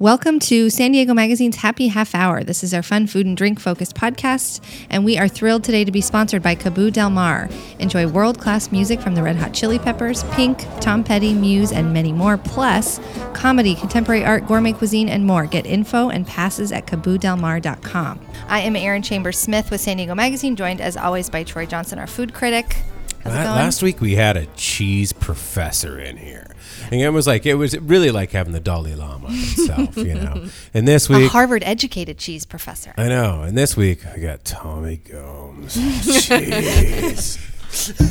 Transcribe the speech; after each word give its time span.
Welcome 0.00 0.38
to 0.38 0.70
San 0.70 0.92
Diego 0.92 1.12
Magazine's 1.12 1.56
Happy 1.56 1.88
Half 1.88 2.14
Hour. 2.14 2.42
This 2.42 2.64
is 2.64 2.72
our 2.72 2.82
fun 2.82 3.06
food 3.06 3.26
and 3.26 3.36
drink 3.36 3.60
focused 3.60 3.94
podcast, 3.94 4.64
and 4.88 5.04
we 5.04 5.18
are 5.18 5.28
thrilled 5.28 5.62
today 5.62 5.84
to 5.84 5.92
be 5.92 6.00
sponsored 6.00 6.42
by 6.42 6.54
KAABOO 6.54 6.90
Del 6.90 7.10
Mar. 7.10 7.50
Enjoy 7.78 8.08
world 8.08 8.40
class 8.40 8.72
music 8.72 8.98
from 9.02 9.14
the 9.14 9.22
Red 9.22 9.36
Hot 9.36 9.52
Chili 9.52 9.78
Peppers, 9.78 10.24
Pink, 10.30 10.66
Tom 10.80 11.04
Petty, 11.04 11.34
Muse, 11.34 11.70
and 11.70 11.92
many 11.92 12.12
more, 12.12 12.38
plus 12.38 12.98
comedy, 13.34 13.74
contemporary 13.74 14.24
art, 14.24 14.46
gourmet 14.46 14.72
cuisine, 14.72 15.10
and 15.10 15.26
more. 15.26 15.44
Get 15.44 15.66
info 15.66 16.08
and 16.08 16.26
passes 16.26 16.72
at 16.72 16.86
kaaboodelmar.com. 16.86 18.20
I 18.48 18.60
am 18.60 18.76
Erin 18.76 19.02
Chambers 19.02 19.38
Smith 19.38 19.70
with 19.70 19.82
San 19.82 19.98
Diego 19.98 20.14
Magazine, 20.14 20.56
joined 20.56 20.80
as 20.80 20.96
always 20.96 21.28
by 21.28 21.44
Troy 21.44 21.66
Johnson, 21.66 21.98
our 21.98 22.06
food 22.06 22.32
critic. 22.32 22.74
How's 23.22 23.34
it 23.34 23.36
going? 23.36 23.48
Last 23.48 23.82
week 23.82 24.00
we 24.00 24.14
had 24.14 24.38
a 24.38 24.46
cheese 24.56 25.12
professor 25.12 26.00
in 26.00 26.16
here. 26.16 26.49
And 26.90 27.00
it 27.00 27.10
was 27.10 27.26
like 27.26 27.46
it 27.46 27.54
was 27.54 27.78
really 27.78 28.10
like 28.10 28.32
having 28.32 28.52
the 28.52 28.60
Dalai 28.60 28.94
Lama 28.94 29.28
himself, 29.30 29.96
you 29.96 30.14
know. 30.14 30.46
And 30.74 30.86
this 30.86 31.08
a 31.08 31.14
week 31.14 31.30
Harvard 31.30 31.62
educated 31.64 32.18
cheese 32.18 32.44
professor. 32.44 32.92
I 32.96 33.08
know, 33.08 33.42
and 33.42 33.56
this 33.56 33.76
week 33.76 34.06
I 34.06 34.18
got 34.18 34.44
Tommy 34.44 34.96
Gomes. 34.96 35.76
Jeez. 35.76 37.46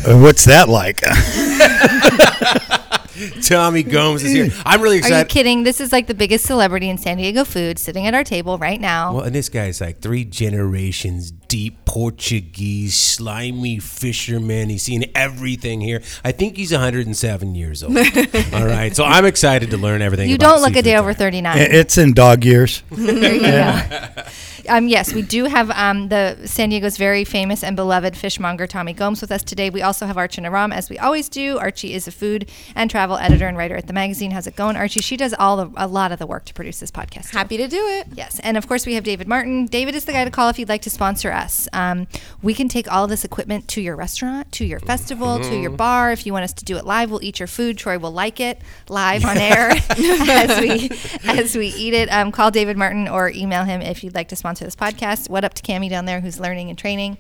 Uh, 0.08 0.18
What's 0.18 0.46
that 0.46 0.70
like? 0.70 1.02
Tommy 3.42 3.84
Gomes 3.84 4.24
is 4.24 4.32
here. 4.32 4.50
I'm 4.66 4.82
really 4.82 4.98
excited. 4.98 5.16
Are 5.16 5.20
you 5.20 5.26
kidding? 5.26 5.64
This 5.64 5.82
is 5.82 5.92
like 5.92 6.08
the 6.08 6.14
biggest 6.14 6.46
celebrity 6.46 6.90
in 6.90 6.98
San 6.98 7.18
Diego 7.18 7.44
food 7.44 7.80
sitting 7.80 8.08
at 8.08 8.14
our 8.14 8.24
table 8.24 8.58
right 8.58 8.80
now. 8.80 9.14
Well, 9.14 9.24
and 9.24 9.36
this 9.36 9.50
guy 9.50 9.66
is 9.66 9.82
like 9.82 10.02
three 10.02 10.26
generations 10.26 11.32
deep 11.32 11.84
Portuguese, 11.86 12.96
slimy 12.96 13.80
fisherman. 13.80 14.70
He's 14.70 14.84
seen 14.84 15.06
everything 15.16 15.82
here. 15.82 16.02
I 16.24 16.32
think 16.32 16.56
he's 16.56 16.72
107 16.72 17.56
years 17.56 17.84
old. 17.84 17.98
All 18.54 18.66
right. 18.66 18.96
So 18.96 19.04
I'm 19.04 19.26
excited 19.26 19.72
to 19.72 19.78
learn 19.78 20.02
everything 20.02 20.30
you 20.30 20.36
about 20.36 20.54
don't 20.54 20.62
look 20.62 20.76
a 20.76 20.82
day 20.82 20.96
over 20.96 21.14
39. 21.14 21.58
It's 21.58 21.98
in 21.98 22.14
dog 22.14 22.46
years. 22.46 22.84
there 22.92 23.34
you 23.34 23.42
go. 23.42 24.24
Um, 24.68 24.88
yes, 24.88 25.14
we 25.14 25.22
do 25.22 25.46
have 25.46 25.72
um, 25.72 26.10
the 26.10 26.38
San 26.46 26.70
Diego's 26.70 26.98
very 26.98 27.24
famous 27.24 27.64
and 27.64 27.76
beloved 27.76 28.18
fishmonger 28.18 28.68
Tommy 28.68 28.94
Gomes 28.94 29.22
with 29.22 29.32
us 29.32 29.44
today. 29.44 29.70
We 29.70 29.82
also 29.82 30.06
have 30.06 30.16
Archana 30.16 30.52
Ram, 30.52 30.72
as 30.72 30.90
we 30.90 30.98
always 30.98 31.30
do. 31.30 31.58
Archie 31.58 31.94
is 31.94 32.08
a 32.08 32.12
food 32.12 32.50
and 32.76 32.90
travel 32.90 33.18
editor 33.18 33.48
and 33.48 33.58
writer 33.58 33.76
at 33.76 33.88
the 33.88 33.94
magazine. 33.94 34.32
How's 34.32 34.48
it 34.48 34.56
going, 34.56 34.76
Archie? 34.76 35.02
She 35.02 35.18
does 35.18 35.34
all 35.34 35.58
the, 35.58 35.72
a 35.78 35.88
lot 35.88 36.12
of 36.12 36.20
the 36.20 36.28
work 36.28 36.46
to 36.46 36.54
produce 36.54 36.80
this 36.80 36.92
podcast. 36.92 37.32
too. 37.32 37.38
Happy 37.38 37.58
to 37.58 37.68
do 37.68 37.88
it. 37.88 38.08
Yes, 38.14 38.40
and 38.40 38.58
of 38.58 38.68
course 38.68 38.86
we 38.86 38.96
have 38.96 39.04
David 39.04 39.28
Martin. 39.28 39.66
David 39.66 39.96
is 39.96 40.06
the 40.06 40.12
guy 40.12 40.26
to 40.26 40.32
call 40.32 40.50
if 40.50 40.60
you'd 40.60 40.70
like 40.70 40.82
to 40.84 40.90
sponsor 40.90 41.32
us. 41.32 41.68
Um, 41.74 42.08
we 42.42 42.54
can 42.54 42.68
take 42.68 42.92
all 42.92 43.06
of 43.06 43.10
this 43.10 43.24
equipment 43.24 43.68
to 43.70 43.82
your 43.82 43.96
restaurant, 43.96 44.52
to 44.54 44.66
your 44.66 44.80
festival, 44.80 45.40
to 45.40 45.56
your 45.60 45.72
bar. 45.72 46.12
If 46.12 46.26
you 46.26 46.34
want 46.34 46.44
us 46.44 46.54
to 46.54 46.66
do 46.66 46.78
it 46.78 46.86
live, 46.86 47.12
we'll 47.12 47.24
eat 47.24 47.40
your 47.40 47.48
food. 47.48 47.78
Troy 47.78 47.98
will 47.98 48.12
like 48.12 48.40
it 48.40 48.62
live 48.90 49.26
on 49.26 49.38
air 49.38 49.70
as 49.90 50.60
we 50.62 50.92
as 51.24 51.56
we 51.56 51.68
eat 51.68 51.94
it. 51.94 52.10
Um, 52.10 52.32
call 52.32 52.52
David 52.52 52.78
Martin 52.78 53.08
or 53.08 53.30
email 53.30 53.64
him 53.64 53.82
if 53.82 54.04
you'd 54.04 54.16
like 54.16 54.28
to 54.30 54.36
sponsor 54.36 54.49
this 54.58 54.76
podcast. 54.76 55.30
What 55.30 55.44
up 55.44 55.54
to 55.56 55.62
Cami 55.64 55.90
down 55.90 56.06
there 56.06 56.20
who's 56.22 56.40
learning 56.40 56.70
and 56.70 56.78
training? 56.78 57.18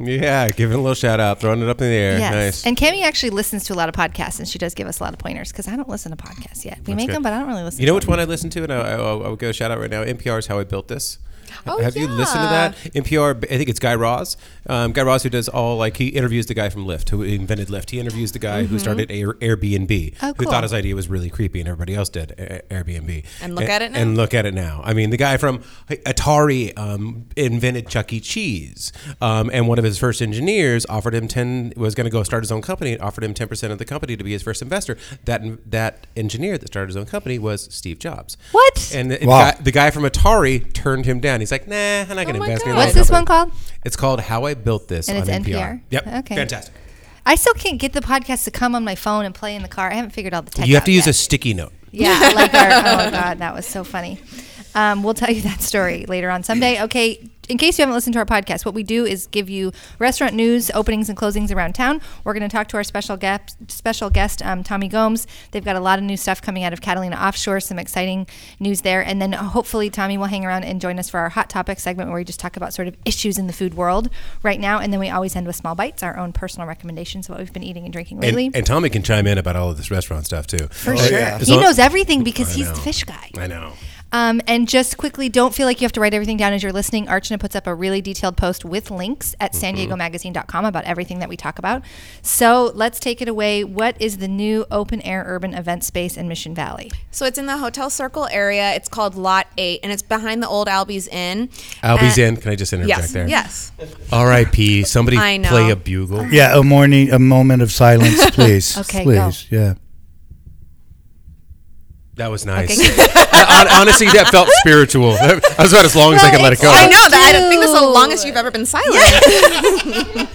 Yeah, 0.00 0.50
giving 0.50 0.76
a 0.76 0.80
little 0.80 0.94
shout 0.94 1.18
out, 1.18 1.40
throwing 1.40 1.60
it 1.60 1.68
up 1.68 1.80
in 1.80 1.88
the 1.88 1.94
air. 1.96 2.18
Yes, 2.18 2.32
Nice. 2.32 2.66
and 2.66 2.76
Cami 2.76 3.02
actually 3.02 3.30
listens 3.30 3.64
to 3.64 3.72
a 3.72 3.76
lot 3.76 3.88
of 3.88 3.96
podcasts, 3.96 4.38
and 4.38 4.46
she 4.46 4.56
does 4.56 4.72
give 4.74 4.86
us 4.86 5.00
a 5.00 5.02
lot 5.02 5.12
of 5.12 5.18
pointers 5.18 5.50
because 5.50 5.66
I 5.66 5.74
don't 5.74 5.88
listen 5.88 6.16
to 6.16 6.22
podcasts 6.22 6.64
yet. 6.64 6.78
We 6.86 6.94
make 6.94 7.08
good. 7.08 7.16
them, 7.16 7.22
but 7.24 7.32
I 7.32 7.40
don't 7.40 7.48
really 7.48 7.64
listen. 7.64 7.80
You 7.80 7.88
know 7.88 7.94
which 7.94 8.04
them. 8.04 8.10
one 8.12 8.20
I 8.20 8.24
listen 8.24 8.48
to, 8.50 8.62
and 8.62 8.72
I, 8.72 8.78
I, 8.92 8.94
I 8.96 9.28
would 9.28 9.40
go 9.40 9.50
shout 9.50 9.72
out 9.72 9.80
right 9.80 9.90
now. 9.90 10.04
NPR's 10.04 10.46
"How 10.46 10.60
I 10.60 10.64
Built 10.64 10.86
This." 10.86 11.18
Oh, 11.66 11.80
Have 11.82 11.96
you 11.96 12.06
listened 12.08 12.42
to 12.42 12.48
that? 12.48 12.74
NPR, 12.94 13.44
I 13.44 13.56
think 13.56 13.68
it's 13.68 13.80
Guy 13.80 13.94
Raz. 13.94 14.36
Um, 14.66 14.92
Guy 14.92 15.02
Raz, 15.02 15.22
who 15.22 15.28
does 15.30 15.48
all 15.48 15.76
like 15.76 15.96
he 15.96 16.08
interviews 16.08 16.46
the 16.46 16.54
guy 16.54 16.68
from 16.68 16.86
Lyft, 16.86 17.10
who 17.10 17.22
invented 17.22 17.68
Lyft. 17.68 17.90
He 17.90 17.98
interviews 18.00 18.32
the 18.32 18.38
guy 18.38 18.64
who 18.64 18.78
started 18.78 19.10
Air, 19.10 19.34
Airbnb, 19.34 20.14
Oh, 20.22 20.34
who 20.36 20.44
thought 20.44 20.62
his 20.62 20.72
idea 20.72 20.94
was 20.94 21.08
really 21.08 21.30
creepy, 21.30 21.60
and 21.60 21.68
everybody 21.68 21.94
else 21.94 22.08
did 22.08 22.32
A- 22.32 22.62
Airbnb. 22.74 23.24
And 23.42 23.54
look 23.54 23.68
at 23.68 23.82
it 23.82 23.92
now. 23.92 23.98
And 24.00 24.16
look 24.16 24.34
at 24.34 24.46
it 24.46 24.54
now. 24.54 24.80
I 24.84 24.92
mean, 24.94 25.10
the 25.10 25.16
guy 25.16 25.36
from 25.36 25.62
Atari 25.88 26.76
um, 26.78 27.26
invented 27.36 27.88
Chuck 27.88 28.12
E. 28.12 28.20
Cheese, 28.20 28.92
um, 29.20 29.50
and 29.52 29.68
one 29.68 29.78
of 29.78 29.84
his 29.84 29.98
first 29.98 30.22
engineers 30.22 30.86
offered 30.86 31.14
him 31.14 31.28
ten 31.28 31.72
was 31.76 31.94
going 31.94 32.04
to 32.04 32.10
go 32.10 32.22
start 32.22 32.42
his 32.42 32.52
own 32.52 32.62
company. 32.62 32.92
and 32.92 33.02
Offered 33.02 33.24
him 33.24 33.34
ten 33.34 33.48
percent 33.48 33.72
of 33.72 33.78
the 33.78 33.84
company 33.84 34.16
to 34.16 34.24
be 34.24 34.32
his 34.32 34.42
first 34.42 34.62
investor. 34.62 34.96
That 35.24 35.42
that 35.70 36.06
engineer 36.16 36.58
that 36.58 36.66
started 36.68 36.88
his 36.88 36.96
own 36.96 37.06
company 37.06 37.38
was 37.38 37.72
Steve 37.74 37.98
Jobs. 37.98 38.36
What? 38.52 38.92
And 38.94 39.10
the, 39.10 39.18
Wow. 39.26 39.50
guy, 39.52 39.60
the 39.60 39.72
guy 39.72 39.90
from 39.90 40.04
Atari 40.04 40.72
turned 40.72 41.04
him 41.06 41.20
down. 41.20 41.40
He's 41.40 41.47
like, 41.50 41.66
Nah, 41.68 41.74
I'm 41.76 42.08
not 42.08 42.26
going 42.26 42.34
to 42.34 42.40
Oh 42.40 42.44
invest 42.44 42.66
in. 42.66 42.76
What's 42.76 42.94
this 42.94 43.10
one 43.10 43.24
called? 43.24 43.52
It's 43.84 43.96
called 43.96 44.20
How 44.20 44.44
I 44.44 44.54
Built 44.54 44.88
This 44.88 45.08
And 45.08 45.18
on 45.18 45.28
it's 45.28 45.46
NPR. 45.46 45.54
NPR? 45.54 45.80
Yep. 45.90 46.06
Okay. 46.06 46.34
Fantastic. 46.36 46.74
I 47.26 47.34
still 47.34 47.54
can't 47.54 47.78
get 47.78 47.92
the 47.92 48.00
podcast 48.00 48.44
to 48.44 48.50
come 48.50 48.74
on 48.74 48.84
my 48.84 48.94
phone 48.94 49.24
and 49.26 49.34
play 49.34 49.54
in 49.54 49.62
the 49.62 49.68
car. 49.68 49.90
I 49.90 49.94
haven't 49.94 50.10
figured 50.12 50.32
out 50.32 50.46
the 50.46 50.50
tech. 50.52 50.66
You 50.66 50.74
have 50.76 50.84
to 50.84 50.92
use 50.92 51.06
yet. 51.06 51.10
a 51.10 51.12
sticky 51.12 51.54
note. 51.54 51.72
Yeah, 51.90 52.32
like 52.34 52.54
our. 52.54 52.66
Oh 52.68 53.10
God, 53.10 53.38
that 53.38 53.54
was 53.54 53.66
so 53.66 53.84
funny. 53.84 54.20
Um, 54.74 55.02
we'll 55.02 55.14
tell 55.14 55.30
you 55.30 55.42
that 55.42 55.60
story 55.60 56.06
later 56.06 56.30
on 56.30 56.42
someday. 56.42 56.82
Okay. 56.84 57.28
In 57.48 57.56
case 57.56 57.78
you 57.78 57.82
haven't 57.82 57.94
listened 57.94 58.12
to 58.12 58.18
our 58.18 58.26
podcast, 58.26 58.66
what 58.66 58.74
we 58.74 58.82
do 58.82 59.06
is 59.06 59.26
give 59.28 59.48
you 59.48 59.72
restaurant 59.98 60.34
news, 60.34 60.70
openings 60.74 61.08
and 61.08 61.16
closings 61.16 61.50
around 61.54 61.74
town. 61.74 62.02
We're 62.22 62.34
going 62.34 62.42
to 62.48 62.54
talk 62.54 62.68
to 62.68 62.76
our 62.76 62.84
special 62.84 63.16
guest, 63.16 63.56
special 63.70 64.10
guest, 64.10 64.44
um, 64.44 64.62
Tommy 64.62 64.86
Gomes. 64.86 65.26
They've 65.52 65.64
got 65.64 65.74
a 65.74 65.80
lot 65.80 65.98
of 65.98 66.04
new 66.04 66.18
stuff 66.18 66.42
coming 66.42 66.62
out 66.64 66.74
of 66.74 66.82
Catalina 66.82 67.16
Offshore, 67.16 67.60
some 67.60 67.78
exciting 67.78 68.26
news 68.60 68.82
there, 68.82 69.00
and 69.00 69.22
then 69.22 69.32
hopefully 69.32 69.88
Tommy 69.88 70.18
will 70.18 70.26
hang 70.26 70.44
around 70.44 70.64
and 70.64 70.78
join 70.78 70.98
us 70.98 71.08
for 71.08 71.20
our 71.20 71.30
hot 71.30 71.48
topic 71.48 71.80
segment 71.80 72.10
where 72.10 72.18
we 72.18 72.24
just 72.24 72.38
talk 72.38 72.56
about 72.56 72.74
sort 72.74 72.86
of 72.86 72.94
issues 73.06 73.38
in 73.38 73.46
the 73.46 73.52
food 73.54 73.72
world 73.74 74.10
right 74.42 74.60
now, 74.60 74.78
and 74.78 74.92
then 74.92 75.00
we 75.00 75.08
always 75.08 75.34
end 75.34 75.46
with 75.46 75.56
small 75.56 75.74
bites, 75.74 76.02
our 76.02 76.18
own 76.18 76.34
personal 76.34 76.68
recommendations 76.68 77.26
of 77.26 77.30
what 77.30 77.38
we've 77.38 77.52
been 77.54 77.64
eating 77.64 77.84
and 77.84 77.92
drinking 77.94 78.20
lately. 78.20 78.50
and 78.52 78.66
Tommy 78.66 78.90
can 78.90 79.02
chime 79.02 79.26
in 79.26 79.38
about 79.38 79.56
all 79.56 79.70
of 79.70 79.78
this 79.78 79.90
restaurant 79.90 80.26
stuff 80.26 80.46
too. 80.46 80.68
For 80.68 80.94
sure. 80.96 81.18
yeah. 81.18 81.38
He 81.38 81.56
knows 81.56 81.78
everything 81.78 82.24
because 82.24 82.52
he's 82.52 82.68
the 82.68 82.76
fish 82.80 83.04
guy. 83.04 83.30
I 83.38 83.46
know. 83.46 83.72
Um, 84.10 84.40
and 84.46 84.66
just 84.66 84.96
quickly, 84.96 85.28
don't 85.28 85.54
feel 85.54 85.66
like 85.66 85.80
you 85.80 85.84
have 85.84 85.92
to 85.92 86.00
write 86.00 86.14
everything 86.14 86.38
down 86.38 86.52
as 86.54 86.62
you're 86.62 86.72
listening. 86.72 87.06
Archana 87.06 87.38
puts 87.38 87.54
up 87.54 87.66
a 87.66 87.74
really 87.74 88.00
detailed 88.00 88.36
post 88.38 88.64
with 88.64 88.90
links 88.90 89.34
at 89.38 89.54
san 89.54 89.74
diego 89.74 89.96
magazine.com 89.96 90.64
about 90.64 90.84
everything 90.84 91.18
that 91.18 91.28
we 91.28 91.36
talk 91.36 91.58
about. 91.58 91.82
So 92.22 92.72
let's 92.74 92.98
take 92.98 93.20
it 93.20 93.28
away. 93.28 93.64
What 93.64 94.00
is 94.00 94.16
the 94.18 94.28
new 94.28 94.64
open 94.70 95.02
air 95.02 95.24
urban 95.26 95.52
event 95.52 95.84
space 95.84 96.16
in 96.16 96.26
Mission 96.26 96.54
Valley? 96.54 96.90
So 97.10 97.26
it's 97.26 97.36
in 97.38 97.44
the 97.46 97.58
Hotel 97.58 97.90
Circle 97.90 98.28
area. 98.30 98.72
It's 98.74 98.88
called 98.88 99.14
Lot 99.14 99.46
8, 99.58 99.80
and 99.82 99.92
it's 99.92 100.02
behind 100.02 100.42
the 100.42 100.48
old 100.48 100.68
Albie's 100.68 101.06
Inn. 101.08 101.50
Albie's 101.82 102.18
Uh, 102.18 102.22
in. 102.22 102.36
Can 102.38 102.50
I 102.52 102.54
just 102.56 102.72
interject 102.72 103.00
Yes. 103.00 103.12
there? 103.12 103.28
Yes. 103.28 103.72
R.I.P. 104.10 104.84
Somebody 104.84 105.18
play 105.18 105.70
a 105.70 105.76
bugle. 105.76 106.26
Yeah, 106.32 106.58
a 106.58 106.62
morning, 106.62 107.10
a 107.10 107.18
moment 107.18 107.60
of 107.62 107.70
silence, 107.70 108.30
please. 108.30 108.76
Okay, 108.88 109.02
please. 109.02 109.46
Yeah. 109.50 109.74
That 112.18 112.32
was 112.32 112.44
nice. 112.44 112.74
Okay. 112.74 112.88
Honestly, 113.78 114.08
that 114.08 114.26
felt 114.32 114.48
spiritual. 114.58 115.12
That 115.12 115.40
was 115.56 115.72
about 115.72 115.84
as 115.84 115.94
long 115.94 116.14
as 116.14 116.24
I 116.24 116.32
could 116.32 116.42
let 116.42 116.52
it 116.52 116.60
go. 116.60 116.68
I 116.68 116.86
know 116.86 117.08
that. 117.08 117.32
I 117.36 117.48
think 117.48 117.60
that's 117.60 117.78
the 117.78 117.86
longest 117.86 118.26
you've 118.26 118.34
ever 118.34 118.50
been 118.50 118.66
silent. 118.66 118.98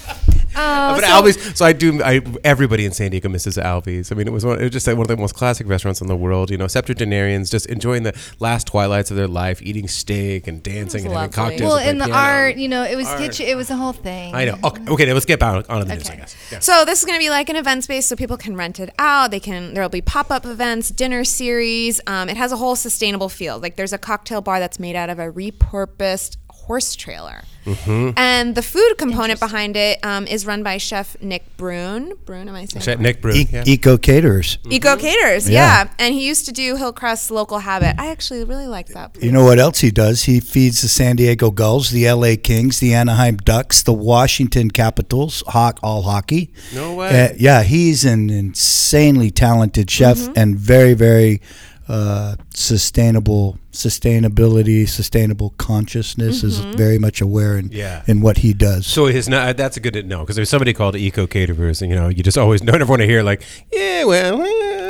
but 0.56 1.04
Albie's. 1.04 1.56
So 1.56 1.64
I 1.64 1.72
do. 1.72 2.02
I 2.02 2.20
everybody 2.44 2.84
in 2.84 2.92
San 2.92 3.10
Diego 3.10 3.28
misses 3.28 3.56
Albie's. 3.56 4.10
I 4.10 4.14
mean, 4.14 4.26
it 4.26 4.32
was 4.32 4.44
one. 4.44 4.58
It 4.58 4.62
was 4.62 4.72
just 4.72 4.86
like 4.86 4.96
one 4.96 5.04
of 5.04 5.08
the 5.08 5.16
most 5.16 5.34
classic 5.34 5.68
restaurants 5.68 6.00
in 6.00 6.06
the 6.06 6.16
world. 6.16 6.50
You 6.50 6.58
know, 6.58 6.66
septuagenarians 6.66 7.50
just 7.50 7.66
enjoying 7.66 8.02
the 8.02 8.14
last 8.40 8.66
twilights 8.66 9.10
of 9.10 9.16
their 9.16 9.28
life, 9.28 9.62
eating 9.62 9.88
steak 9.88 10.46
and 10.46 10.62
dancing 10.62 11.04
and 11.04 11.14
having 11.14 11.30
cocktails. 11.30 11.62
Well, 11.62 11.78
and 11.78 11.90
in 11.90 11.98
the 11.98 12.06
piano. 12.06 12.20
art, 12.20 12.56
you 12.56 12.68
know, 12.68 12.82
it 12.84 12.96
was 12.96 13.06
Art. 13.06 13.18
kitchen, 13.18 13.46
it 13.46 13.56
was 13.56 13.70
a 13.70 13.76
whole 13.76 13.92
thing. 13.92 14.34
I 14.34 14.46
know. 14.46 14.58
Okay, 14.64 14.82
okay 14.88 15.12
let's 15.12 15.26
get 15.26 15.40
back 15.40 15.68
on, 15.68 15.80
on 15.82 15.86
the 15.88 15.94
news. 15.94 16.10
I 16.10 16.16
guess. 16.16 16.36
Yeah. 16.50 16.58
So 16.60 16.84
this 16.84 17.00
is 17.00 17.04
going 17.04 17.18
to 17.18 17.22
be 17.22 17.30
like 17.30 17.48
an 17.48 17.56
event 17.56 17.84
space, 17.84 18.06
so 18.06 18.16
people 18.16 18.36
can 18.36 18.56
rent 18.56 18.80
it 18.80 18.90
out. 18.98 19.30
They 19.30 19.40
can. 19.40 19.74
There 19.74 19.82
will 19.82 19.88
be 19.88 20.00
pop 20.00 20.30
up 20.30 20.46
events, 20.46 20.88
dinner 20.90 21.24
series. 21.24 22.00
Um, 22.06 22.28
it 22.28 22.36
has 22.36 22.52
a 22.52 22.56
whole 22.56 22.76
sustainable 22.76 23.28
feel. 23.28 23.58
Like 23.58 23.76
there's 23.76 23.92
a 23.92 23.98
cocktail 23.98 24.40
bar 24.40 24.58
that's 24.58 24.78
made 24.78 24.96
out 24.96 25.10
of 25.10 25.18
a 25.18 25.30
repurposed 25.30 26.36
horse 26.50 26.94
trailer, 26.96 27.42
and 27.66 28.54
the 28.54 28.62
food 28.62 28.94
component 28.98 29.40
behind 29.40 29.76
it 29.76 29.98
um, 30.04 30.26
is 30.26 30.46
run 30.46 30.62
by 30.62 30.78
chef 30.78 31.20
Nick 31.20 31.56
Brune. 31.56 32.12
Brune, 32.24 32.48
am 32.48 32.54
I 32.54 32.64
saying? 32.66 32.82
Chef 32.82 32.98
Nick 32.98 33.20
Brune. 33.20 33.36
E- 33.36 33.48
yeah. 33.50 33.64
Eco 33.66 33.96
caterers. 33.98 34.58
right? 34.64 34.74
Eco 34.74 34.96
Caters, 34.96 35.48
Yeah. 35.50 35.84
yeah. 35.84 35.90
And 35.98 36.14
he 36.14 36.26
used 36.26 36.46
to 36.46 36.52
do 36.52 36.76
Hillcrest's 36.76 37.30
Local 37.30 37.58
Habit. 37.58 37.96
I 37.98 38.10
actually 38.10 38.44
really 38.44 38.66
like 38.66 38.88
that. 38.88 39.14
place. 39.14 39.24
You 39.24 39.32
know 39.32 39.44
what 39.44 39.58
else 39.58 39.80
he 39.80 39.90
does? 39.90 40.24
He 40.24 40.40
feeds 40.40 40.82
the 40.82 40.88
San 40.88 41.16
Diego 41.16 41.50
Gulls, 41.50 41.90
the 41.90 42.10
LA 42.10 42.34
Kings, 42.42 42.78
the 42.80 42.94
Anaheim 42.94 43.36
Ducks, 43.38 43.82
the 43.82 43.92
Washington 43.92 44.70
Capitals, 44.70 45.42
hock, 45.48 45.78
all 45.82 46.02
hockey. 46.02 46.52
No 46.74 46.94
way. 46.94 47.26
Uh, 47.30 47.34
yeah, 47.38 47.62
he's 47.62 48.04
an 48.04 48.30
insanely 48.30 49.30
talented 49.30 49.90
chef 49.90 50.16
Mm-hmm. 50.16 50.32
and 50.36 50.56
very, 50.56 50.94
very 50.94 51.40
uh, 51.88 52.36
sustainable, 52.54 53.58
sustainability, 53.72 54.88
sustainable 54.88 55.50
consciousness 55.58 56.42
is 56.42 56.56
Mm-hmm. 56.60 56.72
very 56.76 56.98
much 56.98 57.20
aware 57.20 57.58
in, 57.58 57.68
Yeah. 57.72 58.02
in 58.06 58.20
what 58.22 58.38
he 58.38 58.52
does. 58.54 58.86
So 58.86 59.06
his 59.06 59.28
not, 59.28 59.56
that's 59.56 59.76
a 59.76 59.80
good 59.80 59.92
to 59.94 60.02
know 60.02 60.20
because 60.20 60.36
there's 60.36 60.48
somebody 60.50 60.72
called 60.72 60.96
eco 60.96 61.26
caterers, 61.26 61.82
and 61.82 61.90
you 61.90 61.96
know 61.96 62.08
you 62.08 62.22
just 62.22 62.38
always 62.38 62.60
don't 62.60 62.80
ever 62.80 62.90
want 62.90 63.02
to 63.02 63.06
hear 63.06 63.22
like, 63.22 63.42
yeah, 63.72 64.04
well, 64.04 64.36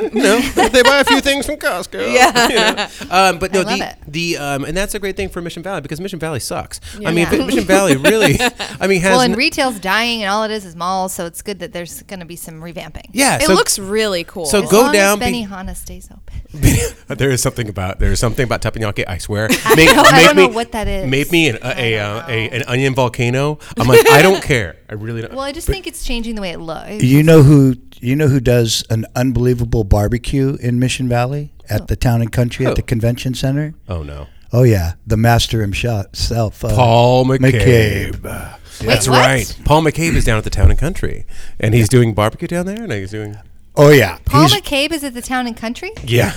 no, 0.13 0.39
they 0.69 0.83
buy 0.83 0.99
a 0.99 1.03
few 1.03 1.21
things 1.21 1.45
from 1.45 1.55
Costco. 1.57 2.13
Yeah, 2.13 2.89
um, 3.09 3.39
but 3.39 3.51
no, 3.53 3.61
I 3.61 3.63
love 3.63 3.79
the 3.79 3.85
it. 3.89 3.95
the 4.07 4.37
um, 4.37 4.65
and 4.65 4.75
that's 4.75 4.95
a 4.95 4.99
great 4.99 5.15
thing 5.15 5.29
for 5.29 5.41
Mission 5.41 5.63
Valley 5.63 5.81
because 5.81 5.99
Mission 6.01 6.19
Valley 6.19 6.39
sucks. 6.39 6.79
I 6.95 7.11
mean, 7.11 7.27
Yeah. 7.31 7.45
Mission 7.45 7.63
Valley 7.75 7.97
really, 7.97 8.37
I 8.79 8.87
mean, 8.87 9.01
has 9.01 9.11
Well, 9.11 9.21
and 9.21 9.33
n- 9.33 9.37
retail's 9.37 9.79
dying, 9.79 10.23
and 10.23 10.31
all 10.31 10.43
it 10.43 10.51
is 10.51 10.65
is 10.65 10.75
malls. 10.75 11.13
So 11.13 11.25
it's 11.25 11.41
good 11.41 11.59
that 11.59 11.73
there's 11.73 12.01
going 12.03 12.19
to 12.19 12.25
be 12.25 12.35
some 12.35 12.61
revamping. 12.61 13.09
yeah. 13.11 13.35
It 13.37 13.43
so, 13.43 13.53
looks 13.53 13.77
really 13.79 14.23
cool. 14.23 14.45
so 14.45 14.63
As 14.63 14.69
go 14.71 14.81
long 14.81 14.93
down. 14.93 15.21
As 15.21 15.29
be- 15.31 15.43
Benihana 15.45 15.75
stays 15.75 16.09
open. 16.11 17.17
there 17.17 17.29
is 17.29 17.41
something 17.41 17.69
about 17.69 17.99
there 17.99 18.11
is 18.11 18.19
something 18.19 18.43
about 18.43 18.61
teppanyaki. 18.61 19.03
I 19.07 19.17
swear. 19.17 19.47
I 19.51 19.75
don't- 19.75 19.97
I 19.97 20.23
don't 20.25 20.35
know 20.35 20.47
what 20.49 20.71
that 20.73 20.87
is. 20.87 21.09
Make 21.09 21.31
me 21.31 21.49
an, 21.49 21.57
a, 21.61 21.95
a, 21.95 21.99
uh, 21.99 22.23
a 22.27 22.49
an 22.49 22.63
onion 22.67 22.95
volcano. 22.95 23.59
I'm 23.77 23.87
like, 23.87 24.07
I 24.09 24.21
don't 24.21 24.43
care. 24.43 24.77
I 24.89 24.93
really 24.93 25.21
don't. 25.21 25.31
Well, 25.33 25.41
I 25.41 25.51
just 25.51 25.67
think 25.67 25.85
it's 25.87 26.03
changing 26.05 26.35
the 26.35 26.41
way 26.41 26.51
it 26.51 26.59
looks. 26.59 27.03
You 27.03 27.23
know 27.23 27.43
who 27.43 27.75
you 27.99 28.15
know 28.15 28.27
who 28.27 28.39
does 28.39 28.83
an 28.89 29.05
unbelievable 29.15 29.83
barbecue 29.87 30.57
in 30.61 30.79
Mission 30.79 31.07
Valley 31.09 31.53
at 31.69 31.87
the 31.87 31.95
Town 31.95 32.21
and 32.21 32.31
Country 32.31 32.65
Who? 32.65 32.71
at 32.71 32.75
the 32.77 32.81
convention 32.83 33.33
center? 33.33 33.73
oh 33.89 34.03
no. 34.03 34.27
Oh 34.53 34.63
yeah, 34.63 34.93
the 35.05 35.17
master 35.17 35.59
himself, 35.61 36.63
uh, 36.63 36.69
Paul 36.73 37.25
McCabe. 37.25 38.11
McCabe. 38.11 38.59
That's 38.79 39.07
what? 39.07 39.17
right. 39.19 39.59
Paul 39.65 39.81
McCabe 39.83 40.13
is 40.15 40.23
down 40.23 40.37
at 40.37 40.43
the 40.45 40.49
Town 40.49 40.69
and 40.69 40.79
Country, 40.79 41.25
and 41.59 41.73
he's 41.73 41.89
doing 41.89 42.13
barbecue 42.13 42.47
down 42.47 42.65
there, 42.65 42.81
and 42.83 42.91
he's 42.93 43.11
doing 43.11 43.35
Oh 43.75 43.89
yeah, 43.89 44.19
Paul 44.25 44.43
he's 44.43 44.53
McCabe 44.55 44.91
is 44.91 45.03
at 45.03 45.13
the 45.13 45.21
town 45.21 45.47
and 45.47 45.57
country. 45.57 45.91
yeah. 46.05 46.33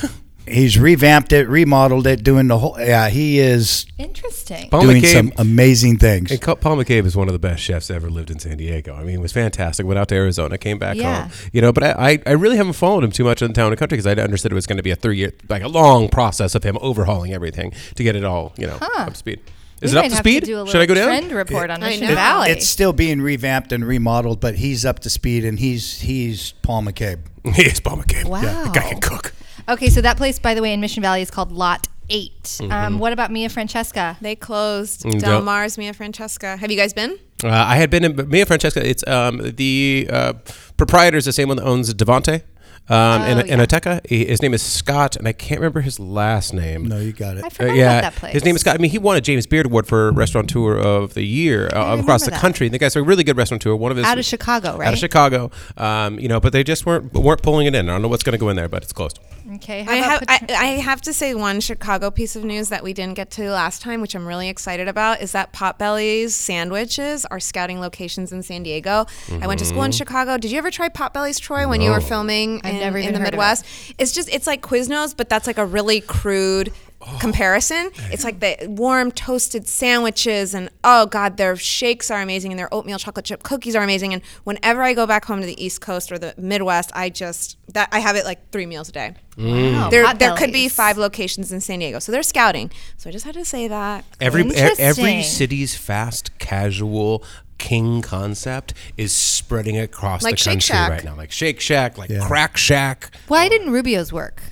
He's 0.50 0.79
revamped 0.79 1.32
it, 1.32 1.49
remodeled 1.49 2.06
it, 2.06 2.23
doing 2.25 2.49
the 2.49 2.58
whole. 2.58 2.76
Yeah, 2.79 3.08
he 3.08 3.38
is 3.38 3.87
Interesting. 3.99 4.69
Paul 4.70 4.82
doing 4.82 5.02
McCabe. 5.02 5.12
some 5.12 5.32
amazing 5.38 5.99
things. 5.99 6.31
And 6.31 6.41
Paul 6.41 6.56
McCabe 6.76 7.05
is 7.06 7.17
one 7.17 7.29
of 7.29 7.32
the 7.32 7.38
best 7.38 7.62
chefs 7.62 7.88
that 7.88 7.94
ever 7.94 8.11
lived 8.11 8.31
in 8.31 8.38
San 8.38 8.56
Diego. 8.56 8.94
I 8.94 9.05
mean, 9.05 9.14
it 9.17 9.20
was 9.20 9.32
fantastic. 9.32 9.87
Went 9.87 9.99
out 9.99 10.08
to 10.08 10.14
Arizona, 10.14 10.58
came 10.58 10.79
back 10.79 10.97
Yeah. 10.97 11.23
home. 11.23 11.32
You 11.52 11.61
know, 11.62 11.73
but 11.73 11.82
I, 11.85 12.11
I, 12.12 12.19
I 12.26 12.32
really 12.32 12.56
haven't 12.56 12.75
followed 12.75 13.05
him 13.05 13.12
too 13.12 13.25
much 13.25 13.43
in 13.43 13.52
town 13.52 13.73
and 13.73 13.79
country 13.79 13.97
because 13.97 14.06
I 14.06 14.20
understood 14.20 14.52
it 14.52 14.55
was 14.55 14.67
going 14.67 14.76
to 14.79 14.82
be 14.82 14.91
a 14.91 14.97
three 14.97 15.17
year, 15.19 15.32
like 15.49 15.62
a 15.62 15.69
long 15.69 16.08
process 16.08 16.55
of 16.55 16.62
him 16.64 16.76
overhauling 16.81 17.32
everything 17.32 17.73
to 17.94 18.02
get 18.02 18.17
it 18.17 18.25
all, 18.25 18.52
you 18.58 18.67
know, 18.67 18.79
Huh. 18.81 19.02
up 19.05 19.11
to 19.12 19.14
speed. 19.17 19.41
Is 19.82 19.93
We 19.94 19.99
it 19.99 20.05
up 20.05 20.11
to 20.11 20.17
speed? 20.17 20.44
do 20.44 20.62
a 20.62 20.67
Should 20.67 20.81
I 20.82 20.85
go 20.85 20.93
little 20.93 21.08
down? 21.08 21.20
Trend 21.23 21.32
report 21.32 21.70
on 21.70 21.82
I 21.82 21.88
Mission 21.91 22.08
know. 22.08 22.14
Valley. 22.14 22.50
It's 22.50 22.67
still 22.69 22.93
being 22.93 23.23
revamped 23.23 23.73
and 23.73 23.82
remodeled, 23.82 24.38
but 24.38 24.56
he's 24.56 24.85
up 24.85 24.99
to 25.00 25.11
speed, 25.11 25.43
and 25.43 25.58
he's 25.58 26.00
he's 26.02 26.52
Paul 26.62 26.82
McCabe. 26.82 27.20
He 27.55 27.62
is 27.62 27.81
Paul 27.81 27.97
McCabe. 27.97 28.26
Wow. 28.26 28.41
The 28.64 28.70
guy 28.79 28.91
can 28.91 29.00
cook. 29.00 29.30
Okay, 29.71 29.89
so 29.89 30.01
that 30.01 30.17
place, 30.17 30.39
by 30.39 30.55
the 30.55 30.63
way, 30.63 30.73
in 30.73 30.81
Mission 30.81 31.03
Valley 31.03 31.23
is 31.23 31.31
called 31.31 31.53
Lot 31.53 31.87
8 32.09 32.33
Mm-hmm. 32.43 32.73
Um, 32.73 32.99
what 32.99 33.13
about 33.13 33.31
Mia 33.31 33.49
Francesca? 33.49 34.17
they 34.21 34.35
closed 34.35 35.03
Mm, 35.05 35.21
Del 35.21 35.31
don't- 35.37 35.45
Mar's 35.45 35.79
Mia 35.79 35.93
Francesca. 35.95 36.57
Have 36.57 36.71
you 36.71 36.77
guys 36.77 36.93
been? 36.93 37.19
Uh, 37.45 37.49
I 37.51 37.77
had 37.77 37.89
been 37.89 38.05
in 38.05 38.29
Mia 38.29 38.45
Francesca. 38.47 38.87
It's 38.87 39.07
um, 39.07 39.39
the 39.57 40.09
uh, 40.11 40.33
proprietor 40.77 41.17
is 41.17 41.25
the 41.25 41.33
same 41.33 41.49
one 41.49 41.57
that 41.59 41.65
owns 41.65 41.93
Davanti. 41.95 42.43
Um, 42.91 43.23
Oh, 43.23 43.25
in 43.41 43.47
yeah. 43.47 43.57
Ateca. 43.67 44.01
He, 44.07 44.25
his 44.27 44.43
name 44.43 44.53
is 44.53 44.63
Scott, 44.63 45.15
and 45.17 45.29
I 45.29 45.33
can't 45.33 45.61
remember 45.61 45.81
his 45.81 46.01
last 46.01 46.53
name. 46.53 46.87
No, 46.87 46.99
you 46.99 47.13
got 47.13 47.37
it. 47.37 47.45
I 47.45 47.65
Uh, 47.65 47.73
yeah, 47.73 47.99
about 47.99 48.13
that 48.13 48.19
place. 48.21 48.33
his 48.33 48.45
name 48.45 48.57
is 48.57 48.61
Scott. 48.63 48.75
I 48.75 48.79
mean, 48.79 48.91
he 48.91 48.99
won 48.99 49.17
a 49.17 49.21
James 49.21 49.47
Beard 49.47 49.67
Award 49.67 49.87
for 49.87 50.11
Restaurateur 50.13 50.77
of 50.77 51.15
the 51.15 51.23
Year 51.23 51.69
uh, 51.73 51.97
across 52.01 52.25
the 52.25 52.31
that. 52.33 52.41
country. 52.41 52.69
The 52.69 52.79
guy's 52.79 52.97
a 52.97 53.03
really 53.03 53.23
good 53.25 53.37
restaurateur. 53.37 53.75
One 53.77 53.91
of 53.93 53.97
his 53.97 54.07
Out 54.07 54.19
of 54.19 54.25
Chicago, 54.25 54.77
right? 54.77 54.89
Out 54.89 54.95
of 54.95 54.99
Chicago, 54.99 55.51
um, 55.77 56.19
you 56.19 56.29
know, 56.29 56.41
but 56.41 56.53
they 56.53 56.65
just 56.65 56.85
weren't 56.85 57.13
weren't 57.15 57.43
pulling 57.43 57.67
it 57.67 57.75
in. 57.75 57.89
I 57.89 57.93
don't 57.93 58.03
know 58.03 58.09
what's 58.09 58.23
going 58.25 58.33
to 58.33 58.39
go 58.39 58.49
in 58.49 58.57
there, 58.57 58.69
but 58.69 58.83
it's 58.83 58.93
closed. 58.93 59.21
Okay. 59.55 59.83
How 59.83 59.93
I 59.93 59.97
about 59.97 60.31
have 60.31 60.51
I, 60.51 60.55
I 60.55 60.67
have 60.81 61.01
to 61.03 61.13
say 61.13 61.35
one 61.35 61.61
Chicago 61.61 62.11
piece 62.11 62.37
of 62.37 62.45
news 62.45 62.69
that 62.69 62.83
we 62.85 62.93
didn't 62.93 63.15
get 63.15 63.31
to 63.33 63.51
last 63.51 63.83
time, 63.83 64.01
which 64.01 64.15
I'm 64.15 64.27
really 64.27 64.49
excited 64.49 64.87
about, 64.89 65.21
is 65.23 65.33
that 65.33 65.53
Potbelly's 65.53 66.35
sandwiches 66.35 67.25
are 67.27 67.41
scouting 67.41 67.81
locations 67.81 68.33
in 68.33 68.43
San 68.43 68.63
Diego. 68.63 69.07
I 69.41 69.47
went 69.47 69.59
to 69.61 69.65
school 69.67 69.83
in 69.83 69.93
Chicago. 69.93 70.39
Did 70.39 70.51
you 70.51 70.59
ever 70.59 70.71
try 70.71 70.89
Potbelly's 70.89 71.39
Troy 71.39 71.67
when 71.69 71.81
you 71.81 71.91
were 71.91 72.01
filming 72.01 72.61
I've 72.65 72.80
in, 72.81 72.87
never 72.87 72.99
in 72.99 73.12
the 73.12 73.19
heard 73.19 73.29
of 73.29 73.29
it. 73.29 73.31
Midwest? 73.32 73.65
It's 73.99 74.12
just 74.12 74.29
it's 74.29 74.47
like 74.47 74.62
Quiznos, 74.62 75.17
but 75.17 75.29
that's 75.29 75.47
like 75.47 75.59
a 75.59 75.67
really 75.67 76.00
crude 76.00 76.73
oh, 77.03 77.19
comparison. 77.21 77.91
It's 78.11 78.25
like 78.25 78.41
the 78.41 78.56
warm 78.69 79.11
toasted 79.12 79.67
sandwiches 79.67 80.55
and 80.55 80.71
oh 80.85 81.06
god, 81.06 81.37
their 81.37 81.56
shakes 81.56 82.11
are 82.11 82.21
amazing 82.21 82.53
and 82.53 82.59
their 82.59 82.73
oatmeal 82.73 82.99
chocolate 82.99 83.25
chip 83.25 83.43
cookies 83.43 83.75
are 83.77 83.82
amazing. 83.82 84.15
And 84.15 84.23
whenever 84.44 84.82
I 84.82 84.94
go 84.94 85.06
back 85.06 85.25
home 85.25 85.41
to 85.41 85.47
the 85.47 85.62
East 85.62 85.81
Coast 85.81 86.11
or 86.12 86.19
the 86.19 86.35
Midwest, 86.37 86.91
I 86.94 87.11
just 87.11 87.56
that 87.75 87.88
I 87.93 88.00
have 88.00 88.17
it 88.17 88.25
like 88.25 88.50
three 88.50 88.67
meals 88.67 88.88
a 88.88 88.93
day. 88.93 89.15
Mm. 89.37 89.73
Wow, 89.73 89.91
There, 89.91 90.15
there 90.15 90.37
could 90.37 90.53
be 90.53 90.69
five 90.69 90.99
locations 90.99 91.53
in 91.53 91.61
San 91.61 91.79
Diego, 91.79 91.99
so 91.99 92.12
they're 92.12 92.23
scouting. 92.23 92.71
So 92.97 93.09
I 93.09 93.12
just 93.12 93.25
had 93.25 93.35
to 93.35 93.44
say 93.44 93.69
that. 93.69 94.05
Every 94.21 94.50
every 94.55 95.23
city's 95.23 95.76
fast 95.76 96.38
casual 96.38 97.25
king 97.61 98.03
concept 98.03 98.75
is 98.97 99.15
spreading 99.15 99.79
across 99.79 100.23
Like 100.25 100.33
the 100.35 100.39
Shake 100.39 100.53
country 100.55 100.75
Shack. 100.75 100.91
right 100.91 101.05
now, 101.05 101.15
like 101.15 101.31
Shake 101.31 101.61
Shack, 101.61 101.99
like 101.99 102.11
Yeah. 102.11 102.27
Crack 102.27 102.57
Shack. 102.57 103.11
Why 103.29 103.49
didn't 103.49 103.71
Rubio's 103.71 104.12
work? 104.12 104.43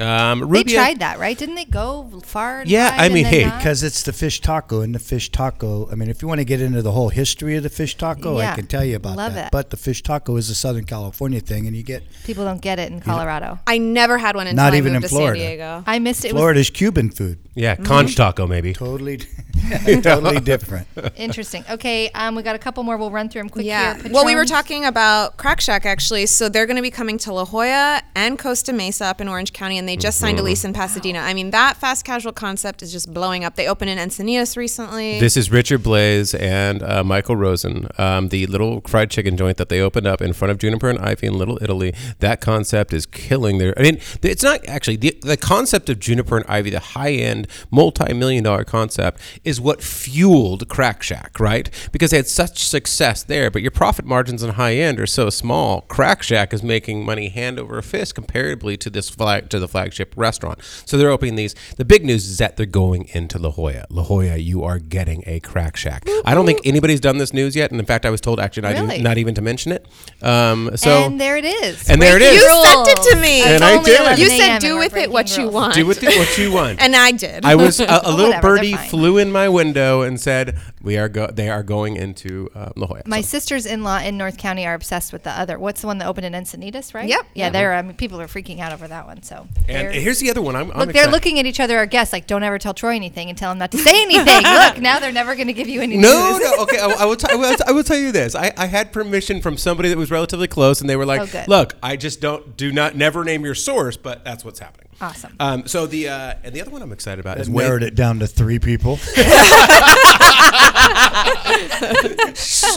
Um, 0.00 0.48
They 0.52 0.62
tried 0.62 1.00
that, 1.00 1.18
right? 1.18 1.36
Didn't 1.36 1.56
they 1.56 1.64
go 1.64 2.20
far? 2.24 2.60
and 2.60 2.70
Yeah, 2.70 2.90
wide 2.92 3.00
I 3.00 3.04
and 3.06 3.14
mean, 3.14 3.24
then 3.24 3.32
hey, 3.32 3.44
not? 3.46 3.58
Because 3.58 3.82
it's 3.82 4.04
the 4.04 4.12
fish 4.12 4.40
taco, 4.40 4.80
and 4.80 4.94
the 4.94 5.00
fish 5.00 5.28
taco. 5.32 5.88
I 5.90 5.96
mean, 5.96 6.08
if 6.08 6.22
you 6.22 6.28
want 6.28 6.38
to 6.38 6.44
get 6.44 6.60
into 6.60 6.82
the 6.82 6.92
whole 6.92 7.08
history 7.08 7.56
of 7.56 7.64
the 7.64 7.68
fish 7.68 7.96
taco, 7.96 8.38
Yeah. 8.38 8.52
I 8.52 8.54
can 8.54 8.68
tell 8.68 8.84
you 8.84 8.94
about 8.94 9.16
Love 9.16 9.34
that. 9.34 9.46
it. 9.46 9.50
But 9.50 9.70
the 9.70 9.76
fish 9.76 10.04
taco 10.04 10.36
is 10.36 10.50
a 10.50 10.54
Southern 10.54 10.84
California 10.84 11.40
thing, 11.40 11.66
and 11.66 11.74
you 11.74 11.82
get 11.82 12.04
people 12.22 12.44
don't 12.44 12.60
get 12.60 12.78
it 12.78 12.92
in 12.92 13.00
Colorado. 13.00 13.58
I 13.66 13.78
never 13.78 14.18
had 14.18 14.36
one 14.36 14.46
until 14.46 14.64
Not 14.64 14.72
I 14.74 14.76
even 14.76 14.92
moved 14.92 15.04
in 15.06 15.08
to 15.10 15.16
Florida. 15.16 15.40
San 15.40 15.48
Diego. 15.48 15.82
I 15.84 15.98
missed 15.98 16.24
it. 16.24 16.28
It 16.28 16.34
was 16.34 16.40
Florida's 16.42 16.70
Cuban 16.70 17.10
food. 17.10 17.38
yeah, 17.56 17.74
Mm-hmm. 17.74 17.82
conch 17.84 18.14
taco 18.14 18.46
maybe. 18.46 18.74
Totally, 18.74 19.18
totally 20.02 20.40
different. 20.40 20.86
interesting. 21.16 21.64
Okay, 21.70 22.10
um, 22.10 22.34
we 22.34 22.42
got 22.42 22.56
a 22.56 22.58
couple 22.58 22.82
more. 22.82 22.96
We'll 22.96 23.10
run 23.10 23.28
through 23.28 23.42
them 23.42 23.48
quick 23.48 23.66
Yeah. 23.66 24.00
here. 24.00 24.12
Well, 24.12 24.24
we 24.24 24.34
were 24.34 24.44
talking 24.44 24.84
about 24.84 25.36
Crack 25.36 25.60
Shack 25.60 25.86
actually. 25.86 26.26
So 26.26 26.48
they're 26.48 26.66
going 26.66 26.76
to 26.76 26.82
be 26.82 26.90
coming 26.90 27.18
to 27.18 27.32
La 27.32 27.44
Jolla 27.44 28.02
and 28.14 28.38
Costa 28.38 28.72
Mesa 28.72 29.06
up 29.06 29.20
in 29.20 29.28
Orange 29.28 29.52
County, 29.52 29.78
and 29.78 29.88
they 29.88 29.96
just 29.96 30.18
signed 30.18 30.38
a 30.38 30.42
lease 30.42 30.64
in 30.64 30.72
Pasadena. 30.72 31.20
I 31.20 31.34
mean, 31.34 31.50
that 31.50 31.76
fast 31.76 32.04
casual 32.04 32.32
concept 32.32 32.82
is 32.82 32.92
just 32.92 33.12
blowing 33.12 33.44
up. 33.44 33.56
They 33.56 33.68
opened 33.68 33.90
in 33.90 33.98
Encinitas 33.98 34.56
recently. 34.56 35.20
This 35.20 35.36
is 35.36 35.50
Richard 35.50 35.82
Blais 35.82 36.38
and 36.38 36.82
uh, 36.82 37.04
Michael 37.04 37.36
Rosen, 37.36 37.88
um, 37.98 38.28
the 38.28 38.46
little 38.46 38.80
fried 38.82 39.10
chicken 39.10 39.36
joint 39.36 39.56
that 39.58 39.68
they 39.68 39.80
opened 39.80 40.06
up 40.06 40.20
in 40.20 40.32
front 40.32 40.50
of 40.52 40.58
Juniper 40.58 40.88
and 40.88 40.98
Ivy 40.98 41.26
in 41.26 41.34
Little 41.38 41.58
Italy. 41.62 41.94
That 42.20 42.40
concept 42.40 42.92
is 42.92 43.06
killing 43.06 43.58
their. 43.58 43.78
I 43.78 43.82
mean, 43.82 44.00
it's 44.22 44.42
not 44.42 44.66
actually 44.66 44.96
the, 44.96 45.18
the 45.22 45.36
concept 45.36 45.88
of 45.88 45.98
Juniper 45.98 46.36
and 46.36 46.46
Ivy, 46.46 46.70
the 46.70 46.80
high 46.80 47.12
end, 47.12 47.46
multi 47.70 48.12
million 48.12 48.44
dollar 48.44 48.64
concept, 48.64 49.20
is 49.48 49.60
what 49.60 49.82
fueled 49.82 50.68
Crack 50.68 51.02
Shack, 51.02 51.40
right? 51.40 51.68
Because 51.90 52.10
they 52.10 52.18
had 52.18 52.26
such 52.28 52.64
success 52.64 53.22
there, 53.22 53.50
but 53.50 53.62
your 53.62 53.70
profit 53.70 54.04
margins 54.04 54.42
in 54.42 54.50
high 54.50 54.74
end 54.76 55.00
are 55.00 55.06
so 55.06 55.30
small. 55.30 55.80
Crack 55.82 56.22
Shack 56.22 56.52
is 56.52 56.62
making 56.62 57.04
money 57.04 57.28
hand 57.30 57.58
over 57.58 57.80
fist 57.82 58.14
comparatively 58.14 58.76
to 58.76 58.90
this 58.90 59.08
flag 59.08 59.48
to 59.50 59.58
the 59.58 59.68
flagship 59.68 60.14
restaurant. 60.16 60.60
So 60.84 60.96
they're 60.96 61.10
opening 61.10 61.34
these. 61.36 61.54
The 61.76 61.84
big 61.84 62.04
news 62.04 62.28
is 62.28 62.38
that 62.38 62.56
they're 62.56 62.66
going 62.66 63.08
into 63.12 63.38
La 63.38 63.50
Jolla. 63.50 63.86
La 63.90 64.04
Jolla, 64.04 64.36
you 64.36 64.62
are 64.64 64.78
getting 64.78 65.24
a 65.26 65.40
Crack 65.40 65.76
Shack. 65.76 66.04
I 66.24 66.34
don't 66.34 66.46
think 66.46 66.60
anybody's 66.64 67.00
done 67.00 67.18
this 67.18 67.32
news 67.32 67.56
yet, 67.56 67.70
and 67.70 67.80
in 67.80 67.86
fact, 67.86 68.04
I 68.04 68.10
was 68.10 68.20
told 68.20 68.40
actually 68.40 68.62
not, 68.62 68.72
Really? 68.74 68.94
even, 68.94 69.02
not 69.04 69.18
even 69.18 69.34
to 69.34 69.42
mention 69.42 69.72
it. 69.72 69.86
Um, 70.22 70.70
so 70.76 70.90
and 71.06 71.20
there 71.20 71.36
it 71.36 71.44
is. 71.44 71.88
And 71.88 72.02
there 72.02 72.16
it 72.16 72.20
Breaking 72.20 72.36
is. 72.38 72.44
You 72.44 72.64
sent 72.64 72.88
it 72.88 73.14
to 73.14 73.20
me. 73.20 73.42
And 73.42 73.64
I 73.64 73.82
did. 73.82 74.18
you 74.18 74.28
said 74.28 74.58
do 74.58 74.76
with 74.78 74.86
it 74.88 74.92
breaking 74.92 75.12
what 75.12 75.38
you 75.38 75.48
want. 75.48 75.74
do 75.74 75.86
with 75.86 76.02
it 76.02 76.18
what 76.18 76.36
you 76.38 76.52
want. 76.52 76.80
and 76.82 76.94
I 76.94 77.12
did. 77.12 77.44
I 77.44 77.54
was 77.54 77.80
a, 77.80 77.84
a 77.84 78.10
little 78.10 78.26
Whatever, 78.28 78.56
birdie 78.56 78.74
flew 78.76 79.18
in 79.18 79.30
my 79.32 79.37
window 79.46 80.02
and 80.02 80.18
said, 80.18 80.58
"We 80.82 80.96
are 80.98 81.08
go- 81.08 81.28
they 81.32 81.48
are 81.50 81.62
going 81.62 81.96
into 81.96 82.50
uh, 82.54 82.70
La 82.76 82.86
Jolla." 82.86 83.02
My 83.06 83.20
So- 83.20 83.28
sisters 83.38 83.66
in 83.66 83.82
law 83.84 83.98
in 83.98 84.16
North 84.16 84.36
County 84.38 84.66
are 84.66 84.74
obsessed 84.74 85.12
with 85.12 85.22
the 85.24 85.30
other. 85.30 85.58
What's 85.58 85.80
the 85.80 85.86
one 85.86 85.98
that 85.98 86.06
opened 86.08 86.26
in 86.26 86.32
Encinitas, 86.32 86.94
right? 86.94 87.08
Yep. 87.08 87.26
Yeah, 87.34 87.50
they're. 87.50 87.74
I 87.74 87.82
mean, 87.82 87.94
people 87.96 88.20
are 88.20 88.26
freaking 88.26 88.58
out 88.60 88.72
over 88.72 88.86
that 88.88 89.06
one. 89.06 89.22
So 89.22 89.46
and 89.68 89.92
here's 89.94 90.20
the 90.20 90.30
other 90.30 90.42
one. 90.42 90.56
I'm, 90.56 90.70
I'm 90.72 90.78
look, 90.78 90.86
they're 90.92 91.02
excited. 91.02 91.10
looking 91.12 91.38
at 91.38 91.46
each 91.46 91.60
other, 91.60 91.76
our 91.78 91.86
guests, 91.86 92.12
like, 92.12 92.26
don't 92.26 92.42
ever 92.42 92.58
tell 92.58 92.74
Troy 92.74 92.94
anything 92.96 93.28
and 93.28 93.36
tell 93.38 93.50
him 93.52 93.58
not 93.58 93.70
to 93.72 93.78
say 93.78 94.02
anything. 94.02 94.42
look, 94.42 94.78
now 94.78 94.98
they're 94.98 95.12
never 95.12 95.34
going 95.34 95.46
to 95.48 95.52
give 95.52 95.68
you 95.68 95.80
any 95.80 95.96
No, 95.96 96.32
news. 96.32 96.40
no. 96.40 96.62
Okay, 96.62 96.78
I, 96.78 96.86
I 97.00 97.04
will. 97.04 97.16
T- 97.16 97.26
I, 97.30 97.34
will 97.36 97.56
I 97.66 97.72
will 97.72 97.84
tell 97.84 97.98
you 97.98 98.12
this. 98.12 98.34
I, 98.34 98.52
I 98.56 98.66
had 98.66 98.92
permission 98.92 99.40
from 99.40 99.56
somebody 99.56 99.88
that 99.88 99.98
was 99.98 100.10
relatively 100.10 100.48
close, 100.48 100.80
and 100.80 100.88
they 100.88 100.96
were 100.96 101.06
like, 101.06 101.34
Oh, 101.34 101.44
"Look, 101.48 101.74
I 101.82 101.96
just 101.96 102.20
don't 102.20 102.56
do 102.56 102.72
not 102.72 102.94
never 102.96 103.24
name 103.24 103.44
your 103.44 103.54
source, 103.54 103.96
but 103.96 104.24
that's 104.24 104.44
what's 104.44 104.58
happening." 104.58 104.86
Awesome. 105.00 105.36
Um, 105.38 105.66
so 105.66 105.86
the 105.86 106.08
uh, 106.08 106.34
and 106.42 106.52
the 106.54 106.60
other 106.60 106.70
one 106.72 106.82
I'm 106.82 106.92
excited 106.92 107.20
about 107.20 107.38
is 107.38 107.48
It 107.48 107.52
Wayne- 107.54 107.66
narrowed 107.66 107.82
it 107.84 107.94
down 107.94 108.18
to 108.18 108.26
three 108.26 108.58
people. 108.58 108.98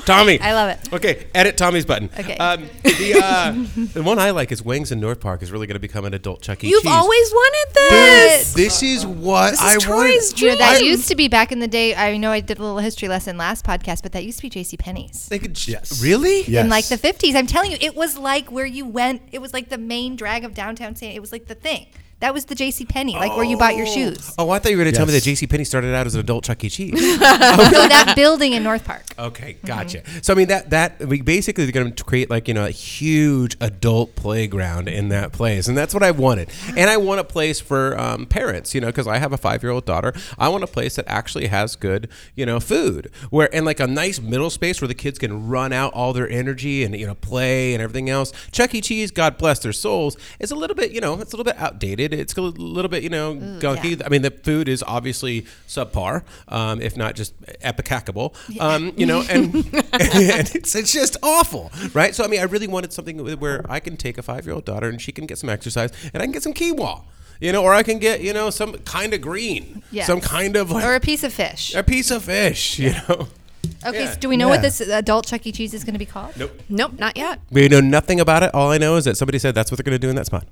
Tommy. 0.06 0.40
I 0.42 0.54
love 0.54 0.70
it. 0.70 0.94
Okay, 0.94 1.28
edit 1.34 1.58
Tommy's 1.58 1.86
button. 1.86 2.10
Okay. 2.20 2.38
Um, 2.38 2.68
the 2.84 3.22
uh, 3.24 3.52
the 3.94 4.04
one 4.04 4.20
I 4.20 4.32
like 4.32 4.52
is 4.52 4.64
Wings 4.64 4.92
in 4.92 5.00
North 5.00 5.20
Park 5.20 5.42
is 5.44 5.52
really 5.52 5.68
going 5.68 5.76
to 5.76 5.80
become 5.80 6.06
an 6.06 6.14
adult 6.14 6.42
Chuck 6.42 6.64
E. 6.64 6.68
You've 6.70 6.84
Cheese. 6.84 6.92
always 6.92 7.32
wanted 7.32 7.68
Dude, 7.74 7.92
this. 7.92 8.54
this 8.54 8.84
is 8.84 9.06
what 9.06 9.52
This 9.52 9.62
I 9.62 9.76
is 9.76 9.88
wanted. 9.88 10.12
Troy's 10.12 10.42
You 10.42 10.50
know, 10.50 10.56
that 10.58 10.78
I- 10.78 10.86
used 10.86 11.08
to 11.10 11.16
be 11.16 11.28
back 11.28 11.52
in 11.52 11.60
the 11.60 11.68
day. 11.68 11.96
I 11.96 12.18
know 12.18 12.32
I 12.32 12.40
did 12.40 12.58
a 12.60 12.62
little 12.64 12.80
history 12.80 13.08
lesson 13.08 13.38
last 13.38 13.66
podcast, 13.66 14.02
but 14.04 14.12
that 14.14 14.24
used 14.24 14.38
to 14.40 14.44
be 14.44 14.50
J.C. 14.50 14.78
Penney's. 14.78 15.28
They 15.28 15.40
could 15.40 15.52
Yes. 15.68 16.02
really. 16.02 16.44
Yes. 16.44 16.64
in 16.64 16.70
like 16.70 16.86
the 16.88 16.98
50s. 16.98 17.36
I'm 17.36 17.48
telling 17.48 17.72
you, 17.72 17.78
it 17.80 17.96
was 17.96 18.18
like 18.18 18.52
where 18.52 18.66
you 18.66 18.86
went. 18.86 19.22
It 19.32 19.40
was 19.40 19.54
like 19.54 19.70
the 19.70 19.78
main 19.78 20.16
drag 20.16 20.44
of 20.44 20.54
downtown 20.54 20.96
San. 20.96 21.12
It 21.12 21.20
was 21.22 21.32
like 21.32 21.48
the 21.48 21.56
thing. 21.56 21.88
That 22.22 22.34
was 22.34 22.46
the 22.46 22.56
J.C. 22.56 22.86
Penney, 22.86 23.14
like 23.16 23.36
where 23.36 23.44
you 23.44 23.58
bought 23.58 23.76
your 23.76 23.86
shoes. 23.88 24.34
Oh, 24.38 24.50
I 24.52 24.60
thought 24.60 24.72
you 24.72 24.78
were 24.78 24.84
going 24.84 24.94
to 24.94 24.98
tell 24.98 25.06
me 25.06 25.14
Yes. 25.14 25.24
that 25.24 25.30
J.C. 25.30 25.48
Penney 25.48 25.64
started 25.64 25.94
out 25.94 26.06
as 26.08 26.14
an 26.16 26.22
adult 26.22 26.44
Chuck 26.46 26.64
E. 26.64 26.70
Cheese. 26.70 27.00
so 27.14 27.18
that 27.18 28.14
building 28.16 28.54
in 28.54 28.64
North 28.64 28.86
Park. 28.86 29.04
Okay, 29.18 29.58
gotcha. 29.66 30.04
So 30.24 30.34
I 30.34 30.36
mean 30.38 30.48
that 30.48 30.70
that 30.70 31.00
we 31.06 31.22
basically 31.22 31.68
are 31.68 31.72
going 31.72 31.94
to 31.94 32.04
create 32.04 32.30
like 32.30 32.48
you 32.48 32.54
know 32.54 32.66
a 32.66 32.70
huge 32.72 33.58
adult 33.60 34.16
playground 34.16 34.88
in 34.88 35.10
that 35.10 35.32
place, 35.32 35.68
and 35.68 35.78
that's 35.78 35.94
what 35.94 36.04
I 36.04 36.12
wanted. 36.12 36.50
And 36.78 36.90
I 36.90 36.98
want 36.98 37.20
a 37.20 37.24
place 37.24 37.60
for 37.60 38.00
um, 38.00 38.26
parents, 38.28 38.74
you 38.76 38.82
know, 38.82 38.88
because 38.88 39.08
I 39.08 39.18
have 39.18 39.34
a 39.34 39.38
five 39.38 39.64
year 39.64 39.72
old 39.72 39.86
daughter. 39.86 40.14
I 40.38 40.48
want 40.50 40.64
a 40.64 40.68
place 40.68 40.96
that 40.98 41.06
actually 41.08 41.48
has 41.48 41.76
good, 41.76 42.08
you 42.36 42.46
know, 42.46 42.60
food 42.60 43.12
where 43.32 43.54
and 43.54 43.66
like 43.66 43.80
a 43.80 43.88
nice 43.88 44.20
middle 44.22 44.50
space 44.50 44.80
where 44.80 44.88
the 44.88 44.94
kids 44.94 45.18
can 45.18 45.48
run 45.48 45.74
out 45.74 45.92
all 45.94 46.14
their 46.14 46.30
energy 46.30 46.84
and 46.84 46.96
you 46.96 47.08
know 47.08 47.16
play 47.16 47.74
and 47.74 47.82
everything 47.82 48.10
else. 48.10 48.32
Chuck 48.52 48.76
E. 48.76 48.82
Cheese, 48.82 49.10
God 49.12 49.38
bless 49.38 49.60
their 49.60 49.74
souls, 49.74 50.18
is 50.40 50.52
a 50.52 50.56
little 50.56 50.76
bit 50.76 50.92
you 50.92 51.02
know 51.02 51.20
it's 51.20 51.34
a 51.34 51.36
little 51.36 51.52
bit 51.52 51.60
outdated. 51.60 52.11
It's 52.14 52.36
a 52.36 52.42
little 52.42 52.90
bit 52.90 53.04
you 53.04 53.10
know 53.10 53.36
gunky. 53.36 54.00
yeah. 54.00 54.06
I 54.06 54.10
mean 54.10 54.22
the 54.22 54.32
food 54.32 54.68
is 54.68 54.84
obviously 54.84 55.46
subpar, 55.68 56.24
um, 56.48 56.82
if 56.82 56.96
not 56.98 57.16
just 57.16 57.40
epicacable. 57.62 58.34
Um, 58.60 58.94
you 58.98 59.06
know, 59.06 59.22
and, 59.30 59.54
and 59.56 59.66
it's, 60.56 60.76
it's 60.76 60.92
just 60.92 61.18
awful, 61.24 61.72
right? 61.94 62.14
So 62.16 62.24
I 62.24 62.28
mean, 62.28 62.40
I 62.40 62.44
really 62.44 62.68
wanted 62.68 62.94
something 62.94 63.18
where 63.40 63.66
I 63.70 63.80
can 63.80 63.98
take 63.98 64.18
a 64.18 64.22
five 64.24 64.46
year 64.46 64.54
old 64.56 64.66
daughter 64.66 64.90
and 64.90 65.02
she 65.02 65.12
can 65.12 65.26
get 65.26 65.38
some 65.38 65.50
exercise 65.50 65.92
and 66.14 66.22
I 66.22 66.26
can 66.26 66.32
get 66.34 66.44
some 66.44 66.54
quinoa, 66.54 67.04
you 67.40 67.52
know, 67.52 67.64
or 67.64 67.74
I 67.74 67.84
can 67.84 68.00
get 68.00 68.22
you 68.22 68.34
know 68.34 68.50
some 68.50 68.74
kind 68.80 69.14
of 69.14 69.22
green, 69.22 69.84
Yes. 69.92 70.08
some 70.08 70.22
kind 70.22 70.56
of 70.56 70.72
like 70.72 70.84
Or 70.84 70.96
a 70.96 71.00
piece 71.00 71.24
of 71.24 71.34
fish. 71.34 71.74
a 71.76 71.84
piece 71.84 72.12
of 72.12 72.24
fish, 72.24 72.80
you 72.80 72.92
know. 72.94 73.28
Okay, 73.86 74.04
Yeah. 74.06 74.14
so 74.14 74.20
do 74.20 74.30
we 74.30 74.38
know 74.38 74.48
what 74.50 74.62
this 74.64 74.82
adult 74.82 75.28
Chuck 75.28 75.46
E. 75.46 75.52
Cheese 75.52 75.74
is 75.76 75.84
going 75.84 75.94
to 75.94 76.00
be 76.00 76.06
called? 76.06 76.36
Nope. 76.36 76.60
Nope, 76.68 76.94
not 77.00 77.16
yet. 77.16 77.40
We 77.52 77.68
know 77.68 77.80
nothing 77.80 78.20
about 78.20 78.42
it. 78.44 78.52
All 78.56 78.72
I 78.72 78.78
know 78.80 78.96
is 78.96 79.06
that 79.06 79.18
somebody 79.18 79.38
said 79.40 79.54
that's 79.56 79.70
what 79.72 79.78
they're 79.78 79.84
going 79.84 80.00
to 80.00 80.00
do 80.00 80.10
in 80.10 80.16
that 80.16 80.26
spot. 80.26 80.48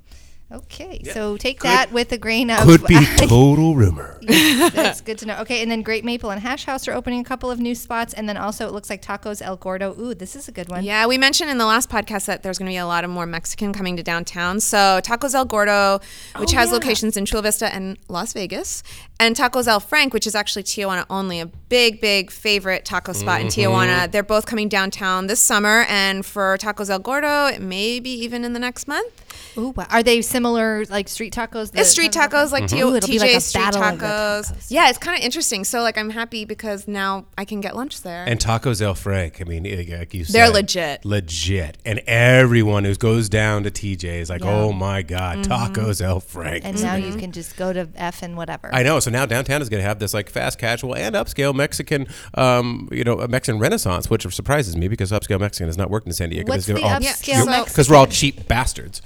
Okay, 0.52 1.00
so 1.12 1.36
take 1.36 1.60
that 1.60 1.92
with 1.92 2.10
a 2.10 2.18
grain 2.18 2.50
of. 2.50 2.64
Could 2.66 2.84
be 2.86 2.98
total 3.18 3.76
rumor. 3.76 4.18
That's 4.22 5.00
good 5.00 5.16
to 5.18 5.26
know. 5.26 5.36
Okay, 5.42 5.62
and 5.62 5.70
then 5.70 5.82
Great 5.82 6.04
Maple 6.04 6.30
and 6.30 6.40
Hash 6.40 6.64
House 6.64 6.88
are 6.88 6.92
opening 6.92 7.20
a 7.20 7.24
couple 7.24 7.52
of 7.52 7.60
new 7.60 7.74
spots, 7.76 8.12
and 8.14 8.28
then 8.28 8.36
also 8.36 8.66
it 8.66 8.72
looks 8.72 8.90
like 8.90 9.00
Tacos 9.00 9.40
El 9.42 9.56
Gordo. 9.56 9.94
Ooh, 10.00 10.12
this 10.12 10.34
is 10.34 10.48
a 10.48 10.52
good 10.52 10.68
one. 10.68 10.82
Yeah, 10.82 11.06
we 11.06 11.18
mentioned 11.18 11.50
in 11.50 11.58
the 11.58 11.66
last 11.66 11.88
podcast 11.88 12.26
that 12.26 12.42
there's 12.42 12.58
going 12.58 12.66
to 12.66 12.72
be 12.72 12.78
a 12.78 12.86
lot 12.86 13.04
of 13.04 13.10
more 13.10 13.26
Mexican 13.26 13.72
coming 13.72 13.96
to 13.96 14.02
downtown. 14.02 14.58
So 14.58 15.00
Tacos 15.04 15.34
El 15.34 15.44
Gordo, 15.44 16.00
which 16.38 16.52
Oh, 16.52 16.56
has 16.56 16.70
yeah. 16.70 16.74
locations 16.74 17.16
in 17.16 17.26
Chula 17.26 17.42
Vista 17.42 17.72
and 17.72 17.96
Las 18.08 18.32
Vegas, 18.32 18.82
and 19.20 19.36
Tacos 19.36 19.68
El 19.68 19.78
Franc, 19.78 20.12
which 20.12 20.26
is 20.26 20.34
actually 20.34 20.64
Tijuana 20.64 21.06
only, 21.08 21.38
a 21.38 21.46
big, 21.46 22.00
big 22.00 22.30
favorite 22.32 22.84
taco 22.84 23.12
spot 23.12 23.40
in 23.40 23.46
Mm-hmm. 23.46 23.60
Tijuana. 23.72 24.10
They're 24.10 24.24
both 24.24 24.46
coming 24.46 24.68
downtown 24.68 25.28
this 25.28 25.38
summer, 25.40 25.84
and 25.88 26.26
for 26.26 26.58
Tacos 26.58 26.90
El 26.90 26.98
Gordo, 26.98 27.46
it 27.46 27.60
maybe 27.62 28.10
even 28.10 28.44
in 28.44 28.52
the 28.52 28.58
next 28.60 28.88
month. 28.88 29.12
Ooh, 29.58 29.70
wow. 29.70 29.86
Are 29.90 30.02
they 30.02 30.22
similar, 30.22 30.84
like 30.90 31.08
street 31.08 31.32
tacos? 31.34 31.70
It's 31.74 31.90
street 31.90 32.12
tacos 32.12 32.52
like 32.52 32.64
Ooh, 32.64 32.66
T- 32.68 32.78
it'll 32.78 32.92
TJ 32.92 33.18
like 33.20 33.40
street 33.40 33.60
battle 33.60 33.82
of 33.82 33.98
the 33.98 34.04
tacos. 34.06 34.52
tacos. 34.52 34.66
Yeah, 34.70 34.88
it's 34.88 34.98
kind 34.98 35.18
of 35.18 35.24
interesting. 35.24 35.64
So 35.64 35.82
like 35.82 35.98
I'm 35.98 36.10
happy 36.10 36.44
because 36.44 36.86
now 36.88 37.26
I 37.36 37.44
can 37.44 37.60
get 37.60 37.74
lunch 37.76 38.02
there. 38.02 38.24
And 38.26 38.38
Tacos 38.40 38.80
El 38.82 38.94
Franc, 38.94 39.40
I 39.40 39.44
mean, 39.44 39.64
like 39.64 40.14
you 40.14 40.24
said, 40.24 40.34
They're 40.34 40.50
legit. 40.50 41.04
legit, 41.04 41.78
and 41.84 42.00
everyone 42.06 42.84
who 42.84 42.94
goes 42.94 43.28
down 43.28 43.64
to 43.64 43.70
TJ 43.70 44.20
is 44.20 44.30
like, 44.30 44.42
Yeah. 44.42 44.50
"Oh 44.52 44.72
my 44.72 45.02
God, 45.02 45.38
Tacos 45.44 46.00
El 46.00 46.20
Franc!" 46.20 46.64
And 46.64 46.80
now 46.82 46.94
you 46.96 47.14
can 47.16 47.32
just 47.32 47.56
go 47.56 47.72
to 47.72 47.88
F 47.96 48.22
and 48.22 48.36
whatever. 48.36 48.70
I 48.74 48.82
know. 48.82 49.00
So 49.00 49.10
now 49.10 49.26
downtown 49.26 49.62
is 49.62 49.68
going 49.68 49.82
to 49.82 49.88
have 49.88 49.98
this 49.98 50.14
like 50.14 50.30
fast 50.30 50.58
casual 50.58 50.94
and 50.96 51.14
upscale 51.14 51.54
Mexican, 51.54 52.06
um, 52.34 52.88
you 52.92 53.04
know, 53.04 53.16
Mexican 53.28 53.58
renaissance, 53.60 54.08
which 54.10 54.22
surprises 54.34 54.76
me 54.76 54.88
because 54.88 55.10
upscale 55.12 55.40
Mexican 55.40 55.68
has 55.68 55.76
not 55.78 55.90
worked 55.90 56.06
in 56.06 56.12
San 56.12 56.30
Diego. 56.30 56.52
What's 56.52 56.66
the 56.66 56.80
all, 56.82 56.90
upscale 56.90 57.74
so- 57.84 57.90
we're 57.90 57.96
all 57.96 58.06
cheap 58.06 58.46
bastards. 58.46 59.00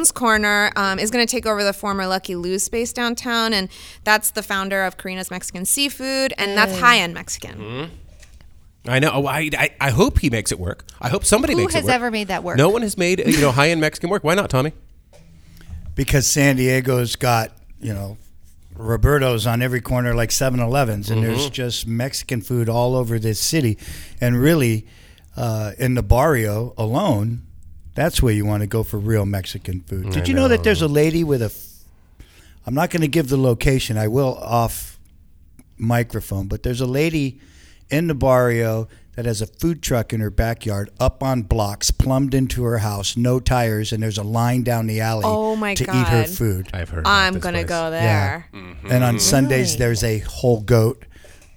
Patron's 0.00 0.12
Corner 0.12 0.72
um, 0.76 0.98
is 0.98 1.10
going 1.10 1.26
to 1.26 1.30
take 1.30 1.44
over 1.44 1.62
the 1.62 1.74
former 1.74 2.06
Lucky 2.06 2.34
Lou's 2.34 2.62
space 2.62 2.90
downtown, 2.92 3.52
and 3.52 3.68
that's 4.02 4.30
the 4.30 4.42
founder 4.42 4.84
of 4.84 4.96
Karina's 4.96 5.30
Mexican 5.30 5.66
Seafood, 5.66 6.32
and 6.38 6.56
that's 6.56 6.78
high 6.78 6.98
end 6.98 7.12
Mexican. 7.12 7.58
Mm-hmm. 7.58 7.94
I 8.90 8.98
know. 8.98 9.10
Oh, 9.12 9.26
I, 9.26 9.50
I 9.52 9.70
I 9.78 9.90
hope 9.90 10.20
he 10.20 10.30
makes 10.30 10.52
it 10.52 10.58
work. 10.58 10.86
I 11.02 11.10
hope 11.10 11.26
somebody 11.26 11.52
Who 11.52 11.58
makes 11.60 11.74
it 11.74 11.78
work 11.78 11.82
has 11.82 11.88
work. 11.88 11.94
ever 11.94 12.10
made 12.10 12.28
that 12.28 12.42
work? 12.42 12.56
No 12.56 12.70
one 12.70 12.80
has 12.80 12.96
made 12.96 13.18
you 13.26 13.42
know 13.42 13.52
high 13.52 13.68
end 13.68 13.82
Mexican 13.82 14.08
work. 14.08 14.24
Why 14.24 14.34
not, 14.34 14.48
Tommy? 14.48 14.72
because 15.94 16.26
San 16.26 16.56
Diego's 16.56 17.16
got 17.16 17.52
you 17.78 17.92
know 17.92 18.16
Roberto's 18.74 19.46
on 19.46 19.60
every 19.60 19.82
corner 19.82 20.14
like 20.14 20.30
7-Elevens, 20.30 21.10
and 21.10 21.22
there's 21.22 21.50
just 21.50 21.86
Mexican 21.86 22.40
food 22.40 22.70
all 22.70 22.96
over 22.96 23.18
this 23.18 23.38
city, 23.38 23.76
and 24.18 24.40
really 24.40 24.86
uh, 25.36 25.72
in 25.76 25.94
the 25.94 26.02
barrio 26.02 26.72
alone, 26.78 27.42
that's 27.94 28.22
where 28.22 28.32
you 28.32 28.44
want 28.44 28.62
to 28.62 28.66
go 28.66 28.82
for 28.82 28.98
real 28.98 29.26
Mexican 29.26 29.80
food. 29.80 30.10
Did 30.12 30.28
you 30.28 30.34
know. 30.34 30.48
that 30.48 30.62
there's 30.64 30.82
a 30.82 30.88
lady 30.88 31.24
with 31.24 31.42
a? 31.42 31.46
f- 31.46 31.66
I'm 32.66 32.74
not 32.74 32.90
going 32.90 33.00
to 33.02 33.08
give 33.08 33.28
the 33.28 33.36
location. 33.38 33.96
I 33.98 34.08
will 34.08 34.36
off 34.38 34.98
microphone, 35.78 36.46
but 36.46 36.62
there's 36.62 36.80
a 36.80 36.86
lady 36.86 37.40
in 37.88 38.06
the 38.06 38.14
barrio 38.14 38.86
that 39.16 39.24
has 39.26 39.42
a 39.42 39.46
food 39.46 39.82
truck 39.82 40.12
in 40.12 40.20
her 40.20 40.30
backyard 40.30 40.90
up 41.00 41.22
on 41.22 41.42
blocks 41.42 41.90
plumbed 41.90 42.32
into 42.34 42.62
her 42.62 42.78
house 42.78 43.16
no 43.16 43.40
tires 43.40 43.92
and 43.92 44.00
there's 44.02 44.16
a 44.16 44.22
line 44.22 44.62
down 44.62 44.86
the 44.86 45.00
alley 45.00 45.24
Oh 45.26 45.56
my 45.56 45.74
to 45.74 45.82
eat 45.82 45.88
her 45.88 46.22
God. 46.22 46.28
food 46.28 46.68
I've 46.72 46.88
heard. 46.90 47.00
about 47.00 47.10
I'm 47.10 47.34
this 47.34 47.42
going 47.42 47.54
to 47.54 47.60
place. 47.60 47.68
go 47.68 47.90
there. 47.90 48.48
Yeah. 48.54 48.60
and 48.84 49.02
on 49.04 49.14
mm-hmm. 49.14 49.18
sundays 49.18 49.70
Really? 49.72 49.78
there's 49.78 50.04
a 50.04 50.18
whole 50.20 50.60
goat 50.60 51.04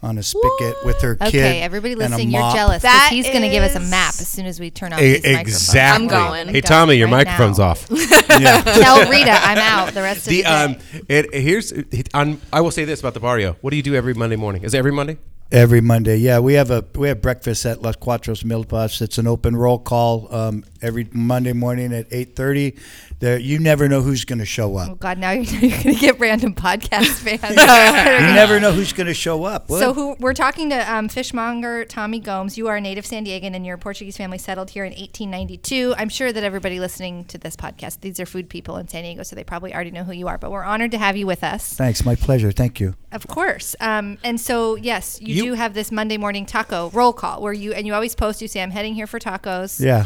on 0.04 0.18
a 0.18 0.24
spigot 0.24 0.76
with 0.86 1.02
her 1.02 1.16
kid 1.16 1.28
Okay, 1.30 1.62
everybody 1.62 1.94
and 1.94 2.02
a 2.02 2.06
listening, 2.10 2.32
you're 2.32 2.42
jealous 2.52 2.82
because 2.82 2.94
That 2.94 3.10
he's 3.12 3.26
going 3.28 3.42
to 3.42 3.50
give 3.50 3.64
us 3.64 3.76
a 3.76 3.80
map 3.80 4.10
as 4.20 4.28
soon 4.28 4.46
as 4.46 4.60
we 4.60 4.70
turn 4.70 4.94
off 4.94 5.00
these 5.00 5.24
microphones. 5.24 5.40
exactly. 5.48 6.04
I'm 6.04 6.08
going. 6.10 6.48
Hey 6.50 6.62
Tommy, 6.62 6.96
your 6.96 7.08
Right 7.08 7.26
microphone's 7.26 7.58
now. 7.60 7.66
off. 7.70 7.88
yeah. 8.40 8.62
Tell 8.62 9.10
Rita 9.10 9.32
I'm 9.32 9.58
out 9.58 9.94
the 9.94 10.02
rest 10.02 10.20
of 10.20 10.26
the, 10.26 10.38
The 10.38 10.44
day. 10.44 10.48
um, 10.48 10.76
it, 11.08 11.34
here's 11.34 11.72
it, 11.72 12.10
on. 12.14 12.40
I 12.52 12.62
will 12.62 12.72
say 12.72 12.84
this 12.86 13.00
about 13.00 13.14
the 13.14 13.20
barrio. 13.22 13.56
What 13.62 13.72
do 13.72 13.78
you 13.78 13.84
do 13.84 13.96
every 13.96 14.14
Monday 14.14 14.36
morning? 14.36 14.64
Is 14.64 14.74
it 14.74 14.78
every 14.78 14.92
Monday? 14.92 15.18
Every 15.52 15.82
Monday, 15.82 16.18
yeah, 16.18 16.40
we 16.40 16.56
have 16.56 16.72
a 16.72 16.84
we 16.96 17.08
have 17.10 17.22
breakfast 17.22 17.66
at 17.68 17.82
Las 17.84 17.96
Cuatros 17.96 18.44
Milpas. 18.44 19.02
It's 19.02 19.18
an 19.20 19.28
open 19.28 19.56
roll 19.56 19.78
call 19.78 20.34
um, 20.34 20.64
every 20.84 21.08
Monday 21.12 21.54
morning 21.54 21.94
at 21.94 22.08
eight 22.12 22.36
thirty. 22.36 22.76
There, 23.20 23.38
you 23.40 23.58
never 23.58 23.88
know 23.88 24.02
who's 24.02 24.26
going 24.26 24.40
to 24.40 24.46
show 24.46 24.76
up. 24.76 24.90
Oh. 24.92 24.96
God! 24.96 25.18
Now 25.18 25.32
you're, 25.32 25.44
you're 25.46 25.70
going 25.84 25.96
to 25.96 26.02
get 26.02 26.20
random 26.20 26.54
podcast 26.54 27.06
fans. 27.40 27.56
You 27.56 28.36
never 28.36 28.60
know 28.60 28.74
who's 28.74 28.92
going 28.92 29.08
to 29.08 29.14
show 29.14 29.46
up. 29.46 29.70
What? 29.70 29.80
So 29.80 29.94
who 29.94 30.16
we're 30.20 30.34
talking 30.34 30.70
to 30.72 30.94
um, 30.94 31.08
fishmonger 31.08 31.86
Tommy 31.86 32.20
Gomes. 32.20 32.58
You 32.58 32.68
are 32.68 32.76
a 32.76 32.82
native 32.82 33.06
San 33.06 33.26
Diegan, 33.26 33.56
and 33.56 33.66
your 33.66 33.78
Portuguese 33.78 34.18
family 34.18 34.38
settled 34.38 34.72
here 34.72 34.84
in 34.84 34.92
1892. 34.92 35.96
I'm 35.98 36.10
sure 36.10 36.34
that 36.34 36.44
everybody 36.44 36.80
listening 36.82 37.24
to 37.26 37.38
this 37.38 37.56
podcast, 37.56 38.02
these 38.02 38.20
are 38.20 38.26
food 38.26 38.50
people 38.50 38.76
in 38.78 38.88
San 38.90 39.04
Diego, 39.04 39.24
so 39.24 39.36
they 39.38 39.44
probably 39.46 39.74
already 39.74 39.92
know 39.92 40.04
who 40.04 40.12
you 40.12 40.28
are. 40.28 40.38
But 40.38 40.52
we're 40.52 40.64
honored 40.64 40.92
to 40.92 40.98
have 40.98 41.16
you 41.16 41.26
with 41.26 41.44
us, 41.46 41.74
Thanks, 41.76 42.04
my 42.04 42.16
pleasure. 42.16 42.52
Thank 42.52 42.80
you. 42.82 42.96
of 43.14 43.26
course. 43.28 43.76
Um, 43.80 44.18
and 44.24 44.40
so 44.40 44.76
yes, 44.76 45.20
you, 45.22 45.36
You- 45.36 45.44
do 45.44 45.54
have 45.54 45.74
this 45.74 45.92
Monday 45.94 46.18
morning 46.18 46.46
taco 46.46 46.90
roll 46.90 47.14
call 47.14 47.42
where 47.42 47.54
you 47.54 47.72
and 47.74 47.88
you 47.88 47.94
always 47.94 48.16
post. 48.16 48.42
You 48.42 48.48
say, 48.50 48.62
"I'm 48.62 48.72
heading 48.72 48.96
here 48.96 49.08
for 49.08 49.20
tacos." 49.20 49.80
Yeah. 49.80 50.06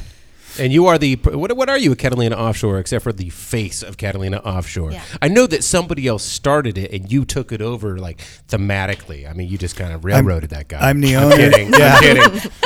And 0.59 0.73
you 0.73 0.87
are 0.87 0.97
the 0.97 1.15
what? 1.15 1.55
What 1.55 1.69
are 1.69 1.77
you 1.77 1.91
at 1.91 1.99
Catalina 1.99 2.35
Offshore, 2.35 2.79
except 2.79 3.03
for 3.03 3.13
the 3.13 3.29
face 3.29 3.83
of 3.83 3.97
Catalina 3.97 4.37
Offshore? 4.37 4.91
Yeah. 4.91 5.03
I 5.21 5.27
know 5.27 5.45
that 5.47 5.63
somebody 5.63 6.07
else 6.07 6.23
started 6.23 6.77
it, 6.77 6.91
and 6.91 7.11
you 7.11 7.25
took 7.25 7.51
it 7.51 7.61
over 7.61 7.97
like 7.97 8.19
thematically. 8.47 9.29
I 9.29 9.33
mean, 9.33 9.49
you 9.49 9.57
just 9.57 9.75
kind 9.75 9.93
of 9.93 10.03
railroaded 10.05 10.49
that 10.51 10.67
guy. 10.67 10.89
I'm 10.89 11.01
the 11.01 11.15
owner. 11.15 11.35
Kidding. 11.35 11.71
Yeah. 11.73 11.95
I'm 11.95 12.01
kidding. 12.01 12.51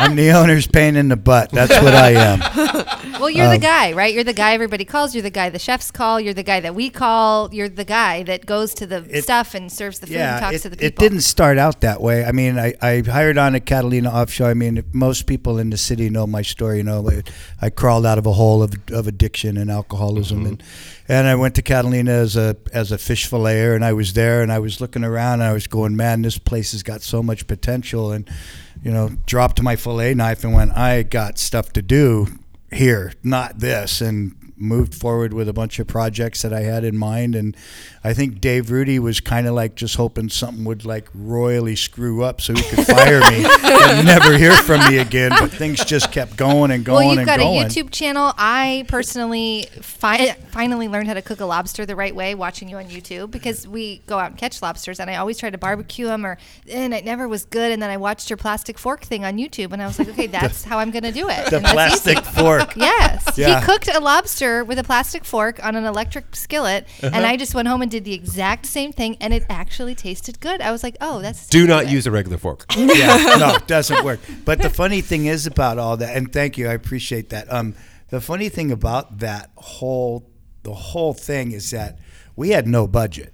I'm 0.00 0.16
the 0.16 0.30
owner's 0.32 0.66
pain 0.66 0.96
in 0.96 1.08
the 1.08 1.16
butt. 1.16 1.50
That's 1.50 1.72
what 1.82 1.94
I 1.94 2.10
am. 2.12 2.86
Well, 3.20 3.28
you're 3.28 3.44
Um, 3.48 3.52
the 3.52 3.58
guy, 3.58 3.92
right? 3.92 4.14
You're 4.14 4.24
the 4.24 4.32
guy 4.32 4.54
everybody 4.54 4.86
calls. 4.86 5.14
You're 5.14 5.20
the 5.22 5.28
guy 5.28 5.50
the 5.50 5.58
chefs 5.58 5.90
call. 5.90 6.18
You're 6.18 6.32
the 6.32 6.42
guy 6.42 6.60
that 6.60 6.74
we 6.74 6.88
call. 6.88 7.52
You're 7.52 7.68
the 7.68 7.84
guy 7.84 8.22
that 8.22 8.46
goes 8.46 8.72
to 8.76 8.86
the 8.86 9.04
It- 9.10 9.24
stuff 9.24 9.54
and 9.54 9.70
serves 9.70 9.98
the 9.98 10.06
food 10.06 10.16
and 10.16 10.40
talks 10.40 10.56
it, 10.56 10.62
to 10.62 10.68
the 10.70 10.76
people. 10.78 10.86
it 10.86 10.96
didn't 10.96 11.20
start 11.20 11.58
out 11.58 11.82
that 11.82 12.00
way. 12.00 12.24
I 12.24 12.32
mean, 12.32 12.58
I, 12.58 12.72
I 12.80 13.02
hired 13.06 13.36
on 13.36 13.54
at 13.54 13.66
Catalina 13.66 14.08
Offshore. 14.10 14.48
I 14.48 14.54
mean, 14.54 14.82
most 14.94 15.26
people 15.26 15.58
in 15.58 15.68
the 15.68 15.76
city 15.76 16.08
know 16.08 16.26
my 16.26 16.40
story. 16.40 16.78
You 16.78 16.84
know, 16.84 17.10
I, 17.10 17.22
I 17.60 17.68
crawled 17.68 18.06
out 18.06 18.16
of 18.16 18.24
a 18.24 18.32
hole 18.32 18.62
of, 18.62 18.72
of 18.90 19.06
addiction 19.06 19.58
and 19.58 19.70
alcoholism, 19.70 20.46
and 20.46 20.62
and 21.06 21.26
I 21.26 21.34
went 21.34 21.56
to 21.56 21.62
Catalina 21.62 22.12
as 22.12 22.36
a 22.36 22.56
as 22.72 22.90
a 22.90 22.96
fish 22.96 23.28
filleter, 23.28 23.74
and 23.74 23.84
I 23.84 23.92
was 23.92 24.14
there, 24.14 24.40
and 24.40 24.50
I 24.50 24.60
was 24.60 24.80
looking 24.80 25.04
around, 25.04 25.40
and 25.42 25.50
I 25.50 25.52
was 25.52 25.66
going, 25.66 25.94
man, 25.94 26.22
this 26.22 26.38
place 26.38 26.72
has 26.72 26.82
got 26.82 27.02
so 27.02 27.22
much 27.22 27.46
potential, 27.46 28.12
and 28.12 28.26
you 28.82 28.90
know, 28.90 29.10
dropped 29.26 29.62
my 29.62 29.76
fillet 29.76 30.14
knife 30.14 30.44
and 30.44 30.54
went, 30.54 30.76
I 30.76 31.02
got 31.02 31.38
stuff 31.38 31.72
to 31.74 31.82
do 31.82 32.26
here, 32.72 33.12
not 33.22 33.58
this, 33.58 34.00
and 34.00 34.34
moved 34.60 34.94
forward 34.94 35.32
with 35.32 35.48
a 35.48 35.52
bunch 35.52 35.78
of 35.78 35.86
projects 35.86 36.42
that 36.42 36.52
I 36.52 36.60
had 36.60 36.84
in 36.84 36.96
mind. 36.96 37.34
And 37.34 37.56
I 38.04 38.12
think 38.12 38.40
Dave 38.40 38.66
Rudie 38.66 38.98
was 38.98 39.18
kind 39.20 39.46
of 39.46 39.54
like 39.54 39.74
just 39.74 39.96
hoping 39.96 40.28
something 40.28 40.64
would 40.64 40.84
like 40.84 41.08
royally 41.14 41.74
screw 41.76 42.22
up 42.22 42.40
so 42.40 42.52
he 42.54 42.62
could 42.62 42.86
fire 42.86 43.20
me 43.20 43.46
and 43.64 44.06
never 44.06 44.36
hear 44.36 44.52
from 44.62 44.80
me 44.90 44.98
again. 44.98 45.30
But 45.30 45.50
things 45.50 45.82
just 45.84 46.12
kept 46.12 46.36
going 46.36 46.70
and 46.70 46.84
going 46.84 47.06
Well, 47.08 47.16
you've 47.16 47.26
got 47.26 47.38
going. 47.38 47.62
a 47.62 47.66
YouTube 47.66 47.90
channel. 47.90 48.34
I 48.36 48.84
personally 48.88 49.66
fi- 49.80 50.32
finally 50.50 50.88
learned 50.88 51.08
how 51.08 51.14
to 51.14 51.22
cook 51.22 51.40
a 51.40 51.46
lobster 51.46 51.86
the 51.86 51.96
right 51.96 52.14
way 52.14 52.34
watching 52.34 52.68
you 52.68 52.76
on 52.76 52.84
YouTube 52.86 53.30
because 53.30 53.66
we 53.66 54.02
go 54.06 54.18
out 54.18 54.30
and 54.30 54.38
catch 54.38 54.60
lobsters, 54.60 55.00
and 55.00 55.08
I 55.08 55.16
always 55.16 55.38
try 55.38 55.48
to 55.48 55.58
barbecue 55.58 56.06
them, 56.06 56.26
or 56.26 56.36
and 56.70 56.92
it 56.92 57.04
never 57.04 57.26
was 57.28 57.46
good. 57.46 57.72
And 57.72 57.82
then 57.82 57.88
I 57.90 57.96
watched 57.96 58.28
your 58.28 58.36
plastic 58.36 58.78
fork 58.78 59.02
thing 59.04 59.24
on 59.24 59.38
YouTube, 59.38 59.72
and 59.72 59.82
I 59.82 59.86
was 59.86 59.98
like, 59.98 60.08
okay, 60.10 60.26
that's 60.38 60.64
how 60.64 60.78
I'm 60.78 60.90
going 60.90 61.04
to 61.04 61.12
do 61.12 61.28
it. 61.30 61.46
the 61.50 61.60
that's 61.60 61.64
easy. 61.64 61.72
plastic 62.14 62.24
fork. 62.24 62.76
Yes, 62.76 63.38
Yeah. 63.38 63.60
he 63.60 63.64
cooked 63.66 63.88
a 63.88 64.00
lobster 64.00 64.49
stir 64.50 64.64
with 64.64 64.78
a 64.78 64.84
plastic 64.84 65.24
fork 65.24 65.62
on 65.64 65.76
an 65.76 65.84
electric 65.84 66.34
skillet, 66.34 66.84
Uh-huh. 67.02 67.10
and 67.14 67.24
I 67.26 67.36
just 67.36 67.54
went 67.54 67.68
home 67.68 67.82
and 67.82 67.90
did 67.90 68.04
the 68.04 68.14
exact 68.14 68.66
same 68.66 68.92
thing, 68.92 69.16
and 69.20 69.32
it 69.32 69.44
actually 69.48 69.94
tasted 69.94 70.40
good. 70.40 70.60
I 70.60 70.70
was 70.72 70.82
like, 70.82 70.96
oh, 71.00 71.20
that's 71.20 71.46
Do 71.48 71.66
not 71.66 71.88
use 71.88 72.06
a 72.06 72.10
regular 72.10 72.38
fork. 72.38 72.66
yeah, 72.76 73.36
no, 73.38 73.54
it 73.56 73.66
doesn't 73.66 74.04
work. 74.04 74.20
But 74.44 74.60
the 74.62 74.70
funny 74.70 75.00
thing 75.00 75.26
is 75.26 75.46
about 75.46 75.78
all 75.78 75.96
that, 75.98 76.16
and 76.16 76.32
thank 76.32 76.58
you, 76.58 76.68
I 76.68 76.72
appreciate 76.72 77.28
that. 77.30 77.52
Um, 77.52 77.74
the 78.10 78.20
funny 78.20 78.48
thing 78.48 78.72
about 78.72 79.18
that 79.18 79.50
whole 79.56 80.26
the 80.62 80.74
whole 80.74 81.14
thing 81.14 81.52
is 81.52 81.70
that 81.70 81.98
we 82.36 82.50
had 82.50 82.66
no 82.66 82.86
budget 82.86 83.32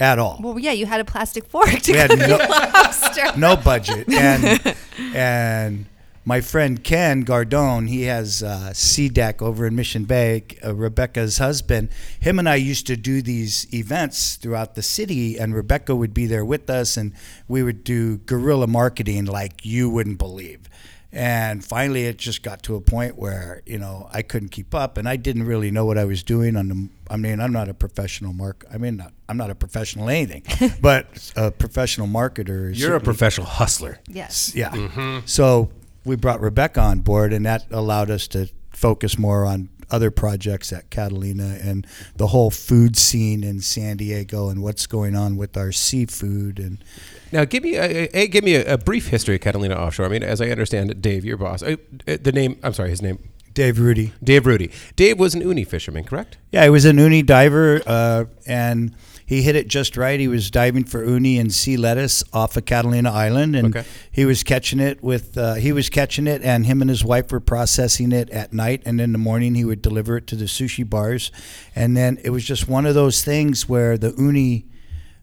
at 0.00 0.18
all. 0.18 0.40
Well, 0.42 0.58
yeah, 0.58 0.72
you 0.72 0.86
had 0.86 1.00
a 1.00 1.04
plastic 1.04 1.44
fork 1.48 1.70
to 1.70 1.92
We 1.92 1.98
had 1.98 2.18
no- 2.18 2.26
your 2.26 2.38
lobster. 2.38 3.26
no 3.36 3.54
budget, 3.56 4.08
and 4.12 4.74
and 5.14 5.86
my 6.28 6.42
friend 6.42 6.84
Ken 6.84 7.24
Gardone, 7.24 7.88
he 7.88 8.02
has 8.02 8.42
uh, 8.42 8.74
Sea 8.74 9.08
Deck 9.08 9.40
over 9.40 9.66
in 9.66 9.74
Mission 9.74 10.04
Bay. 10.04 10.44
Uh, 10.62 10.74
Rebecca's 10.74 11.38
husband, 11.38 11.88
him 12.20 12.38
and 12.38 12.46
I 12.46 12.56
used 12.56 12.86
to 12.88 12.98
do 12.98 13.22
these 13.22 13.66
events 13.72 14.36
throughout 14.36 14.74
the 14.74 14.82
city, 14.82 15.38
and 15.38 15.54
Rebecca 15.54 15.96
would 15.96 16.12
be 16.12 16.26
there 16.26 16.44
with 16.44 16.68
us, 16.68 16.98
and 16.98 17.14
we 17.48 17.62
would 17.62 17.82
do 17.82 18.18
guerrilla 18.18 18.66
marketing 18.66 19.24
like 19.24 19.64
you 19.64 19.88
wouldn't 19.88 20.18
believe. 20.18 20.68
And 21.10 21.64
finally, 21.64 22.04
it 22.04 22.18
just 22.18 22.42
got 22.42 22.62
to 22.64 22.76
a 22.76 22.82
point 22.82 23.16
where 23.16 23.62
you 23.64 23.78
know 23.78 24.10
I 24.12 24.20
couldn't 24.20 24.50
keep 24.50 24.74
up, 24.74 24.98
and 24.98 25.08
I 25.08 25.16
didn't 25.16 25.44
really 25.44 25.70
know 25.70 25.86
what 25.86 25.96
I 25.96 26.04
was 26.04 26.22
doing. 26.22 26.56
On 26.56 26.68
the, 26.68 26.88
I 27.08 27.16
mean, 27.16 27.40
I'm 27.40 27.54
not 27.54 27.70
a 27.70 27.74
professional 27.74 28.34
mark. 28.34 28.66
I 28.70 28.76
mean, 28.76 28.98
not, 28.98 29.14
I'm 29.30 29.38
not 29.38 29.48
a 29.48 29.54
professional 29.54 30.10
anything, 30.10 30.42
but 30.82 31.32
a 31.34 31.50
professional 31.50 32.06
marketer. 32.06 32.70
You're 32.78 32.96
a 32.96 33.00
professional 33.00 33.46
hustler. 33.46 34.00
Yes. 34.06 34.54
yeah. 34.54 35.22
So 35.24 35.70
we 36.04 36.16
brought 36.16 36.40
Rebecca 36.40 36.80
on 36.80 37.00
board, 37.00 37.32
and 37.32 37.44
that 37.46 37.66
allowed 37.70 38.10
us 38.10 38.28
to 38.28 38.48
focus 38.70 39.18
more 39.18 39.44
on 39.44 39.68
other 39.90 40.10
projects 40.10 40.72
at 40.72 40.90
Catalina 40.90 41.58
and 41.62 41.86
the 42.16 42.28
whole 42.28 42.50
food 42.50 42.96
scene 42.96 43.42
in 43.42 43.60
San 43.60 43.96
Diego 43.96 44.48
and 44.48 44.62
what's 44.62 44.86
going 44.86 45.16
on 45.16 45.36
with 45.36 45.56
our 45.56 45.72
seafood 45.72 46.58
and 46.58 46.84
Now, 47.32 47.44
give 47.44 47.62
me 47.62 47.76
a, 47.76 48.08
a, 48.12 48.28
give 48.28 48.44
me 48.44 48.54
a, 48.54 48.74
a 48.74 48.78
brief 48.78 49.08
history 49.08 49.36
of 49.36 49.40
Catalina 49.40 49.74
Offshore. 49.74 50.06
I 50.06 50.08
mean, 50.10 50.22
as 50.22 50.40
I 50.40 50.50
understand 50.50 50.90
it, 50.90 51.00
Dave, 51.00 51.24
your 51.24 51.36
boss, 51.38 51.62
uh, 51.62 51.76
uh, 52.06 52.18
the 52.20 52.32
name, 52.32 52.58
I'm 52.62 52.74
sorry, 52.74 52.90
his 52.90 53.02
name, 53.02 53.18
Dave 53.54 53.78
Rudie. 53.78 54.12
Dave 54.22 54.46
Rudie. 54.46 54.70
Dave 54.94 55.18
was 55.18 55.34
an 55.34 55.40
uni 55.40 55.64
fisherman, 55.64 56.04
correct? 56.04 56.36
Yeah, 56.52 56.64
he 56.64 56.70
was 56.70 56.84
an 56.84 56.98
uni 56.98 57.22
diver, 57.22 57.82
uh, 57.86 58.26
and 58.46 58.94
he 59.28 59.42
hit 59.42 59.54
it 59.56 59.68
just 59.68 59.98
right. 59.98 60.18
He 60.18 60.26
was 60.26 60.50
diving 60.50 60.84
for 60.84 61.04
uni 61.04 61.38
and 61.38 61.52
sea 61.52 61.76
lettuce 61.76 62.24
off 62.32 62.56
of 62.56 62.64
Catalina 62.64 63.10
Island, 63.12 63.54
and 63.54 63.76
Okay. 63.76 63.86
he 64.10 64.24
was 64.24 64.42
catching 64.42 64.80
it 64.80 65.02
with 65.02 65.36
uh, 65.36 65.54
he 65.54 65.70
was 65.70 65.90
catching 65.90 66.26
it, 66.26 66.40
and 66.42 66.64
him 66.64 66.80
and 66.80 66.88
his 66.88 67.04
wife 67.04 67.30
were 67.30 67.38
processing 67.40 68.10
it 68.10 68.30
at 68.30 68.54
night, 68.54 68.82
and 68.86 69.02
in 69.02 69.12
the 69.12 69.18
morning 69.18 69.54
he 69.54 69.66
would 69.66 69.82
deliver 69.82 70.16
it 70.16 70.26
to 70.28 70.34
the 70.36 70.46
sushi 70.46 70.88
bars, 70.88 71.30
and 71.76 71.94
then 71.94 72.18
it 72.24 72.30
was 72.30 72.42
just 72.42 72.68
one 72.68 72.86
of 72.86 72.94
those 72.94 73.22
things 73.22 73.68
where 73.68 73.98
the 73.98 74.14
uni 74.16 74.64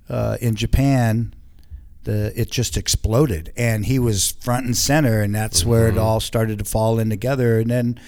uh, 0.07 0.37
in 0.39 0.53
Japan. 0.55 1.33
The, 2.03 2.31
it 2.39 2.51
just 2.51 2.77
exploded 2.77 3.51
and 3.57 3.83
he 3.87 3.97
was 3.97 4.33
front 4.33 4.67
and 4.67 4.77
center 4.77 5.21
and 5.23 5.33
that's 5.33 5.65
where 5.65 5.87
it 5.87 5.97
all 5.97 6.19
started 6.19 6.59
to 6.59 6.63
fall 6.63 6.99
in 6.99 7.09
together 7.09 7.57
and 7.59 7.71
then 7.71 7.99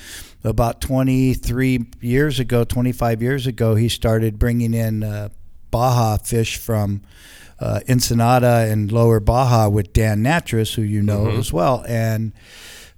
about 0.44 0.82
23 0.82 1.84
years 2.00 2.40
ago 2.40 2.64
25 2.64 3.24
years 3.24 3.48
ago 3.48 3.74
he 3.74 3.90
started 3.90 4.38
bringing 4.38 4.76
in 4.76 5.02
uh, 5.02 5.30
baja 5.72 6.18
fish 6.18 6.58
from 6.58 7.02
uh, 7.60 7.80
ensenada 7.88 8.68
and 8.70 8.92
lower 8.92 9.20
baja 9.20 9.68
with 9.68 9.94
dan 9.94 10.24
natras 10.24 10.76
who 10.76 10.82
you 10.82 11.02
know 11.02 11.28
as 11.30 11.52
well 11.52 11.84
and 11.88 12.32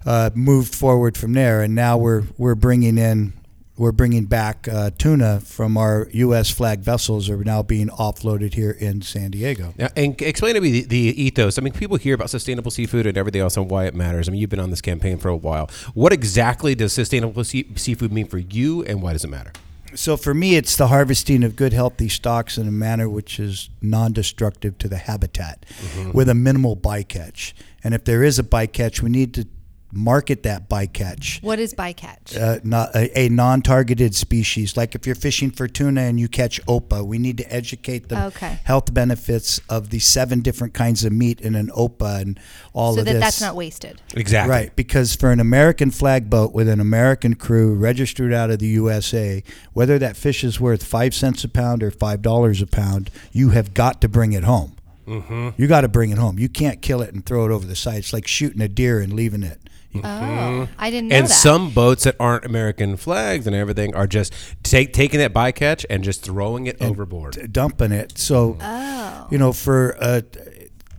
uh, 0.06 0.30
moved 0.34 0.74
forward 0.74 1.16
from 1.16 1.32
there 1.32 1.62
and 1.62 1.74
now 1.74 1.96
we're 1.96 2.24
we're 2.38 2.54
bringing 2.54 2.98
in 2.98 3.32
we're 3.80 3.92
bringing 3.92 4.26
back 4.26 4.68
uh, 4.68 4.90
tuna 4.98 5.40
from 5.40 5.78
our 5.78 6.06
U.S. 6.12 6.50
flag 6.50 6.80
vessels 6.80 7.30
are 7.30 7.42
now 7.42 7.62
being 7.62 7.88
offloaded 7.88 8.52
here 8.52 8.72
in 8.72 9.00
San 9.00 9.30
Diego. 9.30 9.72
Now, 9.78 9.88
and 9.96 10.20
explain 10.20 10.54
to 10.54 10.60
me 10.60 10.82
the, 10.82 10.84
the 10.84 11.22
ethos. 11.22 11.56
I 11.58 11.62
mean, 11.62 11.72
people 11.72 11.96
hear 11.96 12.14
about 12.14 12.28
sustainable 12.28 12.70
seafood 12.70 13.06
and 13.06 13.16
everything 13.16 13.40
else 13.40 13.56
and 13.56 13.70
why 13.70 13.86
it 13.86 13.94
matters. 13.94 14.28
I 14.28 14.32
mean, 14.32 14.40
you've 14.42 14.50
been 14.50 14.60
on 14.60 14.68
this 14.68 14.82
campaign 14.82 15.16
for 15.16 15.30
a 15.30 15.36
while. 15.36 15.70
What 15.94 16.12
exactly 16.12 16.74
does 16.74 16.92
sustainable 16.92 17.42
sea- 17.42 17.72
seafood 17.74 18.12
mean 18.12 18.26
for 18.26 18.36
you, 18.36 18.84
and 18.84 19.00
why 19.00 19.14
does 19.14 19.24
it 19.24 19.30
matter? 19.30 19.52
So 19.94 20.16
for 20.16 20.34
me, 20.34 20.56
it's 20.56 20.76
the 20.76 20.88
harvesting 20.88 21.44
of 21.44 21.56
good, 21.56 21.72
healthy 21.72 22.08
stocks 22.08 22.56
in 22.58 22.68
a 22.68 22.72
manner 22.72 23.08
which 23.08 23.40
is 23.40 23.70
non-destructive 23.80 24.78
to 24.78 24.88
the 24.88 24.98
habitat, 24.98 25.66
mm-hmm. 25.68 26.12
with 26.12 26.28
a 26.28 26.34
minimal 26.34 26.76
bycatch. 26.76 27.52
And 27.82 27.94
if 27.94 28.04
there 28.04 28.22
is 28.22 28.38
a 28.38 28.42
bycatch, 28.42 29.02
we 29.02 29.10
need 29.10 29.34
to 29.34 29.46
market 29.92 30.42
that 30.44 30.68
bycatch. 30.68 31.42
What 31.42 31.58
is 31.58 31.74
bycatch? 31.74 32.40
Uh, 32.40 32.60
not 32.62 32.94
a, 32.94 33.18
a 33.18 33.28
non-targeted 33.28 34.14
species. 34.14 34.76
Like 34.76 34.94
if 34.94 35.06
you're 35.06 35.14
fishing 35.16 35.50
for 35.50 35.66
tuna 35.66 36.02
and 36.02 36.18
you 36.20 36.28
catch 36.28 36.60
opah, 36.66 37.04
we 37.04 37.18
need 37.18 37.38
to 37.38 37.52
educate 37.52 38.08
the 38.08 38.26
Okay. 38.26 38.58
health 38.64 38.92
benefits 38.94 39.60
of 39.68 39.90
the 39.90 39.98
seven 39.98 40.40
different 40.40 40.74
kinds 40.74 41.04
of 41.04 41.12
meat 41.12 41.40
in 41.40 41.54
an 41.54 41.68
opah 41.76 42.20
and 42.22 42.40
all 42.72 42.94
so 42.94 43.00
of 43.00 43.06
that 43.06 43.14
this. 43.14 43.20
that's 43.22 43.40
not 43.40 43.56
wasted. 43.56 44.00
Exactly. 44.14 44.50
Right, 44.50 44.76
because 44.76 45.16
for 45.16 45.32
an 45.32 45.40
American 45.40 45.90
flag 45.90 46.30
boat 46.30 46.52
with 46.52 46.68
an 46.68 46.80
American 46.80 47.34
crew 47.34 47.74
registered 47.74 48.32
out 48.32 48.50
of 48.50 48.58
the 48.60 48.68
USA, 48.68 49.42
whether 49.72 49.98
that 49.98 50.16
fish 50.16 50.44
is 50.44 50.60
worth 50.60 50.84
five 50.84 51.14
cents 51.14 51.42
a 51.44 51.48
pound 51.48 51.82
or 51.82 51.90
five 51.90 52.22
dollars 52.22 52.62
a 52.62 52.66
pound, 52.66 53.10
you 53.32 53.50
have 53.50 53.74
got 53.74 54.00
to 54.00 54.08
bring 54.08 54.32
it 54.32 54.44
home. 54.44 54.76
Mm-hmm. 55.06 55.48
You 55.60 55.66
got 55.66 55.80
to 55.80 55.88
bring 55.88 56.10
it 56.10 56.18
home. 56.18 56.38
You 56.38 56.48
can't 56.48 56.80
kill 56.80 57.02
it 57.02 57.12
and 57.12 57.24
throw 57.26 57.44
it 57.44 57.50
over 57.50 57.66
the 57.66 57.74
side. 57.74 57.96
It's 57.96 58.12
like 58.12 58.28
shooting 58.28 58.60
a 58.60 58.68
deer 58.68 59.00
and 59.00 59.12
leaving 59.12 59.42
it. 59.42 59.59
You- 59.92 60.02
Oh, 60.04 60.68
I 60.78 60.90
didn't 60.90 61.08
know 61.08 61.16
And 61.16 61.26
that. 61.26 61.32
some 61.32 61.70
boats 61.70 62.04
that 62.04 62.14
aren't 62.20 62.44
American 62.44 62.96
flags 62.96 63.46
and 63.46 63.56
everything 63.56 63.94
are 63.96 64.06
just 64.06 64.32
take, 64.62 64.92
taking 64.92 65.18
that 65.18 65.32
bycatch 65.34 65.84
and 65.90 66.04
just 66.04 66.22
throwing 66.22 66.66
it 66.66 66.80
overboard. 66.80 67.50
dumping 67.52 67.90
it. 67.92 68.16
So, 68.16 68.56
Oh. 68.60 69.26
you 69.30 69.38
know, 69.38 69.52
for 69.52 69.96
uh, 70.00 70.20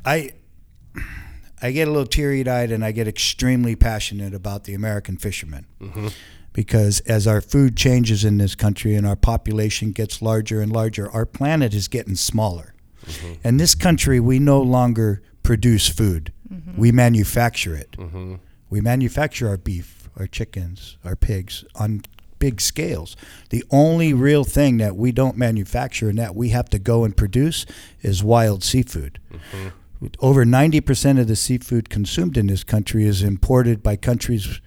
I, 0.06 0.32
I 1.62 1.71
get 1.71 1.88
a 1.88 1.91
little 1.91 2.06
teary 2.08 2.47
eyed 2.47 2.71
and 2.71 2.84
I 2.84 2.91
get 2.91 3.08
extremely 3.08 3.75
passionate 3.75 4.34
about 4.34 4.65
the 4.65 4.73
American 4.73 5.15
fishermen. 5.17 5.65
Mm-hmm. 5.82 6.08
Because 6.54 6.99
as 7.01 7.27
our 7.27 7.39
food 7.39 7.77
changes 7.77 8.25
in 8.25 8.38
this 8.39 8.56
country 8.56 8.95
and 8.95 9.08
our 9.08 9.15
population 9.15 9.93
gets 9.93 10.21
larger 10.21 10.60
and 10.60 10.69
larger, 10.73 11.10
our 11.10 11.25
planet 11.25 11.73
is 11.73 11.88
getting 11.88 12.15
smaller. 12.15 12.73
Mm-hmm. 13.06 13.47
In 13.47 13.56
this 13.58 13.73
country, 13.73 14.19
we 14.19 14.38
no 14.38 14.62
longer 14.62 15.21
produce 15.43 15.88
food; 15.88 16.34
we 16.75 16.91
manufacture 16.91 17.73
it. 17.73 17.95
We 18.71 18.81
manufacture 18.81 19.47
our 19.49 19.57
beef, 19.57 20.10
our 20.17 20.25
chickens, 20.25 20.97
our 21.05 21.15
pigs 21.15 21.63
on 21.75 22.01
big 22.39 22.60
scales. 22.60 23.15
The 23.49 23.63
only 23.69 24.13
real 24.13 24.43
thing 24.43 24.77
that 24.77 24.95
we 24.95 25.12
don't 25.12 25.38
manufacture 25.38 26.10
and 26.10 26.17
that 26.17 26.36
we 26.36 26.49
have 26.49 26.69
to 26.71 26.79
go 26.79 27.03
and 27.03 27.15
produce 27.15 27.67
is 28.01 28.23
wild 28.23 28.63
seafood. 28.63 29.19
Mm-hmm. 29.31 30.07
Over 30.19 30.45
90% 30.45 31.19
of 31.19 31.27
the 31.27 31.36
seafood 31.36 31.89
consumed 31.89 32.38
in 32.38 32.47
this 32.47 32.63
country 32.63 33.05
is 33.05 33.21
imported 33.21 33.84
by 33.84 33.97
countries 33.97 34.60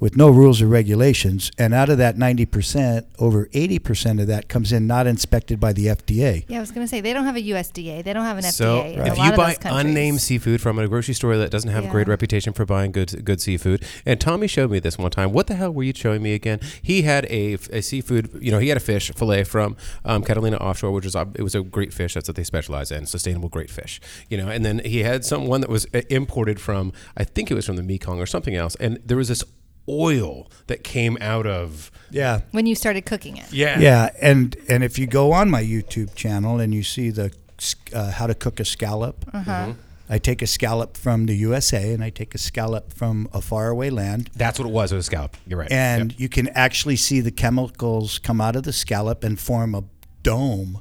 with 0.00 0.16
no 0.16 0.28
rules 0.30 0.62
or 0.62 0.66
regulations. 0.66 1.50
And 1.58 1.74
out 1.74 1.88
of 1.88 1.98
that 1.98 2.16
90%, 2.16 3.04
over 3.18 3.46
80% 3.46 4.20
of 4.20 4.26
that 4.28 4.48
comes 4.48 4.72
in 4.72 4.86
not 4.86 5.06
inspected 5.06 5.58
by 5.60 5.72
the 5.72 5.86
FDA. 5.86 6.44
yeah, 6.48 6.58
I 6.58 6.60
was 6.60 6.70
going 6.70 6.84
to 6.84 6.88
say 6.88 7.00
they 7.00 7.12
don't 7.12 7.24
have 7.24 7.36
a 7.36 7.42
USDA. 7.42 8.04
They 8.04 8.12
don't 8.12 8.24
have 8.24 8.36
an 8.38 8.44
So 8.44 8.82
FDA. 8.82 8.92
in 8.94 9.00
a 9.00 9.06
if 9.12 9.18
you 9.18 9.32
buy 9.32 9.56
unnamed 9.64 10.20
seafood 10.20 10.60
from 10.60 10.78
a 10.78 10.86
grocery 10.88 11.14
store 11.14 11.36
that 11.36 11.50
doesn't 11.50 11.70
have 11.70 11.84
a 11.84 11.88
great 11.88 12.08
reputation 12.08 12.52
for 12.52 12.64
buying 12.64 12.92
good 12.92 13.24
good 13.24 13.40
seafood, 13.40 13.84
and 14.06 14.20
Tommy 14.20 14.46
showed 14.46 14.70
me 14.70 14.78
this 14.78 14.98
one 14.98 15.10
time. 15.10 15.32
What 15.32 15.46
the 15.46 15.54
hell 15.54 15.72
were 15.72 15.82
you 15.82 15.92
showing 15.94 16.22
me 16.22 16.34
again? 16.34 16.60
He 16.82 17.02
had 17.02 17.24
a, 17.26 17.54
a 17.72 17.80
seafood, 17.80 18.38
you 18.40 18.50
know, 18.50 18.58
he 18.58 18.68
had 18.68 18.76
a 18.76 18.80
fish 18.80 19.10
fillet 19.14 19.44
from 19.44 19.76
um, 20.04 20.22
Catalina 20.22 20.56
offshore, 20.58 20.92
which 20.92 21.04
was 21.04 21.14
a- 21.14 21.28
it 21.34 21.42
was 21.42 21.54
a 21.54 21.62
great 21.62 21.92
fish. 21.92 22.14
That's 22.14 22.28
what 22.28 22.36
they 22.36 22.44
specialize 22.44 22.90
in, 22.90 23.06
sustainable 23.06 23.48
great 23.48 23.70
fish. 23.70 24.00
You 24.28 24.38
know, 24.38 24.48
and 24.48 24.64
then 24.64 24.80
he 24.84 25.02
had 25.02 25.24
some 25.24 25.46
one 25.46 25.60
that 25.62 25.70
was 25.70 25.86
uh, 25.94 26.02
imported 26.10 26.60
from, 26.60 26.92
I 27.16 27.24
think 27.24 27.50
it 27.50 27.54
was 27.54 27.66
from 27.66 27.76
the 27.76 27.82
Mekong 27.82 28.20
or 28.20 28.26
something 28.26 28.54
else, 28.54 28.74
and 28.76 28.98
there 29.04 29.16
was 29.16 29.28
this 29.28 29.42
oil 29.88 30.50
that 30.66 30.84
came 30.84 31.16
out 31.20 31.46
of. 31.46 31.90
Yeah. 32.10 32.40
when 32.52 32.66
you 32.66 32.74
started 32.74 33.04
cooking 33.06 33.36
it. 33.36 33.52
Yeah. 33.52 33.78
Yeah, 33.78 34.10
and 34.20 34.56
and 34.68 34.82
if 34.84 34.98
you 34.98 35.06
go 35.06 35.32
on 35.32 35.50
my 35.50 35.62
YouTube 35.62 36.14
channel 36.14 36.58
and 36.60 36.74
you 36.74 36.82
see 36.82 37.10
the 37.10 37.32
uh, 37.92 38.10
how 38.12 38.26
to 38.26 38.34
cook 38.34 38.60
a 38.60 38.64
scallop, 38.64 39.24
I 40.10 40.18
take 40.18 40.40
a 40.40 40.46
scallop 40.46 40.96
from 40.96 41.26
the 41.26 41.34
USA 41.36 41.92
and 41.92 42.02
I 42.02 42.08
take 42.08 42.34
a 42.34 42.38
scallop 42.38 42.94
from 42.94 43.28
a 43.34 43.42
faraway 43.42 43.90
land, 43.90 44.30
That's 44.34 44.58
what 44.58 44.66
it 44.66 44.72
was. 44.72 44.90
It 44.90 44.96
was 44.96 45.04
scallop. 45.06 45.36
You're 45.46 45.58
right. 45.58 45.70
and 45.70 46.12
Yep. 46.12 46.20
you 46.20 46.28
can 46.30 46.48
actually 46.48 46.96
see 46.96 47.20
the 47.20 47.30
chemicals 47.30 48.18
come 48.18 48.40
out 48.40 48.56
of 48.56 48.62
the 48.62 48.72
scallop 48.72 49.22
and 49.22 49.38
form 49.38 49.74
a 49.74 49.84
dome. 50.22 50.80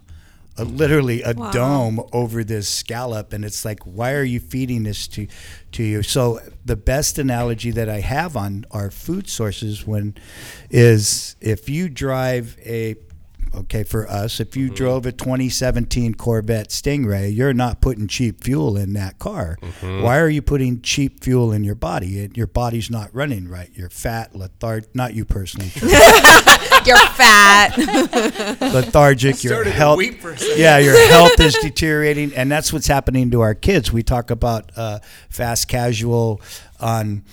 A, 0.58 0.64
literally 0.64 1.22
a 1.22 1.34
Wow. 1.34 1.52
dome 1.52 2.02
over 2.14 2.44
this 2.44 2.68
scallop 2.68 3.34
and 3.34 3.46
it's 3.46 3.64
like 3.64 3.80
why 3.84 4.14
are 4.14 4.24
you 4.24 4.40
feeding 4.40 4.84
this 4.84 5.08
to 5.10 5.28
to 5.72 5.84
you 5.84 6.02
so 6.02 6.40
the 6.66 6.76
best 6.76 7.20
analogy 7.20 7.72
that 7.72 7.90
i 7.90 8.00
have 8.00 8.36
on 8.36 8.66
our 8.72 8.90
food 8.90 9.30
sources 9.30 9.86
when 9.86 10.16
is 10.70 11.36
if 11.42 11.70
you 11.70 11.90
drive 11.90 12.58
a 12.66 12.96
Okay, 13.56 13.84
for 13.84 14.08
us, 14.08 14.40
if 14.40 14.56
you 14.56 14.68
mm-hmm. 14.68 14.76
drove 14.76 15.06
a 15.06 15.12
2017 15.12 16.14
Corvette 16.14 16.70
Stingray, 16.70 17.36
you're 17.36 17.54
not 17.54 17.82
putting 17.82 18.08
cheap 18.08 18.44
fuel 18.44 18.78
in 18.78 18.94
that 18.94 19.20
car. 19.20 19.58
Mm-hmm. 19.62 20.04
Why 20.04 20.20
are 20.20 20.30
you 20.30 20.42
putting 20.42 20.82
cheap 20.82 21.24
fuel 21.24 21.52
in 21.52 21.64
your 21.64 21.76
body? 21.76 22.20
It, 22.20 22.38
your 22.38 22.48
body's 22.48 22.90
not 22.90 23.10
running 23.14 23.48
right. 23.48 23.72
You're 23.74 23.90
fat, 23.90 24.36
lethargic. 24.36 24.94
Not 24.94 25.14
you 25.14 25.26
personally. 25.26 25.72
You're 26.88 26.98
fat. 27.16 27.78
lethargic. 28.62 29.44
Your 29.44 29.64
health. 29.66 29.98
weep 29.98 30.22
for 30.22 30.32
a. 30.32 30.38
Yeah, 30.56 30.78
your 30.78 30.98
health 31.10 31.40
is 31.40 31.56
deteriorating, 31.56 32.34
and 32.34 32.52
that's 32.52 32.72
what's 32.72 32.88
happening 32.88 33.32
to 33.32 33.42
our 33.42 33.54
kids. 33.54 33.92
We 33.92 34.04
talk 34.04 34.32
about 34.32 34.72
uh, 34.76 35.00
fast 35.30 35.68
casual 35.68 36.42
on 36.80 37.24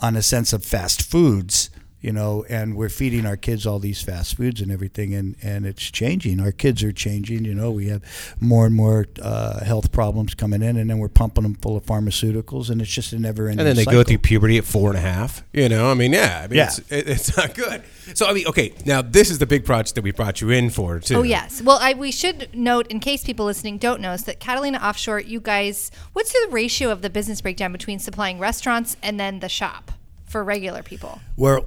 on 0.00 0.16
a 0.16 0.22
sense 0.22 0.52
of 0.52 0.64
fast 0.64 1.02
foods, 1.02 1.70
you 2.06 2.12
know, 2.12 2.44
and 2.48 2.76
we're 2.76 2.88
feeding 2.88 3.26
our 3.26 3.36
kids 3.36 3.66
all 3.66 3.80
these 3.80 4.00
fast 4.00 4.36
foods 4.36 4.60
and 4.60 4.70
everything, 4.70 5.12
and 5.12 5.36
and 5.42 5.66
it's 5.66 5.90
changing. 5.90 6.38
Our 6.40 6.52
kids 6.52 6.84
are 6.84 6.92
changing. 6.92 7.44
You 7.44 7.54
know, 7.54 7.72
we 7.72 7.88
have 7.88 8.02
more 8.40 8.64
and 8.64 8.74
more 8.74 9.06
uh, 9.20 9.64
health 9.64 9.90
problems 9.90 10.34
coming 10.34 10.62
in, 10.62 10.76
and 10.76 10.88
then 10.88 10.98
we're 10.98 11.08
pumping 11.08 11.42
them 11.42 11.56
full 11.56 11.76
of 11.76 11.84
pharmaceuticals, 11.84 12.70
and 12.70 12.80
it's 12.80 12.90
just 12.90 13.12
a 13.12 13.18
never-ending. 13.18 13.58
And 13.58 13.66
then 13.66 13.74
they 13.74 13.82
cycle. 13.82 14.00
go 14.00 14.04
through 14.04 14.18
puberty 14.18 14.56
at 14.56 14.64
four 14.64 14.88
and 14.90 14.96
a 14.96 15.00
half. 15.00 15.42
You 15.52 15.68
know, 15.68 15.90
I 15.90 15.94
mean, 15.94 16.12
yeah, 16.12 16.42
I 16.44 16.46
mean, 16.46 16.58
Yeah. 16.58 16.66
It's, 16.66 16.78
it, 16.78 17.08
it's 17.08 17.36
not 17.36 17.54
good. 17.54 17.82
So, 18.14 18.26
I 18.26 18.32
mean, 18.32 18.46
okay, 18.46 18.72
now 18.84 19.02
this 19.02 19.28
is 19.28 19.38
the 19.38 19.46
big 19.46 19.64
project 19.64 19.96
that 19.96 20.02
we 20.02 20.12
brought 20.12 20.40
you 20.40 20.50
in 20.50 20.70
for, 20.70 21.00
too. 21.00 21.16
Oh 21.16 21.22
yes. 21.22 21.60
Well, 21.60 21.78
I, 21.80 21.94
we 21.94 22.12
should 22.12 22.54
note, 22.54 22.86
in 22.86 23.00
case 23.00 23.24
people 23.24 23.46
listening 23.46 23.78
don't 23.78 24.00
know, 24.00 24.12
is 24.12 24.24
that 24.24 24.38
Catalina 24.38 24.78
Offshore, 24.78 25.20
you 25.20 25.40
guys, 25.40 25.90
what's 26.12 26.32
the 26.32 26.48
ratio 26.50 26.90
of 26.90 27.02
the 27.02 27.10
business 27.10 27.40
breakdown 27.40 27.72
between 27.72 27.98
supplying 27.98 28.38
restaurants 28.38 28.96
and 29.02 29.18
then 29.18 29.40
the 29.40 29.48
shop 29.48 29.90
for 30.24 30.44
regular 30.44 30.84
people? 30.84 31.20
We're 31.36 31.62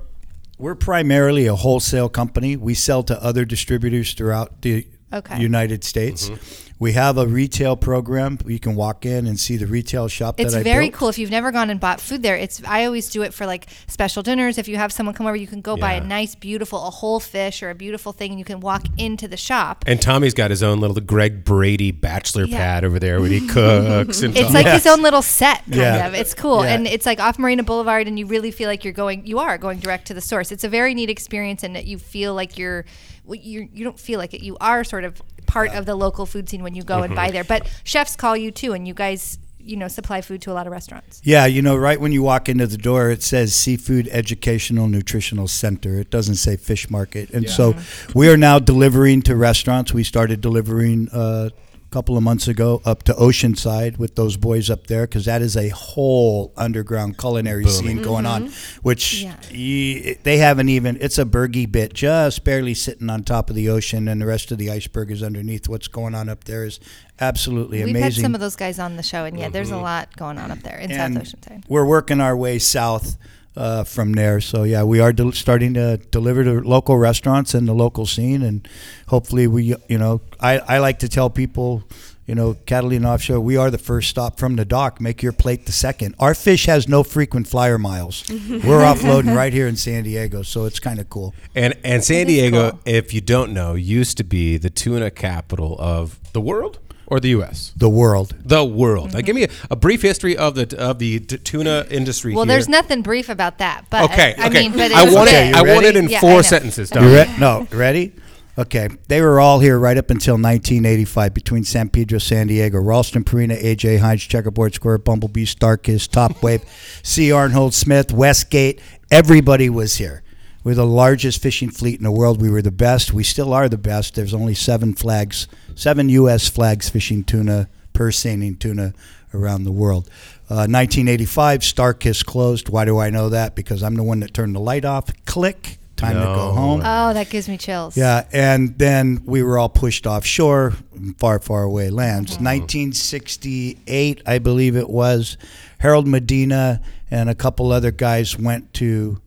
we're 0.59 0.75
primarily 0.75 1.47
a 1.47 1.55
wholesale 1.55 2.09
company. 2.09 2.55
We 2.55 2.75
sell 2.75 3.01
to 3.03 3.23
other 3.23 3.45
distributors 3.45 4.13
throughout 4.13 4.61
the 4.61 4.85
Okay. 5.11 5.39
United 5.41 5.83
States. 5.83 6.29
Mm-hmm. 6.29 6.68
We 6.81 6.93
have 6.93 7.17
a 7.17 7.27
retail 7.27 7.75
program. 7.75 8.39
You 8.47 8.57
can 8.57 8.73
walk 8.73 9.05
in 9.05 9.27
and 9.27 9.37
see 9.37 9.57
the 9.57 9.67
retail 9.67 10.07
shop 10.07 10.39
It's 10.39 10.53
that 10.53 10.61
I 10.61 10.63
very 10.63 10.85
built. 10.85 10.93
cool. 10.97 11.09
If 11.09 11.17
you've 11.17 11.29
never 11.29 11.51
gone 11.51 11.69
and 11.69 11.77
bought 11.77 11.99
food 11.99 12.23
there, 12.23 12.37
it's 12.37 12.61
I 12.65 12.85
always 12.85 13.09
do 13.09 13.21
it 13.21 13.33
for 13.33 13.45
like 13.45 13.67
special 13.87 14.23
dinners. 14.23 14.57
If 14.57 14.69
you 14.69 14.77
have 14.77 14.93
someone 14.93 15.13
come 15.13 15.27
over, 15.27 15.35
you 15.35 15.45
can 15.45 15.59
go 15.59 15.75
buy 15.75 15.93
a 15.93 16.01
nice, 16.03 16.35
beautiful, 16.35 16.87
a 16.87 16.89
whole 16.89 17.19
fish 17.19 17.61
or 17.61 17.69
a 17.69 17.75
beautiful 17.75 18.13
thing, 18.13 18.31
and 18.31 18.39
you 18.39 18.45
can 18.45 18.61
walk 18.61 18.85
into 18.97 19.27
the 19.27 19.35
shop. 19.35 19.83
And 19.87 20.01
Tommy's 20.01 20.33
got 20.33 20.51
his 20.51 20.63
own 20.63 20.79
little 20.79 20.95
Greg 21.01 21.43
Brady 21.43 21.91
bachelor 21.91 22.45
Yeah. 22.45 22.57
pad 22.57 22.85
over 22.85 22.97
there 22.97 23.19
where 23.19 23.29
he 23.29 23.45
cooks. 23.45 24.21
and 24.21 24.37
It's 24.37 24.53
like 24.53 24.65
his 24.67 24.87
own 24.87 25.01
little 25.01 25.21
set, 25.21 25.63
kind 25.65 25.75
Yeah. 25.75 26.07
of. 26.07 26.13
It's 26.13 26.33
cool, 26.33 26.63
Yeah. 26.63 26.75
and 26.75 26.87
it's 26.87 27.05
like 27.05 27.19
off 27.19 27.37
Marina 27.37 27.63
Boulevard, 27.63 28.07
and 28.07 28.17
you 28.17 28.25
really 28.25 28.51
feel 28.51 28.69
like 28.69 28.85
you're 28.85 28.93
going. 28.93 29.27
You 29.27 29.39
are 29.39 29.57
going 29.57 29.79
direct 29.79 30.07
to 30.07 30.13
the 30.13 30.21
source. 30.21 30.49
It's 30.49 30.63
a 30.63 30.69
very 30.69 30.93
neat 30.93 31.09
experience, 31.09 31.61
and 31.61 31.75
that 31.75 31.87
you 31.87 31.97
feel 31.97 32.33
like 32.33 32.57
you're. 32.57 32.85
You 33.31 33.69
you 33.71 33.83
don't 33.83 33.99
feel 33.99 34.17
like 34.17 34.33
it. 34.33 34.41
You 34.41 34.57
are 34.59 34.83
sort 34.83 35.03
of 35.03 35.21
part 35.49 35.71
of 35.73 35.85
the 35.85 35.95
local 35.95 36.25
food 36.25 36.47
scene 36.49 36.63
when 36.63 36.75
you 36.75 36.83
go 36.83 36.97
and 37.03 37.11
Mm-hmm. 37.11 37.15
buy 37.15 37.31
there. 37.31 37.43
But 37.43 37.67
chefs 37.83 38.15
call 38.15 38.37
you 38.37 38.51
too, 38.51 38.73
and 38.73 38.87
you 38.87 38.93
guys 38.93 39.37
you 39.61 39.75
know 39.75 39.87
supply 39.89 40.21
food 40.21 40.41
to 40.43 40.51
a 40.51 40.55
lot 40.55 40.65
of 40.67 40.71
restaurants. 40.71 41.21
Yeah, 41.23 41.45
you 41.45 41.61
know, 41.61 41.75
right 41.75 41.99
when 41.99 42.11
you 42.11 42.23
walk 42.23 42.47
into 42.49 42.65
the 42.65 42.77
door, 42.77 43.09
it 43.11 43.21
says 43.23 43.53
Seafood 43.53 44.07
Educational 44.09 44.87
Nutritional 44.87 45.47
Center. 45.47 45.99
It 45.99 46.09
doesn't 46.09 46.35
say 46.35 46.55
fish 46.55 46.89
market. 46.89 47.29
And 47.31 47.49
so 47.49 47.75
we 48.15 48.29
are 48.29 48.37
now 48.37 48.57
delivering 48.59 49.21
to 49.23 49.35
restaurants. 49.35 49.93
We 49.93 50.03
started 50.03 50.39
delivering 50.41 51.09
uh, 51.11 51.49
a 51.89 51.91
couple 51.91 52.15
of 52.15 52.21
months 52.21 52.47
ago 52.47 52.81
up 52.85 53.01
to 53.03 53.13
Oceanside 53.13 53.97
with 53.97 54.15
those 54.15 54.37
boys 54.37 54.69
up 54.69 54.85
there 54.87 55.07
because 55.07 55.25
that 55.25 55.41
is 55.41 55.57
a 55.57 55.69
whole 55.69 56.53
underground 56.55 57.17
culinary 57.17 57.65
scene 57.65 58.03
going 58.03 58.27
on, 58.27 58.49
mm-hmm. 58.49 58.81
which 58.81 59.23
Yeah. 59.23 59.35
ye- 59.51 60.13
they 60.21 60.37
haven't 60.37 60.69
even, 60.69 60.97
it's 61.01 61.17
a 61.17 61.25
burgy 61.25 61.65
bit 61.65 61.93
just 61.93 62.43
barely 62.43 62.75
sitting 62.75 63.09
on 63.09 63.23
top 63.23 63.49
of 63.49 63.55
the 63.55 63.69
ocean, 63.69 64.07
and 64.07 64.21
the 64.21 64.27
rest 64.27 64.51
of 64.51 64.59
the 64.59 64.69
iceberg 64.69 65.09
is 65.09 65.23
underneath. 65.23 65.67
What's 65.67 65.87
going 65.87 66.13
on 66.13 66.29
up 66.29 66.43
there 66.43 66.63
is 66.63 66.79
absolutely 67.19 67.81
amazing. 67.81 67.93
We've 67.95 68.03
had 68.03 68.13
some 68.13 68.35
of 68.35 68.41
those 68.41 68.55
guys 68.55 68.77
on 68.77 68.95
the 68.95 69.03
show, 69.03 69.25
and 69.25 69.39
yeah, 69.39 69.49
there's 69.49 69.71
a 69.71 69.73
mm-hmm. 69.73 69.83
lot 69.83 70.15
going 70.15 70.37
on 70.37 70.51
up 70.51 70.59
there 70.59 70.77
in 70.77 70.91
and 70.91 71.15
South 71.15 71.41
Oceanside. 71.41 71.63
We're 71.67 71.85
working 71.85 72.21
our 72.21 72.37
way 72.37 72.59
south 72.59 73.17
uh, 73.59 73.83
from 73.83 74.13
there. 74.13 74.39
So 74.39 74.63
yeah, 74.63 74.83
we 74.83 75.01
are 75.01 75.11
del- 75.11 75.33
starting 75.33 75.73
to 75.73 75.97
deliver 75.97 76.43
to 76.45 76.61
local 76.61 76.97
restaurants 76.97 77.53
and 77.53 77.67
the 77.67 77.73
local 77.73 78.05
scene, 78.05 78.41
and 78.41 78.67
hopefully 79.07 79.47
we, 79.47 79.75
you 79.87 79.97
know, 79.97 80.21
I, 80.39 80.59
I 80.59 80.77
like 80.79 80.99
to 80.99 81.09
tell 81.09 81.29
people. 81.29 81.83
You 82.25 82.35
know, 82.35 82.53
Catalina 82.67 83.09
Offshore, 83.09 83.39
we 83.39 83.57
are 83.57 83.71
the 83.71 83.79
first 83.79 84.07
stop 84.07 84.37
from 84.37 84.55
the 84.55 84.63
dock. 84.63 85.01
Make 85.01 85.23
your 85.23 85.31
plate 85.31 85.65
the 85.65 85.71
second. 85.71 86.13
Our 86.19 86.35
fish 86.35 86.67
has 86.67 86.87
no 86.87 87.01
frequent 87.01 87.47
flyer 87.47 87.79
miles. 87.79 88.23
We're 88.29 88.85
offloading 88.85 89.35
right 89.35 89.51
here 89.51 89.67
in 89.67 89.75
San 89.75 90.03
Diego, 90.03 90.43
so 90.43 90.65
it's 90.65 90.79
kind 90.79 90.99
of 90.99 91.09
cool. 91.09 91.33
And 91.55 91.73
and 91.83 92.03
San 92.03 92.27
Diego, 92.27 92.69
cool. 92.69 92.79
if 92.85 93.15
you 93.15 93.21
don't 93.21 93.51
know, 93.51 93.73
used 93.73 94.17
to 94.17 94.23
be 94.23 94.57
the 94.57 94.69
tuna 94.69 95.09
capital 95.09 95.75
of 95.79 96.19
the 96.33 96.39
world 96.39 96.77
or 97.09 97.19
the 97.19 97.29
U.S. 97.29 97.73
The 97.75 97.89
world. 97.89 98.35
The 98.43 98.63
world. 98.63 99.09
Mm-hmm. 99.09 99.17
Now, 99.17 99.21
give 99.21 99.35
me 99.35 99.43
a, 99.43 99.49
a 99.71 99.75
brief 99.75 100.01
history 100.01 100.37
of 100.37 100.55
the 100.55 100.75
of 100.77 100.99
the 100.99 101.19
t- 101.19 101.37
tuna 101.37 101.85
industry. 101.89 102.33
Well, 102.33 102.45
here. 102.45 102.53
there's 102.55 102.69
nothing 102.69 103.01
brief 103.01 103.29
about 103.29 103.57
that, 103.59 103.85
but 103.89 104.11
Okay, 104.11 104.35
I 104.37 104.47
okay. 104.47 104.69
mean, 104.69 104.71
but 104.77 104.91
I 104.91 105.03
want 105.13 105.29
Okay, 105.29 105.49
it. 105.49 105.55
I 105.55 105.61
want 105.61 105.85
it 105.85 105.95
in 105.95 106.09
Yeah, 106.09 106.19
four 106.21 106.43
sentences. 106.43 106.91
Okay. 106.91 106.99
Tom. 107.01 107.09
You 107.09 107.15
re- 107.15 107.35
no, 107.39 107.67
ready? 107.71 108.13
Okay. 108.57 108.89
They 109.07 109.21
were 109.21 109.39
all 109.39 109.59
here 109.61 109.79
right 109.79 109.95
up 109.97 110.09
until 110.09 110.33
1985 110.33 111.33
between 111.33 111.63
San 111.63 111.87
Pedro, 111.89 112.19
San 112.19 112.47
Diego, 112.47 112.77
Ralston, 112.79 113.23
Purina, 113.23 113.57
AJ 113.61 113.99
Heinz, 113.99 114.23
Checkerboard 114.23 114.73
Square, 114.73 114.97
Bumblebee, 114.99 115.45
Starkist, 115.45 116.11
Top 116.11 116.43
Wave, 116.43 116.61
C. 117.03 117.31
Arnold 117.31 117.73
Smith, 117.73 118.11
Westgate. 118.11 118.81
Everybody 119.11 119.69
was 119.69 119.95
here. 119.95 120.23
We're 120.63 120.75
the 120.75 120.85
largest 120.85 121.41
fishing 121.41 121.69
fleet 121.69 121.97
in 121.97 122.03
the 122.03 122.11
world. 122.11 122.41
We 122.41 122.49
were 122.49 122.61
the 122.61 122.71
best. 122.71 123.13
We 123.13 123.23
still 123.23 123.53
are 123.53 123.69
the 123.69 123.77
best. 123.77 124.15
There's 124.15 124.33
only 124.33 124.53
seven 124.53 124.93
flags, 124.93 125.47
seven 125.75 126.09
U.S. 126.09 126.49
flags 126.49 126.89
fishing 126.89 127.23
tuna, 127.23 127.69
purse 127.93 128.17
seining 128.17 128.57
tuna 128.57 128.93
around 129.33 129.63
the 129.63 129.71
world. 129.71 130.07
Uh, 130.49 130.67
1985, 130.67 131.61
Starkist 131.61 132.25
closed. 132.25 132.69
Why 132.69 132.83
do 132.85 132.97
I 132.97 133.09
know 133.09 133.29
that? 133.29 133.55
Because 133.55 133.83
I'm 133.83 133.95
the 133.95 134.03
one 134.03 134.19
that 134.19 134.33
turned 134.33 134.55
the 134.55 134.59
light 134.59 134.85
off. 134.85 135.09
Click. 135.25 135.77
Time 135.95 136.15
to 136.15 136.23
go 136.23 136.53
home. 136.53 136.81
Oh, 136.81 137.13
that 137.13 137.29
gives 137.29 137.49
me 137.49 137.57
chills. 137.57 137.97
Yeah, 137.97 138.25
and 138.31 138.77
then 138.79 139.21
we 139.25 139.43
were 139.43 139.57
all 139.57 139.67
pushed 139.67 140.07
offshore, 140.07 140.73
far, 141.17 141.39
far 141.39 141.63
away 141.63 141.89
lands. 141.89 142.35
Mm-hmm. 142.35 142.45
1968, 142.45 144.21
I 144.25 144.39
believe 144.39 144.77
it 144.77 144.89
was, 144.89 145.37
Harold 145.79 146.07
Medina 146.07 146.81
and 147.11 147.29
a 147.29 147.35
couple 147.35 147.73
other 147.73 147.91
guys 147.91 148.39
went 148.39 148.73
to 148.75 149.21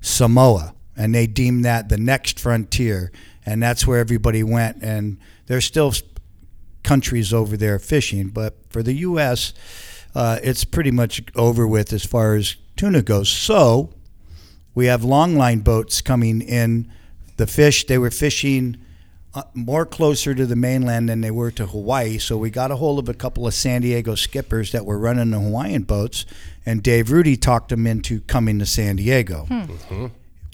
Samoa, 0.00 0.74
and 0.96 1.14
they 1.14 1.26
deemed 1.26 1.64
that 1.64 1.88
the 1.88 1.98
next 1.98 2.38
frontier, 2.38 3.12
and 3.44 3.62
that's 3.62 3.86
where 3.86 3.98
everybody 3.98 4.42
went. 4.42 4.82
And 4.82 5.18
there's 5.46 5.64
still 5.64 5.92
countries 6.82 7.32
over 7.32 7.56
there 7.56 7.78
fishing, 7.78 8.28
but 8.28 8.56
for 8.70 8.82
the 8.82 8.94
U.S., 8.94 9.52
uh, 10.14 10.38
it's 10.42 10.64
pretty 10.64 10.90
much 10.90 11.22
over 11.36 11.66
with 11.66 11.92
as 11.92 12.04
far 12.04 12.34
as 12.34 12.56
tuna 12.76 13.02
goes. 13.02 13.28
So 13.28 13.92
we 14.74 14.86
have 14.86 15.02
longline 15.02 15.62
boats 15.62 16.00
coming 16.00 16.40
in. 16.40 16.90
The 17.36 17.46
fish 17.46 17.86
they 17.86 17.98
were 17.98 18.10
fishing 18.10 18.76
uh, 19.32 19.42
more 19.54 19.86
closer 19.86 20.34
to 20.34 20.44
the 20.44 20.56
mainland 20.56 21.08
than 21.08 21.20
they 21.20 21.30
were 21.30 21.50
to 21.52 21.66
Hawaii. 21.66 22.18
So 22.18 22.36
we 22.36 22.50
got 22.50 22.70
a 22.70 22.76
hold 22.76 22.98
of 22.98 23.08
a 23.08 23.14
couple 23.14 23.46
of 23.46 23.54
San 23.54 23.82
Diego 23.82 24.14
skippers 24.14 24.72
that 24.72 24.84
were 24.84 24.98
running 24.98 25.30
the 25.30 25.38
Hawaiian 25.38 25.82
boats, 25.82 26.26
and 26.66 26.82
Dave 26.82 27.10
Rudie 27.10 27.36
talked 27.40 27.68
them 27.70 27.86
into 27.86 28.20
coming 28.22 28.58
to 28.58 28.66
San 28.66 28.96
Diego. 28.96 29.46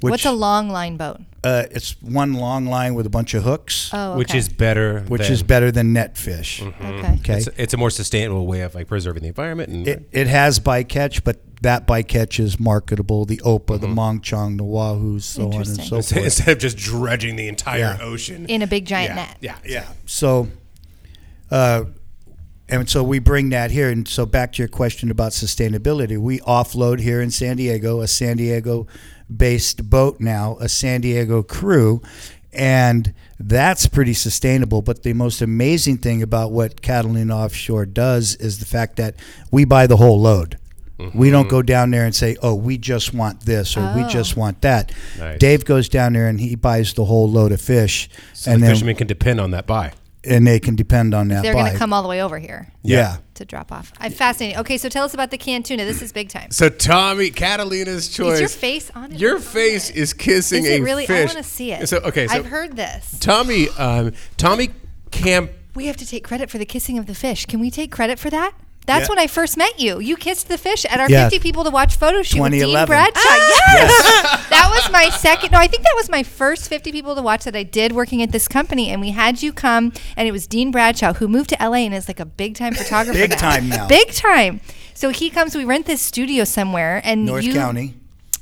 Which, 0.02 0.10
What's 0.10 0.24
a 0.26 0.32
long 0.32 0.68
line 0.68 0.98
boat? 0.98 1.20
uh, 1.42 1.64
it's 1.70 2.00
one 2.02 2.34
long 2.34 2.66
line 2.66 2.94
with 2.94 3.06
a 3.06 3.10
bunch 3.10 3.32
of 3.32 3.44
hooks, 3.44 3.88
Oh, 3.94 4.10
okay. 4.10 4.18
Which 4.18 4.34
is 4.34 4.48
better. 4.50 5.00
which 5.08 5.22
than- 5.22 5.32
is 5.32 5.42
better 5.42 5.70
than 5.70 5.92
net 5.94 6.18
fish. 6.18 6.60
okay. 6.60 7.14
Okay, 7.20 7.36
It's, 7.38 7.48
it's 7.56 7.72
a 7.74 7.76
more 7.78 7.88
sustainable 7.88 8.46
way 8.46 8.60
of 8.60 8.74
like 8.74 8.88
preserving 8.88 9.22
the 9.22 9.28
environment. 9.28 9.70
And 9.70 9.88
it, 9.88 10.08
it 10.12 10.26
has 10.26 10.60
bycatch, 10.60 11.24
but 11.24 11.38
that 11.62 11.86
bycatch 11.86 12.38
is 12.38 12.60
marketable. 12.60 13.24
The 13.24 13.38
Opah, 13.38 13.80
the 13.80 13.86
Monchong, 13.86 14.58
the 14.58 14.64
Wahoos, 14.64 15.22
so 15.22 15.46
on 15.48 15.54
and 15.54 15.66
so 15.66 16.02
forth. 16.02 16.16
instead 16.16 16.48
of 16.48 16.58
just 16.58 16.76
dredging 16.76 17.36
the 17.36 17.48
entire 17.48 17.78
Yeah. 17.78 17.98
ocean 18.02 18.44
In 18.46 18.60
a 18.60 18.66
big 18.66 18.84
giant 18.84 19.10
yeah, 19.10 19.14
net. 19.14 19.36
Yeah, 19.40 19.56
Yeah. 19.64 19.88
So, 20.04 20.48
uh, 21.50 21.84
and 22.68 22.88
so 22.88 23.02
we 23.02 23.18
bring 23.18 23.50
that 23.50 23.70
here. 23.70 23.90
And 23.90 24.06
so 24.08 24.26
back 24.26 24.52
to 24.52 24.62
your 24.62 24.68
question 24.68 25.10
about 25.10 25.32
sustainability, 25.32 26.18
we 26.18 26.40
offload 26.40 27.00
here 27.00 27.20
in 27.20 27.30
San 27.30 27.56
Diego, 27.56 28.00
a 28.00 28.08
San 28.08 28.36
Diego 28.36 28.86
based 29.34 29.88
boat 29.88 30.20
now, 30.20 30.56
a 30.60 30.68
San 30.68 31.00
Diego 31.00 31.42
crew. 31.42 32.02
And 32.52 33.12
that's 33.38 33.86
pretty 33.86 34.14
sustainable. 34.14 34.80
But 34.82 35.02
the 35.02 35.12
most 35.12 35.42
amazing 35.42 35.98
thing 35.98 36.22
about 36.22 36.52
what 36.52 36.80
Catalina 36.80 37.36
Offshore 37.36 37.86
does 37.86 38.34
is 38.36 38.58
the 38.58 38.64
fact 38.64 38.96
that 38.96 39.14
we 39.50 39.64
buy 39.64 39.86
the 39.86 39.98
whole 39.98 40.20
load. 40.20 40.58
We 41.14 41.28
don't 41.28 41.42
mm-hmm. 41.42 41.50
go 41.50 41.60
down 41.60 41.90
there 41.90 42.06
and 42.06 42.14
say, 42.14 42.36
"Oh, 42.42 42.54
we 42.54 42.78
just 42.78 43.12
want 43.12 43.42
this" 43.44 43.76
or 43.76 43.82
"We 43.94 44.04
Oh. 44.04 44.08
just 44.08 44.34
want 44.34 44.62
that." 44.62 44.92
Nice. 45.18 45.38
Dave 45.38 45.66
goes 45.66 45.90
down 45.90 46.14
there 46.14 46.26
and 46.26 46.40
he 46.40 46.54
buys 46.54 46.94
the 46.94 47.04
whole 47.04 47.30
load 47.30 47.52
of 47.52 47.60
fish, 47.60 48.08
So 48.32 48.50
and 48.50 48.62
the 48.62 48.66
then 48.66 48.74
fishermen 48.74 48.96
can 48.96 49.06
depend 49.06 49.38
on 49.38 49.50
that 49.50 49.66
buy. 49.66 49.92
And 50.26 50.46
they 50.46 50.58
can 50.60 50.76
depend 50.76 51.14
on 51.14 51.28
that. 51.28 51.42
They're 51.42 51.52
going 51.54 51.72
to 51.72 51.78
come 51.78 51.92
all 51.92 52.02
the 52.02 52.08
way 52.08 52.22
over 52.22 52.38
here 52.38 52.72
Yeah. 52.82 53.18
to 53.34 53.44
drop 53.44 53.72
off. 53.72 53.92
I'm 53.98 54.12
fascinating. 54.12 54.58
Okay, 54.58 54.78
so 54.78 54.88
tell 54.88 55.04
us 55.04 55.14
about 55.14 55.30
the 55.30 55.38
canned 55.38 55.64
tuna. 55.64 55.84
This 55.84 56.02
is 56.02 56.12
big 56.12 56.28
time. 56.28 56.50
So 56.50 56.68
Tommy, 56.68 57.30
Catalina's 57.30 58.08
choice. 58.08 58.34
Is 58.34 58.40
your 58.40 58.48
face 58.48 58.90
on 58.94 59.12
it? 59.12 59.18
Your 59.20 59.36
It's 59.36 59.46
on 59.46 59.52
face 59.52 59.90
it. 59.90 59.96
is 59.96 60.12
kissing 60.12 60.64
Is 60.64 60.70
it 60.70 60.80
a 60.80 60.84
really? 60.84 61.08
I 61.08 61.24
want 61.24 61.30
to 61.38 61.42
see 61.42 61.72
it. 61.72 61.88
So 61.88 61.98
okay, 61.98 62.26
so 62.26 62.34
I've 62.34 62.46
heard 62.46 62.76
this. 62.76 63.18
Tommy, 63.20 63.68
um, 63.78 64.12
Tommy 64.36 64.70
Camp. 65.10 65.50
We 65.74 65.86
have 65.86 65.96
to 65.98 66.06
take 66.06 66.24
credit 66.24 66.50
for 66.50 66.58
the 66.58 66.66
kissing 66.66 66.98
of 66.98 67.06
the 67.06 67.14
fish. 67.14 67.46
Can 67.46 67.60
we 67.60 67.70
take 67.70 67.92
credit 67.92 68.18
for 68.18 68.30
that? 68.30 68.52
That's 68.86 69.02
Yeah. 69.08 69.08
when 69.14 69.18
I 69.18 69.26
first 69.26 69.56
met 69.56 69.78
you. 69.80 69.98
You 70.00 70.16
kissed 70.16 70.48
the 70.48 70.56
fish 70.58 70.84
at 70.86 71.00
our 71.00 71.08
Yeah. 71.10 71.28
50 71.28 71.40
people 71.40 71.64
to 71.64 71.70
watch 71.70 71.96
photo 71.96 72.22
shoot 72.22 72.40
with 72.40 72.52
Dean 72.52 72.60
2011. 72.62 72.86
Bradshaw. 72.86 73.12
Ah, 73.16 73.74
yes. 73.74 74.48
that 74.50 74.70
was 74.70 74.90
my 74.92 75.10
second. 75.10 75.50
No, 75.52 75.58
I 75.58 75.66
think 75.66 75.82
that 75.82 75.94
was 75.96 76.08
my 76.08 76.22
first 76.22 76.68
50 76.68 76.92
people 76.92 77.14
to 77.16 77.22
watch 77.22 77.44
that 77.44 77.56
I 77.56 77.62
did 77.64 77.92
working 77.92 78.22
at 78.22 78.32
this 78.32 78.46
company. 78.48 78.88
And 78.90 79.00
we 79.00 79.10
had 79.10 79.42
you 79.42 79.52
come, 79.52 79.92
and 80.16 80.28
it 80.28 80.32
was 80.32 80.46
Dean 80.46 80.70
Bradshaw 80.70 81.14
who 81.14 81.28
moved 81.28 81.50
to 81.50 81.56
LA 81.60 81.78
and 81.84 81.92
is 81.94 82.08
like 82.08 82.20
a 82.20 82.24
big 82.26 82.54
time 82.54 82.74
photographer. 82.82 83.18
Big 83.18 83.30
now. 83.30 83.36
time 83.36 83.68
now. 83.68 83.86
Big 83.88 84.12
time. 84.12 84.60
So 84.94 85.10
he 85.10 85.28
comes. 85.30 85.54
We 85.56 85.64
rent 85.64 85.86
this 85.86 86.00
studio 86.00 86.44
somewhere, 86.44 87.02
and 87.04 87.26
North 87.26 87.44
you, 87.44 87.52
County. 87.52 87.94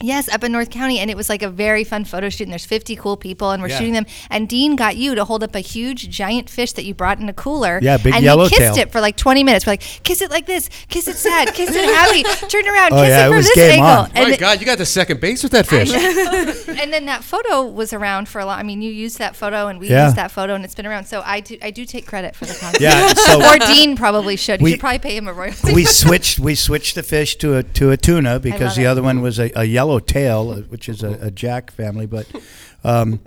Yes, 0.05 0.29
up 0.29 0.45
in 0.45 0.53
North 0.53 0.71
County, 0.71 0.99
and 0.99 1.11
it 1.11 1.17
was 1.17 1.29
like 1.29 1.43
a 1.43 1.49
very 1.49 1.83
fun 1.85 2.05
photo 2.05 2.29
shoot. 2.29 2.45
And 2.45 2.53
there's 2.53 2.67
50 2.67 2.95
cool 2.97 3.17
people, 3.17 3.51
and 3.51 3.63
we're 3.63 3.69
Yeah. 3.71 3.79
shooting 3.79 3.95
them. 3.95 4.07
And 4.31 4.49
Dean 4.49 4.77
got 4.77 4.97
you 4.97 5.15
to 5.15 5.25
hold 5.25 5.43
up 5.43 5.55
a 5.55 5.61
huge, 5.61 6.09
giant 6.11 6.51
fish 6.51 6.73
that 6.73 6.85
you 6.85 6.95
brought 6.95 7.19
in 7.21 7.29
a 7.29 7.33
cooler. 7.33 7.79
Yeah, 7.83 7.97
big 7.97 8.15
and 8.15 8.23
yellowtail. 8.25 8.59
he 8.59 8.65
kissed 8.67 8.79
it 8.79 8.93
for 8.93 9.01
like 9.01 9.17
20 9.17 9.43
minutes. 9.43 9.67
We're 9.67 9.73
like, 9.73 9.81
kiss 10.03 10.21
it 10.21 10.31
like 10.31 10.47
this, 10.47 10.69
kiss 10.89 11.09
it 11.09 11.17
sad, 11.17 11.55
kiss 11.55 11.71
it 11.71 11.85
happy, 11.85 12.23
turn 12.49 12.67
around, 12.69 12.93
Oh, 12.93 13.01
kiss 13.03 13.09
yeah, 13.09 13.23
it 13.23 13.27
it 13.27 13.29
from 13.29 13.37
was 13.37 13.47
this 13.47 13.57
game 13.57 13.71
angle. 13.83 13.87
on. 13.87 14.07
And, 14.15 14.15
My 14.25 14.25
th- 14.27 14.39
God, 14.41 14.61
you 14.61 14.67
got 14.67 14.79
the 14.79 14.87
second 14.87 15.21
base 15.21 15.43
with 15.43 15.53
that 15.53 15.67
fish. 15.67 15.91
and 15.95 16.93
then 16.93 17.07
that 17.07 17.25
photo 17.25 17.63
was 17.65 17.93
around 17.93 18.29
for 18.29 18.41
a 18.41 18.45
lot. 18.47 18.59
I 18.59 18.63
mean, 18.63 18.83
you 18.83 18.91
used 18.93 19.19
that 19.19 19.35
photo, 19.37 19.69
and 19.69 19.79
we 19.81 19.89
Yeah. 19.89 20.05
used 20.05 20.17
that 20.17 20.31
photo, 20.31 20.55
and 20.55 20.65
it's 20.65 20.75
been 20.75 20.87
around. 20.87 21.07
So 21.07 21.23
I 21.25 21.41
do, 21.41 21.57
I 21.63 21.71
do 21.71 21.85
take 21.85 22.07
credit 22.07 22.37
for 22.37 22.45
the 22.47 22.55
concept. 22.55 22.81
Yeah, 22.83 23.13
so- 23.15 23.43
or 23.51 23.59
Dean 23.59 23.97
probably 23.97 24.37
should. 24.37 24.61
You 24.61 24.65
We- 24.65 24.71
should 24.73 24.81
probably 24.81 24.99
pay 24.99 25.17
him 25.17 25.29
a 25.29 25.33
royalty. 25.33 25.73
we 25.73 25.85
switched 25.85 26.39
we 26.39 26.55
switched 26.55 26.95
the 26.95 27.03
fish 27.03 27.37
to 27.37 27.57
a 27.57 27.63
to 27.63 27.91
a 27.91 27.97
tuna 27.97 28.39
because 28.41 28.61
love 28.69 28.77
the 28.77 28.83
it. 28.83 28.87
other 28.87 29.03
one 29.03 29.21
was 29.23 29.39
a, 29.39 29.51
a 29.55 29.65
yellow 29.65 29.94
tail, 30.01 30.51
uh, 30.51 30.61
which 30.63 30.89
is 30.89 31.03
a, 31.03 31.19
a 31.21 31.31
jack 31.31 31.71
family. 31.71 32.07
But 32.07 32.27
um, 32.85 33.21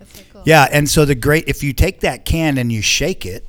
yeah, 0.46 0.68
and 0.72 0.90
so 0.90 1.06
the 1.06 1.16
great 1.16 1.48
if 1.48 1.64
you 1.64 1.74
take 1.74 2.02
that 2.02 2.26
can 2.26 2.58
and 2.58 2.72
you 2.72 2.82
shake 2.82 3.26
it, 3.26 3.46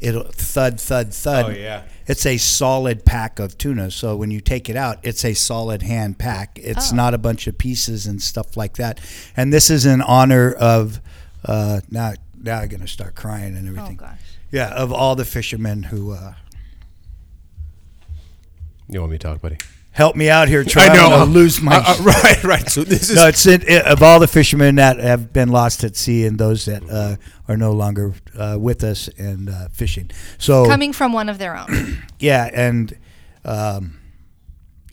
it'll 0.00 0.24
thud 0.24 0.80
thud 0.80 1.12
thud. 1.14 1.44
Oh, 1.46 1.48
yeah. 1.50 1.82
It's 2.06 2.26
a 2.26 2.38
solid 2.38 3.04
pack 3.04 3.38
of 3.38 3.56
tuna. 3.56 3.90
So 3.92 4.16
when 4.16 4.32
you 4.32 4.40
take 4.40 4.68
it 4.68 4.74
out, 4.76 4.98
it's 5.04 5.24
a 5.24 5.32
solid 5.32 5.82
hand 5.82 6.18
pack. 6.18 6.58
It's 6.60 6.92
Oh. 6.92 6.96
not 6.96 7.14
a 7.14 7.18
bunch 7.18 7.46
of 7.46 7.56
pieces 7.56 8.06
and 8.06 8.20
stuff 8.20 8.56
like 8.56 8.78
that. 8.78 8.98
And 9.36 9.52
this 9.52 9.70
is 9.70 9.86
in 9.86 10.02
honor 10.02 10.52
of 10.52 11.00
uh, 11.44 11.80
now. 11.90 12.14
Now 12.42 12.60
I'm 12.60 12.68
gonna 12.68 12.88
start 12.88 13.14
crying 13.14 13.54
and 13.56 13.68
everything. 13.68 13.78
oh 13.78 13.82
everything. 13.82 13.96
gosh. 13.98 14.18
Yeah, 14.50 14.70
of 14.70 14.92
all 14.92 15.14
the 15.14 15.24
fishermen 15.26 15.84
who 15.84 16.12
uh, 16.12 16.34
You 18.88 18.98
want 19.00 19.12
me 19.12 19.18
to 19.18 19.26
talk, 19.28 19.40
buddy? 19.40 19.58
Help 19.92 20.16
me 20.16 20.28
out 20.30 20.48
here, 20.48 20.64
Troy. 20.64 20.82
I'm 20.82 20.96
gonna 20.96 21.24
lose 21.24 21.60
my. 21.60 21.76
Uh, 21.76 21.82
uh, 21.86 22.02
right, 22.02 22.44
right. 22.44 22.68
So 22.68 22.84
this 22.84 23.10
is 23.10 23.16
no, 23.16 23.28
it's 23.28 23.46
it, 23.46 23.64
it- 23.68 23.84
of 23.86 24.02
all 24.02 24.20
the 24.20 24.28
fishermen 24.28 24.76
that 24.76 24.98
have 24.98 25.32
been 25.32 25.48
lost 25.50 25.84
at 25.84 25.96
sea 25.96 26.26
and 26.26 26.38
those 26.38 26.64
that 26.66 26.82
uh, 26.88 27.16
are 27.48 27.56
no 27.56 27.72
longer 27.72 28.14
uh, 28.36 28.56
with 28.58 28.84
us 28.84 29.08
and 29.18 29.48
uh, 29.50 29.68
fishing. 29.72 30.10
So 30.38 30.66
Coming 30.66 30.92
from 30.92 31.12
one 31.12 31.28
of 31.28 31.38
their 31.38 31.56
own. 31.56 31.98
yeah, 32.18 32.48
and 32.52 32.96
um, 33.44 33.98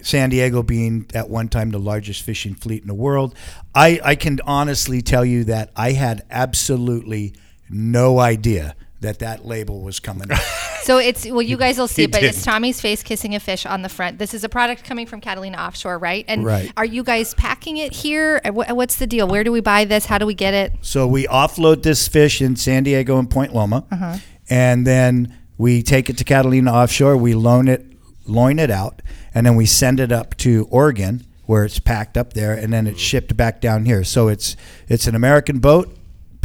San 0.01 0.29
Diego 0.29 0.63
being 0.63 1.05
at 1.13 1.29
one 1.29 1.49
time 1.49 1.71
the 1.71 1.79
largest 1.79 2.23
fishing 2.23 2.55
fleet 2.55 2.81
in 2.81 2.87
the 2.87 2.93
world, 2.93 3.35
I, 3.75 3.99
I 4.03 4.15
can 4.15 4.39
honestly 4.45 5.01
tell 5.01 5.25
you 5.25 5.43
that 5.45 5.71
I 5.75 5.91
had 5.91 6.23
absolutely 6.29 7.33
no 7.69 8.19
idea 8.19 8.75
that 9.01 9.19
that 9.19 9.45
label 9.45 9.81
was 9.81 9.99
coming. 9.99 10.31
up. 10.31 10.39
So 10.87 10.99
it's 10.99 11.25
well, 11.25 11.41
you 11.41 11.57
guys 11.57 11.77
will 11.77 11.89
see, 11.89 12.03
it, 12.03 12.13
but 12.13 12.23
it's. 12.23 12.45
Tommy's 12.45 12.79
face 12.79 13.03
kissing 13.03 13.35
a 13.35 13.41
fish 13.41 13.65
on 13.65 13.81
the 13.81 13.89
front. 13.89 14.19
This 14.19 14.33
is 14.33 14.45
a 14.45 14.47
product 14.49 14.85
coming 14.85 15.05
from 15.05 15.19
Catalina 15.19 15.57
Offshore, 15.57 15.97
right? 15.99 16.23
And 16.29 16.45
Right. 16.45 16.71
are 16.77 16.85
you 16.85 17.03
guys 17.03 17.33
packing 17.33 17.75
it 17.75 17.91
here? 17.91 18.39
Uh, 18.45 18.51
What's 18.53 18.95
the 18.95 19.05
deal? 19.05 19.27
Where 19.27 19.43
do 19.43 19.51
we 19.51 19.59
buy 19.59 19.83
this? 19.83 20.05
How 20.05 20.17
do 20.17 20.25
we 20.25 20.33
get 20.33 20.53
it? 20.53 20.71
So 20.79 21.05
we 21.05 21.27
offload 21.27 21.83
this 21.83 22.07
fish 22.07 22.41
in 22.41 22.55
San 22.55 22.83
Diego 22.83 23.19
and 23.19 23.29
Point 23.29 23.53
Loma, 23.53 23.83
Uh-huh. 23.91 24.17
and 24.49 24.87
then 24.87 25.35
we 25.57 25.83
take 25.83 26.09
it 26.09 26.17
to 26.19 26.23
Catalina 26.23 26.71
offshore. 26.71 27.17
We 27.17 27.33
loan 27.33 27.67
it, 27.67 27.85
loan 28.25 28.57
it 28.57 28.71
out, 28.71 29.01
and 29.35 29.45
then 29.45 29.57
we 29.57 29.65
send 29.65 29.99
it 29.99 30.13
up 30.13 30.37
to 30.37 30.69
Oregon 30.71 31.25
where 31.47 31.65
it's 31.65 31.79
packed 31.79 32.15
up 32.17 32.31
there, 32.31 32.53
and 32.53 32.71
then 32.71 32.87
it's 32.87 33.01
shipped 33.01 33.35
back 33.35 33.59
down 33.59 33.83
here. 33.83 34.05
So 34.05 34.29
it's 34.29 34.55
it's 34.87 35.05
an 35.05 35.15
American 35.15 35.59
boat, 35.59 35.96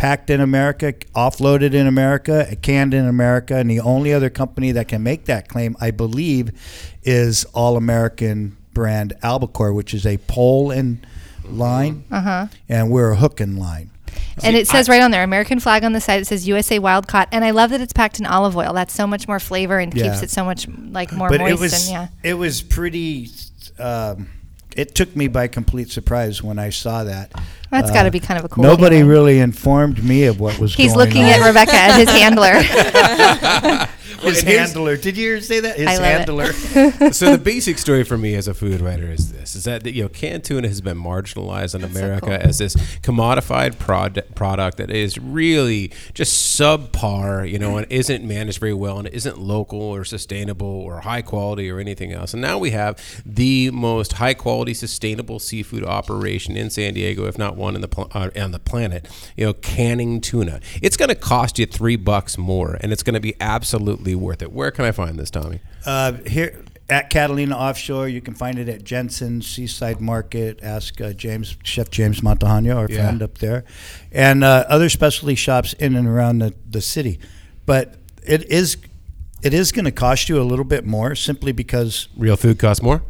packed 0.02 0.30
in 0.30 0.40
America, 0.40 0.92
offloaded 1.14 1.74
in 1.74 1.86
America, 1.86 2.56
canned 2.60 2.92
in 2.92 3.06
America, 3.06 3.54
and 3.54 3.70
the 3.70 3.78
only 3.78 4.12
other 4.12 4.28
company 4.28 4.72
that 4.72 4.88
can 4.88 5.00
make 5.00 5.26
that 5.26 5.46
claim, 5.46 5.76
I 5.80 5.92
believe, 5.92 6.50
is 7.04 7.44
All 7.54 7.76
American 7.76 8.56
brand 8.74 9.12
Albacore, 9.22 9.72
which 9.72 9.94
is 9.94 10.04
a 10.04 10.16
pole 10.18 10.72
and 10.72 11.06
line, 11.44 12.02
Uh-huh. 12.10 12.48
and 12.68 12.90
we're 12.90 13.12
a 13.12 13.16
hook 13.16 13.38
and 13.38 13.56
line. 13.56 13.90
And 14.42 14.56
it 14.56 14.66
says 14.66 14.88
right 14.88 15.00
on 15.02 15.12
there, 15.12 15.22
American 15.22 15.60
flag 15.60 15.84
on 15.84 15.92
the 15.92 16.00
side. 16.00 16.20
It 16.20 16.26
says 16.26 16.48
USA 16.48 16.80
wild 16.80 17.06
caught, 17.06 17.28
and 17.30 17.44
I 17.44 17.52
love 17.52 17.70
that 17.70 17.80
it's 17.80 17.92
packed 17.92 18.18
in 18.18 18.26
olive 18.26 18.56
oil. 18.56 18.72
That's 18.72 18.92
so 18.92 19.06
much 19.06 19.28
more 19.28 19.38
flavor 19.38 19.78
and 19.78 19.94
keeps 19.94 20.20
it 20.20 20.30
so 20.30 20.44
much 20.44 20.66
like 20.66 21.12
more 21.12 21.28
but 21.28 21.38
moist. 21.38 21.52
it 21.52 21.60
was 21.60 21.72
and 21.88 21.92
yeah, 21.92 22.08
it 22.28 22.34
was 22.34 22.60
pretty. 22.60 23.28
Um, 23.78 24.26
it 24.76 24.94
took 24.94 25.14
me 25.14 25.28
by 25.28 25.48
complete 25.48 25.90
surprise 25.90 26.42
when 26.42 26.58
I 26.58 26.70
saw 26.70 27.04
that. 27.04 27.32
that's 27.70 27.90
Uh, 27.90 27.94
got 27.94 28.02
to 28.04 28.10
be 28.10 28.20
kind 28.20 28.38
of 28.38 28.44
a 28.44 28.48
cool. 28.48 28.64
Nobody 28.64 28.96
feeling. 28.96 29.08
really 29.10 29.38
informed 29.40 30.02
me 30.02 30.24
of 30.24 30.40
what 30.40 30.58
was 30.58 30.74
going 30.76 30.90
on. 30.90 30.90
He's 30.90 30.96
going 30.96 31.06
looking 31.08 31.24
on. 31.24 31.40
at 31.42 31.46
Rebecca 31.46 31.74
as 31.74 31.96
his 31.96 32.08
handler. 32.10 33.88
his 34.22 34.42
handler. 34.42 34.96
Did 34.96 35.16
you 35.16 35.28
hear 35.32 35.40
say 35.40 35.60
that? 35.60 35.76
His 35.76 35.86
I 35.86 35.96
love 35.96 36.02
it. 36.04 36.84
handler. 36.88 37.12
so 37.12 37.32
the 37.32 37.38
basic 37.42 37.78
story 37.78 38.04
for 38.04 38.16
me 38.18 38.34
as 38.34 38.48
a 38.48 38.54
food 38.54 38.80
writer 38.80 39.10
is 39.10 39.32
this: 39.32 39.54
is 39.54 39.64
that 39.64 39.84
you 39.86 40.02
know 40.02 40.08
canned 40.08 40.44
tuna 40.44 40.68
has 40.68 40.80
been 40.80 40.98
marginalized 40.98 41.74
in 41.74 41.82
That's 41.82 41.94
so 41.94 42.00
America 42.00 42.26
cool. 42.26 42.48
as 42.48 42.58
this 42.58 42.74
commodified 43.02 43.78
prod- 43.78 44.24
product 44.34 44.78
that 44.78 44.90
is 44.90 45.18
really 45.18 45.90
just 46.14 46.58
subpar, 46.60 47.50
you 47.50 47.58
know, 47.58 47.76
and 47.76 47.86
isn't 47.90 48.24
managed 48.26 48.58
very 48.60 48.74
well, 48.74 48.98
and 48.98 49.08
isn't 49.08 49.38
local 49.38 49.80
or 49.80 50.04
sustainable 50.04 50.66
or 50.66 51.00
high 51.00 51.22
quality 51.22 51.70
or 51.70 51.78
anything 51.78 52.12
else. 52.12 52.32
And 52.32 52.42
now 52.42 52.58
we 52.58 52.70
have 52.70 52.98
the 53.26 53.70
most 53.70 54.14
high 54.14 54.34
quality, 54.34 54.74
sustainable 54.74 55.38
seafood 55.38 55.84
operation 55.84 56.56
in 56.56 56.70
San 56.70 56.94
Diego, 56.94 57.26
if 57.26 57.38
not 57.38 57.56
one 57.56 57.74
in 57.74 57.80
the 57.80 57.88
pl- 57.88 58.10
uh, 58.12 58.30
on 58.36 58.52
the 58.52 58.58
planet. 58.58 59.08
You 59.36 59.46
know, 59.46 59.52
canning 59.52 60.20
tuna. 60.20 60.60
It's 60.80 60.96
going 60.96 61.08
to 61.08 61.14
cost 61.14 61.58
you 61.58 61.66
three 61.66 61.96
bucks 61.96 62.38
more, 62.38 62.78
and 62.80 62.92
it's 62.92 63.02
going 63.02 63.14
to 63.14 63.20
be 63.20 63.34
absolutely 63.40 64.11
worth 64.18 64.42
it. 64.42 64.52
Where 64.52 64.70
can 64.70 64.84
I 64.84 64.92
find 64.92 65.18
this, 65.18 65.30
Tommy? 65.30 65.60
Uh, 65.86 66.12
here 66.26 66.64
at 66.90 67.08
Catalina 67.10 67.56
Offshore, 67.56 68.08
you 68.08 68.20
can 68.20 68.34
find 68.34 68.58
it 68.58 68.68
at 68.68 68.84
Jensen 68.84 69.40
Seaside 69.42 70.00
Market. 70.00 70.60
Ask 70.62 71.00
uh, 71.00 71.12
James, 71.12 71.56
Chef 71.64 71.90
James 71.90 72.20
Montejano, 72.20 72.76
our 72.76 72.88
Yeah. 72.90 73.02
friend 73.04 73.22
up 73.22 73.38
there, 73.38 73.64
and 74.10 74.44
uh, 74.44 74.64
other 74.68 74.88
specialty 74.88 75.34
shops 75.34 75.72
in 75.74 75.96
and 75.96 76.06
around 76.06 76.38
the, 76.40 76.54
the 76.68 76.80
city. 76.80 77.18
But 77.66 77.94
it 78.26 78.44
is 78.50 78.76
it 79.42 79.52
is 79.54 79.72
going 79.72 79.84
to 79.86 79.90
cost 79.92 80.28
you 80.28 80.40
a 80.40 80.44
little 80.44 80.64
bit 80.64 80.84
more 80.86 81.14
simply 81.14 81.50
because 81.52 82.08
Real 82.16 82.36
food 82.36 82.58
costs 82.58 82.82
more. 82.82 83.02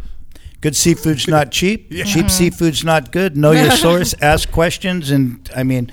good 0.63 0.75
seafood's 0.77 1.27
not 1.29 1.51
cheap. 1.51 1.91
Cheap 2.07 2.31
seafood's 2.31 2.85
not 2.85 3.13
good. 3.13 3.37
Know 3.37 3.53
your 3.53 3.71
source. 3.87 4.15
ask 4.23 4.51
questions, 4.51 5.11
and 5.11 5.51
I 5.57 5.63
mean. 5.65 5.91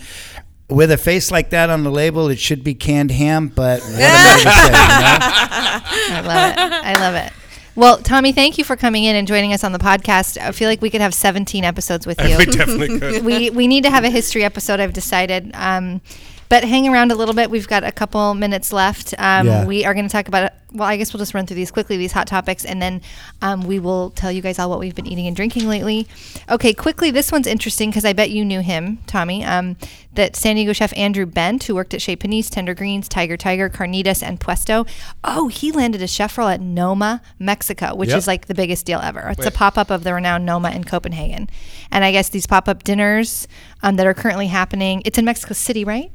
With 0.69 0.91
a 0.91 0.97
face 0.97 1.32
like 1.32 1.49
that 1.49 1.69
on 1.69 1.84
the 1.84 1.89
label, 1.89 2.29
it 2.29 2.39
should 2.39 2.63
be 2.63 2.75
canned 2.75 3.12
ham. 3.12 3.47
But 3.47 3.82
what 3.82 3.89
am 3.91 3.97
I 3.99 4.43
gonna 4.43 4.62
say, 4.62 4.67
you 4.67 6.19
know? 6.19 6.19
I 6.19 6.21
love 6.25 6.51
it. 6.51 6.86
I 6.86 6.93
love 6.99 7.15
it. 7.15 7.34
Well, 7.75 7.97
Tommy, 7.97 8.34
thank 8.34 8.58
you 8.58 8.63
for 8.63 8.75
coming 8.75 9.05
in 9.05 9.15
and 9.15 9.27
joining 9.27 9.53
us 9.53 9.63
on 9.63 9.71
the 9.71 9.79
podcast. 9.79 10.38
I 10.38 10.51
feel 10.51 10.67
like 10.69 10.82
we 10.82 10.89
could 10.89 11.01
have 11.01 11.13
17 11.13 11.63
episodes 11.63 12.05
with 12.05 12.21
you. 12.27 12.38
We 12.38 12.45
definitely 12.45 12.99
could. 12.99 13.23
we 13.23 13.49
we 13.49 13.67
need 13.67 13.84
to 13.86 13.89
have 13.89 14.03
a 14.03 14.10
history 14.10 14.43
episode. 14.43 14.79
I've 14.79 14.93
decided. 14.93 15.51
Um, 15.53 16.01
but 16.50 16.64
hang 16.64 16.88
around 16.88 17.12
a 17.12 17.16
little 17.16 17.36
bit. 17.36 17.50
We've 17.50 17.68
got 17.68 17.84
a 17.84 17.92
couple 17.92 18.34
minutes 18.34 18.74
left. 18.74 19.14
Um, 19.18 19.48
Yeah. 19.48 19.66
We 19.66 19.86
are 19.86 19.94
going 19.94 20.08
to 20.08 20.12
talk 20.12 20.28
about. 20.28 20.52
Well, 20.72 20.88
I 20.88 20.98
guess 20.98 21.12
we'll 21.14 21.18
just 21.20 21.34
run 21.34 21.48
through 21.48 21.56
these 21.56 21.72
quickly, 21.72 21.98
these 21.98 22.12
hot 22.12 22.28
topics, 22.28 22.64
and 22.64 22.80
then 22.80 23.02
um, 23.42 23.62
we 23.64 23.80
will 23.80 24.12
tell 24.12 24.32
you 24.32 24.40
guys 24.44 24.60
all 24.60 24.70
what 24.70 24.78
we've 24.78 24.94
been 24.94 25.08
eating 25.08 25.26
and 25.26 25.36
drinking 25.36 25.68
lately. 25.68 26.08
Okay, 26.48 26.76
quickly, 26.76 27.10
this 27.10 27.32
one's 27.32 27.48
interesting 27.48 27.90
because 27.90 28.06
I 28.06 28.14
bet 28.14 28.30
you 28.30 28.46
knew 28.46 28.60
him, 28.62 29.00
Tommy. 29.08 29.44
Um, 29.44 29.78
that 30.14 30.36
San 30.36 30.58
Diego 30.58 30.74
chef 30.74 30.96
Andrew 30.96 31.26
Bent, 31.26 31.64
who 31.64 31.74
worked 31.74 31.96
at 31.96 32.04
Chez 32.04 32.16
Panisse, 32.18 32.52
Tender 32.52 32.76
Greens, 32.76 33.10
Tiger 33.10 33.36
Tiger, 33.36 33.68
Carnitas, 33.68 34.22
and 34.22 34.40
Puesto. 34.40 34.86
Oh, 35.24 35.48
he 35.48 35.72
landed 35.72 36.04
a 36.04 36.08
chef 36.08 36.38
role 36.38 36.50
at 36.50 36.62
Noma, 36.62 37.24
Mexico, 37.40 37.96
which 37.96 38.10
Yep. 38.10 38.18
is 38.20 38.28
like 38.28 38.46
the 38.46 38.54
biggest 38.54 38.86
deal 38.86 39.00
ever. 39.00 39.28
It's 39.30 39.48
a 39.48 39.52
pop 39.52 39.76
up 39.76 39.90
of 39.90 40.04
the 40.04 40.14
renowned 40.14 40.46
Noma 40.46 40.70
in 40.70 40.84
Copenhagen. 40.84 41.50
And 41.90 42.04
I 42.04 42.12
guess 42.12 42.30
these 42.30 42.46
pop 42.46 42.68
up 42.68 42.84
dinners 42.84 43.48
um, 43.82 43.96
that 43.96 44.06
are 44.06 44.14
currently 44.14 44.48
happening, 44.48 45.02
it's 45.04 45.18
in 45.18 45.26
Mexico 45.26 45.56
City, 45.56 45.84
right? 45.84 46.12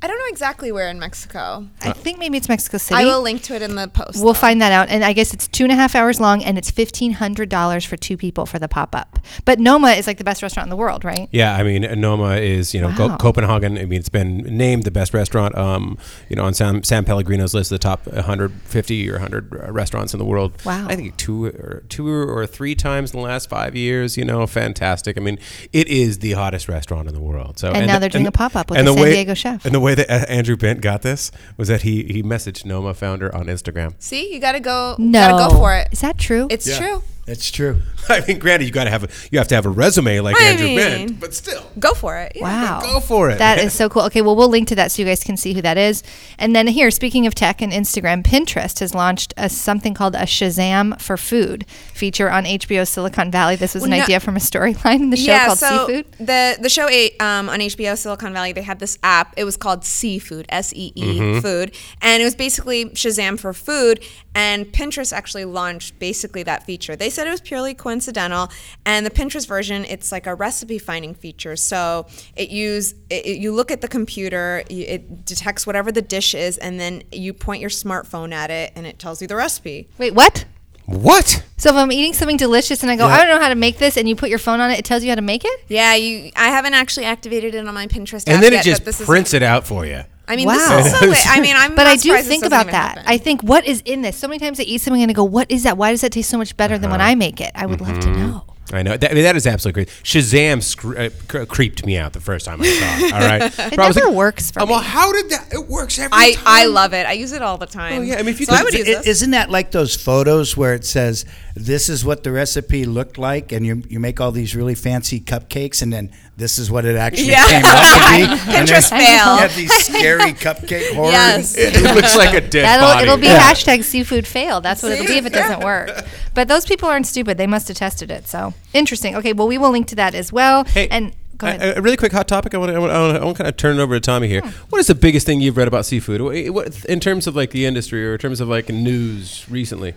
I 0.00 0.06
don't 0.06 0.16
know 0.16 0.26
exactly 0.28 0.70
where 0.70 0.88
in 0.88 1.00
Mexico. 1.00 1.66
I 1.82 1.90
think 1.92 2.20
maybe 2.20 2.36
it's 2.38 2.48
Mexico 2.48 2.78
City. 2.78 3.00
I 3.00 3.04
will 3.04 3.20
link 3.20 3.42
to 3.42 3.54
it 3.56 3.62
in 3.62 3.74
the 3.74 3.88
post. 3.88 4.22
We'll 4.22 4.32
though. 4.32 4.38
find 4.38 4.62
that 4.62 4.70
out. 4.70 4.88
And 4.90 5.04
I 5.04 5.12
guess 5.12 5.34
it's 5.34 5.48
two 5.48 5.64
and 5.64 5.72
a 5.72 5.74
half 5.74 5.96
hours 5.96 6.20
long 6.20 6.44
and 6.44 6.56
it's 6.56 6.70
$1,500 6.70 7.84
for 7.86 7.96
two 7.96 8.16
people 8.16 8.46
for 8.46 8.60
the 8.60 8.68
pop 8.68 8.94
up. 8.94 9.18
But 9.44 9.58
Noma 9.58 9.88
is 9.90 10.06
like 10.06 10.18
the 10.18 10.24
best 10.24 10.40
restaurant 10.40 10.66
in 10.66 10.70
the 10.70 10.76
world, 10.76 11.04
right? 11.04 11.28
Yeah, 11.32 11.56
I 11.56 11.64
mean, 11.64 11.82
Noma 12.00 12.36
is 12.36 12.74
you 12.74 12.80
know 12.80 12.92
Co- 12.92 13.08
Wow. 13.08 13.16
Copenhagen. 13.16 13.76
I 13.76 13.86
mean, 13.86 13.98
it's 13.98 14.08
been 14.08 14.38
named 14.38 14.84
the 14.84 14.90
best 14.92 15.12
restaurant. 15.14 15.56
Um, 15.58 15.98
you 16.28 16.36
know, 16.36 16.44
on 16.44 16.54
San, 16.54 16.84
San 16.84 17.04
Pellegrino's 17.04 17.52
list, 17.52 17.72
of 17.72 17.80
the 17.80 17.82
top 17.82 18.06
150 18.06 19.10
or 19.10 19.14
100 19.14 19.52
uh, 19.52 19.72
restaurants 19.72 20.12
in 20.14 20.18
the 20.18 20.24
world. 20.24 20.52
Wow. 20.64 20.86
I 20.88 20.94
think 20.94 21.16
two 21.16 21.46
or 21.46 21.82
two 21.88 22.06
or 22.08 22.46
three 22.46 22.74
times 22.76 23.12
in 23.12 23.18
the 23.18 23.24
last 23.26 23.48
five 23.48 23.74
years. 23.74 24.16
You 24.16 24.24
know, 24.24 24.46
fantastic. 24.46 25.16
I 25.18 25.20
mean, 25.20 25.38
it 25.72 25.88
is 25.88 26.20
the 26.20 26.32
hottest 26.32 26.68
restaurant 26.68 27.08
in 27.08 27.14
the 27.14 27.20
world. 27.20 27.58
So 27.58 27.70
And 27.72 27.86
now 27.86 27.94
the- 27.94 28.00
they're 28.00 28.08
doing 28.10 28.26
a 28.28 28.32
pop-up 28.32 28.70
with 28.70 28.78
and 28.78 28.86
a 28.86 28.90
the 28.92 28.94
San 28.94 29.02
way- 29.02 29.12
Diego 29.14 29.34
chef. 29.34 29.64
And 29.64 29.74
the 29.74 29.80
way 29.80 29.87
that 29.94 30.10
uh, 30.10 30.26
Andrew 30.28 30.56
Bent 30.56 30.80
got 30.80 31.02
this 31.02 31.30
was 31.56 31.68
that 31.68 31.82
he 31.82 32.04
he 32.04 32.22
messaged 32.22 32.64
Noma 32.64 32.94
founder 32.94 33.34
on 33.34 33.46
Instagram. 33.46 33.94
See, 33.98 34.32
you 34.32 34.40
gotta 34.40 34.60
go. 34.60 34.96
No. 34.98 35.20
Gotta 35.20 35.50
go 35.50 35.56
for 35.58 35.74
it. 35.74 35.88
Is 35.92 36.00
that 36.00 36.18
true? 36.18 36.46
It's 36.50 36.76
true. 36.76 37.02
That's 37.28 37.50
true. 37.50 37.82
I 38.08 38.24
mean, 38.26 38.38
granted, 38.38 38.64
you 38.64 38.70
got 38.72 38.84
to 38.84 38.90
have 38.90 39.04
a, 39.04 39.08
you 39.30 39.38
have 39.38 39.48
to 39.48 39.54
have 39.54 39.66
a 39.66 39.68
resume 39.68 40.20
like 40.20 40.34
I 40.40 40.44
Andrew 40.44 40.66
mean- 40.66 40.76
Bent, 40.78 41.20
but 41.20 41.34
still. 41.34 41.70
Go 41.78 41.92
for 41.92 42.16
it. 42.16 42.32
Yeah. 42.34 42.42
Wow. 42.42 42.80
Go 42.80 43.00
for 43.00 43.28
it. 43.28 43.36
That 43.36 43.58
is 43.58 43.74
so 43.74 43.90
cool. 43.90 44.02
Okay, 44.04 44.22
well, 44.22 44.34
we'll 44.34 44.48
link 44.48 44.66
to 44.68 44.74
that 44.76 44.90
so 44.90 45.02
you 45.02 45.06
guys 45.06 45.22
can 45.22 45.36
see 45.36 45.52
who 45.52 45.60
that 45.60 45.76
is. 45.76 46.02
And 46.38 46.56
then 46.56 46.66
here, 46.68 46.90
speaking 46.90 47.26
of 47.26 47.34
tech 47.34 47.60
and 47.60 47.70
Instagram, 47.70 48.22
Pinterest 48.24 48.78
has 48.80 48.94
launched 48.94 49.34
a, 49.36 49.50
something 49.50 49.92
called 49.92 50.14
a 50.14 50.22
Shazam 50.22 50.98
for 51.02 51.18
Food 51.18 51.66
feature 51.92 52.30
on 52.30 52.44
HBO 52.44 52.88
Silicon 52.88 53.30
Valley. 53.30 53.56
This 53.56 53.74
was 53.74 53.84
an 53.84 53.90
no- 53.90 54.02
idea 54.02 54.20
from 54.20 54.36
a 54.36 54.40
storyline 54.40 55.00
in 55.00 55.10
the 55.10 55.16
show 55.18 55.36
called 55.44 55.58
Seafood. 55.58 56.06
the 56.18 56.56
the 56.62 56.70
show 56.70 56.88
eight 56.88 57.20
um, 57.20 57.50
on 57.50 57.58
HBO 57.60 57.96
Silicon 57.98 58.32
Valley, 58.32 58.52
they 58.54 58.62
had 58.62 58.78
this 58.78 58.98
app. 59.02 59.34
It 59.36 59.44
was 59.44 59.58
called 59.58 59.84
Seafood, 59.84 60.46
S 60.48 60.72
E 60.74 60.92
E 60.94 61.18
Mm-hmm. 61.18 61.40
Food, 61.40 61.74
and 62.00 62.22
it 62.22 62.24
was 62.24 62.34
basically 62.34 62.86
Shazam 62.86 63.38
for 63.38 63.52
food. 63.52 64.02
And 64.38 64.66
Pinterest 64.66 65.12
actually 65.12 65.44
launched 65.46 65.98
basically 65.98 66.44
that 66.44 66.62
feature. 66.64 66.94
They 66.94 67.10
said 67.10 67.26
it 67.26 67.30
was 67.30 67.40
purely 67.40 67.74
coincidental, 67.74 68.50
and 68.86 69.04
the 69.04 69.10
Pinterest 69.10 69.48
version, 69.48 69.84
it's 69.84 70.12
like 70.12 70.28
a 70.28 70.34
recipe 70.34 70.78
finding 70.78 71.12
feature. 71.12 71.56
So 71.56 72.06
it 72.36 72.48
use 72.50 72.92
it, 73.10 73.26
it- 73.26 73.38
you 73.38 73.52
look 73.52 73.72
at 73.72 73.80
the 73.80 73.88
computer, 73.88 74.62
it 74.70 75.24
detects 75.24 75.66
whatever 75.66 75.90
the 75.90 76.02
dish 76.02 76.34
is, 76.34 76.56
and 76.56 76.78
then 76.78 77.02
you 77.10 77.32
point 77.34 77.60
your 77.60 77.70
smartphone 77.70 78.32
at 78.32 78.50
it, 78.50 78.72
and 78.76 78.86
it 78.86 79.00
tells 79.00 79.20
you 79.20 79.26
the 79.26 79.34
recipe. 79.36 79.88
Wait, 79.98 80.14
what? 80.14 80.44
what? 80.86 81.42
So 81.56 81.70
if 81.70 81.76
I'm 81.76 81.90
eating 81.90 82.12
something 82.14 82.36
delicious 82.36 82.82
and 82.82 82.90
I 82.92 82.96
go, 82.96 83.06
Yeah. 83.08 83.14
I 83.14 83.18
don't 83.18 83.28
know 83.28 83.40
how 83.40 83.48
to 83.48 83.54
make 83.56 83.78
this, 83.78 83.96
and 83.96 84.08
you 84.08 84.14
put 84.14 84.30
your 84.30 84.38
phone 84.38 84.60
on 84.60 84.70
it, 84.70 84.78
it 84.78 84.84
tells 84.84 85.02
you 85.02 85.08
how 85.10 85.16
to 85.16 85.22
make 85.22 85.44
it? 85.44 85.60
Yeah, 85.68 85.94
you. 85.96 86.30
I 86.36 86.48
haven't 86.48 86.74
actually 86.74 87.06
activated 87.06 87.56
it 87.56 87.66
on 87.66 87.74
my 87.74 87.88
Pinterest. 87.88 88.22
And 88.28 88.36
app 88.36 88.42
then 88.42 88.52
yet, 88.52 88.60
it 88.66 88.70
just 88.70 88.82
but 88.82 88.86
this 88.86 89.00
is- 89.00 89.06
prints 89.06 89.34
it 89.34 89.42
out 89.42 89.66
for 89.66 89.84
you. 89.84 90.04
I 90.28 90.36
mean, 90.36 90.46
Wow. 90.46 90.54
this 90.54 90.86
is 91.02 91.22
so. 91.24 91.30
I 91.30 91.40
mean, 91.46 91.56
I'm. 91.56 91.74
But 91.74 91.84
not 91.84 91.92
I 91.92 91.96
do 91.96 92.16
think 92.22 92.44
about 92.44 92.66
that. 92.66 92.72
happen. 92.98 93.04
I 93.06 93.18
think, 93.18 93.42
what 93.42 93.66
is 93.66 93.82
in 93.84 94.02
this? 94.02 94.16
So 94.16 94.28
many 94.28 94.38
times 94.38 94.60
I 94.60 94.64
eat 94.64 94.80
something 94.82 95.02
and 95.02 95.10
I 95.10 95.14
go, 95.14 95.24
what 95.24 95.50
is 95.50 95.62
that? 95.64 95.76
Why 95.78 95.90
does 95.90 96.02
that 96.02 96.12
taste 96.12 96.30
so 96.30 96.38
much 96.38 96.56
better 96.56 96.76
than 96.78 96.90
when 96.90 97.00
I 97.00 97.14
make 97.14 97.40
it? 97.40 97.50
I 97.54 97.66
would 97.66 97.80
love 97.80 97.98
to 98.00 98.10
know. 98.12 98.44
I 98.70 98.82
know 98.82 98.98
that, 98.98 99.10
I 99.10 99.14
mean, 99.14 99.22
that 99.22 99.34
is 99.34 99.46
absolutely 99.46 99.84
great. 99.84 99.88
Shazam 100.04 100.62
scr- 100.62 100.98
uh, 100.98 101.08
cr- 101.26 101.44
creeped 101.44 101.86
me 101.86 101.96
out 101.96 102.12
the 102.12 102.20
first 102.20 102.44
time 102.44 102.60
I 102.60 102.66
saw 102.66 103.06
it. 103.06 103.12
All 103.14 103.20
right, 103.20 103.58
It 103.72 103.78
never 103.78 104.10
works 104.10 104.50
for 104.50 104.60
Oh, 104.60 104.66
well, 104.66 104.80
how 104.80 105.10
did 105.10 105.30
that? 105.30 105.54
It 105.54 105.66
works 105.68 105.98
every 105.98 106.10
I, 106.12 106.32
time. 106.32 106.44
I 106.46 106.66
love 106.66 106.92
it. 106.92 107.06
I 107.06 107.12
use 107.12 107.32
it 107.32 107.40
all 107.40 107.56
the 107.56 107.64
time. 107.64 108.00
Oh, 108.00 108.02
yeah, 108.02 108.16
I 108.16 108.18
mean, 108.18 108.28
if 108.34 108.40
you 108.40 108.44
so 108.44 108.52
I 108.54 108.62
would 108.62 108.74
use 108.74 108.82
I- 108.86 108.92
this. 108.96 109.06
Isn't 109.06 109.30
that 109.30 109.48
like 109.48 109.70
those 109.70 109.96
photos 109.96 110.54
where 110.54 110.74
it 110.74 110.84
says 110.84 111.24
this 111.56 111.88
is 111.88 112.04
what 112.04 112.24
the 112.24 112.30
recipe 112.30 112.84
looked 112.84 113.16
like, 113.16 113.52
and 113.52 113.64
you 113.64 113.82
you 113.88 113.98
make 114.00 114.20
all 114.20 114.32
these 114.32 114.54
really 114.54 114.74
fancy 114.74 115.18
cupcakes, 115.18 115.80
and 115.80 115.90
then 115.90 116.10
this 116.38 116.58
is 116.58 116.70
what 116.70 116.84
it 116.84 116.96
actually 116.96 117.30
Yeah. 117.30 117.46
came 117.50 117.62
out 117.64 117.82
to 117.82 118.36
be. 118.46 118.52
Pinterest 118.52 118.88
fail. 118.90 119.34
You 119.34 119.40
have 119.40 119.56
these 119.56 119.72
scary 119.72 120.32
cupcake 120.46 120.94
horrors. 120.94 121.12
Yes. 121.12 121.56
It 121.58 121.94
looks 121.94 122.16
like 122.16 122.32
a 122.34 122.40
dead 122.40 122.64
That'll 122.64 122.86
body. 122.86 123.02
it'll 123.02 123.16
be 123.18 123.26
Yeah. 123.26 123.40
hashtag 123.52 123.82
seafood 123.82 124.26
fail. 124.26 124.60
That's 124.60 124.82
what 124.82 124.92
it'll 124.92 125.06
be 125.06 125.18
if 125.18 125.26
it 125.26 125.32
doesn't 125.32 125.64
work. 125.64 125.90
But 126.34 126.46
those 126.48 126.64
people 126.64 126.88
aren't 126.88 127.06
stupid. 127.06 127.36
They 127.38 127.46
must 127.48 127.66
have 127.68 127.76
tested 127.76 128.10
it. 128.10 128.28
So 128.28 128.54
interesting. 128.72 129.16
Okay, 129.16 129.32
well 129.32 129.48
we 129.48 129.58
will 129.58 129.70
link 129.72 129.88
to 129.88 129.96
that 129.96 130.14
as 130.14 130.32
well. 130.32 130.62
Hey, 130.64 130.86
and 130.88 131.12
go 131.36 131.48
ahead. 131.48 131.60
A, 131.60 131.78
a 131.78 131.82
really 131.82 131.96
quick 131.96 132.12
hot 132.12 132.28
topic. 132.28 132.54
I 132.54 132.58
want 132.58 132.70
to. 132.70 132.76
I 132.76 132.78
want, 132.78 132.92
I 132.92 133.24
want 133.24 133.36
to 133.36 133.42
kind 133.42 133.48
of 133.48 133.56
turn 133.56 133.78
it 133.78 133.82
over 133.82 133.94
to 133.96 134.00
Tommy 134.00 134.28
here. 134.28 134.40
Hmm. 134.42 134.48
What 134.70 134.78
is 134.78 134.86
the 134.86 134.94
biggest 134.94 135.26
thing 135.26 135.40
you've 135.40 135.56
read 135.56 135.66
about 135.68 135.86
seafood? 135.86 136.20
What, 136.20 136.36
what- 136.54 136.84
in 136.84 137.00
terms 137.00 137.26
of 137.26 137.34
like 137.34 137.50
the 137.50 137.66
industry 137.66 138.06
or 138.06 138.12
in 138.12 138.18
terms 138.18 138.40
of 138.40 138.46
like 138.48 138.68
news 138.68 139.44
recently? 139.50 139.94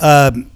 Um, 0.00 0.50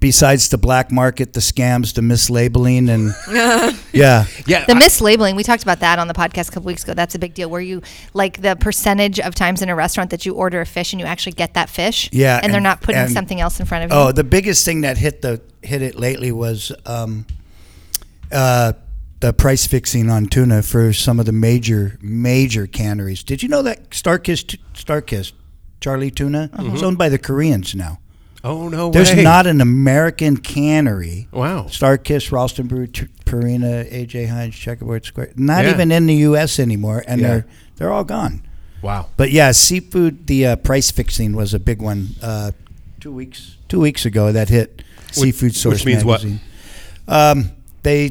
besides 0.00 0.50
the 0.50 0.58
black 0.58 0.92
market, 0.92 1.32
the 1.32 1.40
scams, 1.40 1.94
the 1.94 2.02
mislabeling, 2.02 2.90
and 2.90 3.14
yeah, 3.92 4.26
Yeah, 4.46 4.64
the 4.66 4.74
I- 4.74 4.80
mislabeling, 4.80 5.34
we 5.34 5.42
talked 5.42 5.62
about 5.62 5.80
that 5.80 5.98
on 5.98 6.08
the 6.08 6.14
podcast 6.14 6.48
a 6.48 6.52
couple 6.52 6.66
weeks 6.66 6.84
ago. 6.84 6.92
That's 6.94 7.14
a 7.14 7.18
big 7.18 7.32
deal. 7.34 7.48
Where 7.48 7.60
you 7.62 7.80
like 8.12 8.42
the 8.42 8.54
percentage 8.56 9.18
of 9.18 9.34
times 9.34 9.62
in 9.62 9.68
a 9.70 9.74
restaurant 9.74 10.10
that 10.10 10.26
you 10.26 10.34
order 10.34 10.60
a 10.60 10.66
fish 10.66 10.92
and 10.92 11.00
you 11.00 11.06
actually 11.06 11.32
get 11.32 11.54
that 11.54 11.70
fish. 11.70 12.10
Yeah, 12.12 12.38
and, 12.42 12.52
they're 12.52 12.60
not 12.60 12.82
putting 12.82 13.00
and- 13.00 13.10
something 13.12 13.40
else 13.40 13.60
in 13.60 13.66
front 13.66 13.84
of 13.84 13.90
you. 13.90 13.96
Oh, 13.96 14.12
the 14.12 14.24
biggest 14.24 14.64
thing 14.64 14.82
that 14.82 14.98
hit 14.98 15.22
the 15.22 15.40
hit 15.62 15.80
it 15.82 15.94
lately 15.96 16.32
was 16.32 16.72
um, 16.84 17.26
uh, 18.32 18.74
the 19.20 19.32
price 19.32 19.66
fixing 19.66 20.10
on 20.10 20.26
tuna 20.26 20.62
for 20.62 20.92
some 20.92 21.18
of 21.20 21.26
the 21.26 21.32
major 21.32 21.98
major 22.02 22.66
canneries. 22.66 23.22
Did 23.22 23.42
you 23.42 23.48
know 23.48 23.62
that 23.62 23.90
Starkist 23.90 24.58
Starkist 24.74 25.32
Charlie 25.80 26.10
Tuna 26.10 26.50
is 26.74 26.82
owned 26.82 26.98
by 26.98 27.08
the 27.08 27.18
Koreans 27.18 27.74
now? 27.74 28.00
Oh 28.42 28.68
no 28.68 28.90
There's 28.90 29.12
way. 29.14 29.22
not 29.22 29.46
an 29.46 29.60
American 29.60 30.36
cannery. 30.38 31.28
Wow. 31.30 31.64
Starkist, 31.64 32.32
Ralston 32.32 32.66
Brew, 32.68 32.86
T- 32.86 33.06
Purina, 33.26 33.90
AJ 33.92 34.28
Heinz, 34.28 34.54
Checkerboard 34.54 35.04
Square. 35.04 35.32
Not 35.36 35.64
Yeah. 35.64 35.72
even 35.72 35.92
in 35.92 36.06
the 36.06 36.14
U.S. 36.14 36.58
anymore, 36.58 37.04
and 37.06 37.20
Yeah. 37.20 37.28
they're 37.28 37.46
they're 37.76 37.92
all 37.92 38.04
gone. 38.04 38.42
Wow. 38.82 39.08
But 39.18 39.30
yeah, 39.30 39.52
seafood. 39.52 40.26
The 40.26 40.46
uh, 40.46 40.56
price 40.56 40.90
fixing 40.90 41.34
was 41.36 41.52
a 41.52 41.58
big 41.60 41.82
one. 41.82 42.08
Uh, 42.22 42.52
two 42.98 43.12
weeks 43.12 43.56
two 43.68 43.80
weeks 43.80 44.04
ago 44.06 44.32
that 44.32 44.48
hit 44.48 44.82
Seafood 45.12 45.54
Source 45.54 45.74
which 45.80 45.86
means 45.86 46.04
what? 46.04 46.24
Um, 47.08 47.50
they 47.82 48.10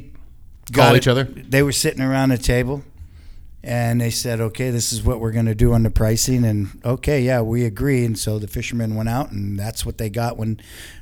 Call 0.71 0.89
got 0.91 0.95
each 0.95 1.07
other? 1.07 1.23
They 1.23 1.63
were 1.63 1.71
sitting 1.71 2.01
around 2.01 2.31
a 2.31 2.37
table, 2.37 2.83
and 3.69 4.01
they 4.01 4.09
said, 4.09 4.41
"Okay, 4.41 4.71
this 4.71 4.91
is 4.91 5.03
what 5.03 5.19
we're 5.19 5.31
going 5.31 5.45
to 5.45 5.53
do 5.55 5.73
on 5.73 5.83
the 5.83 5.91
pricing." 5.91 6.43
And 6.43 6.69
okay, 6.83 7.21
yeah, 7.21 7.41
we 7.41 7.65
agree. 7.65 8.03
And 8.03 8.17
so 8.17 8.39
the 8.39 8.47
fishermen 8.47 8.95
went 8.95 9.09
out, 9.09 9.31
and 9.31 9.59
that's 9.59 9.85
what 9.85 9.97
they 9.99 10.09
got 10.09 10.37
when 10.37 10.59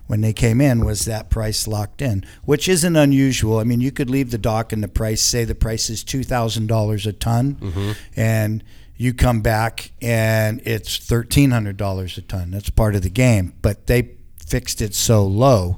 when 0.07 0.19
they 0.21 0.33
came 0.33 0.59
in 0.59 0.83
was 0.85 1.05
that 1.05 1.29
price 1.29 1.65
locked 1.67 2.01
in, 2.01 2.25
which 2.43 2.67
isn't 2.67 2.95
unusual. 2.95 3.59
I 3.59 3.63
mean, 3.63 3.79
you 3.81 3.91
could 3.91 4.09
leave 4.09 4.31
the 4.31 4.37
dock 4.37 4.73
and 4.73 4.83
the 4.83 4.87
price 4.89 5.21
say 5.21 5.45
the 5.45 5.55
price 5.55 5.89
is 5.89 6.03
two 6.03 6.23
thousand 6.23 6.67
dollars 6.67 7.07
a 7.07 7.13
ton, 7.13 7.55
Mm-hmm. 7.55 7.91
and 8.17 8.63
you 8.97 9.13
come 9.13 9.41
back 9.41 9.91
and 10.01 10.59
it's 10.65 10.97
thirteen 10.97 11.51
hundred 11.51 11.77
dollars 11.77 12.17
a 12.17 12.21
ton. 12.21 12.51
That's 12.51 12.69
part 12.69 12.95
of 12.95 13.01
the 13.01 13.09
game, 13.09 13.53
but 13.61 13.87
they 13.87 14.09
fixed 14.45 14.81
it 14.81 14.93
so 14.93 15.25
low 15.25 15.77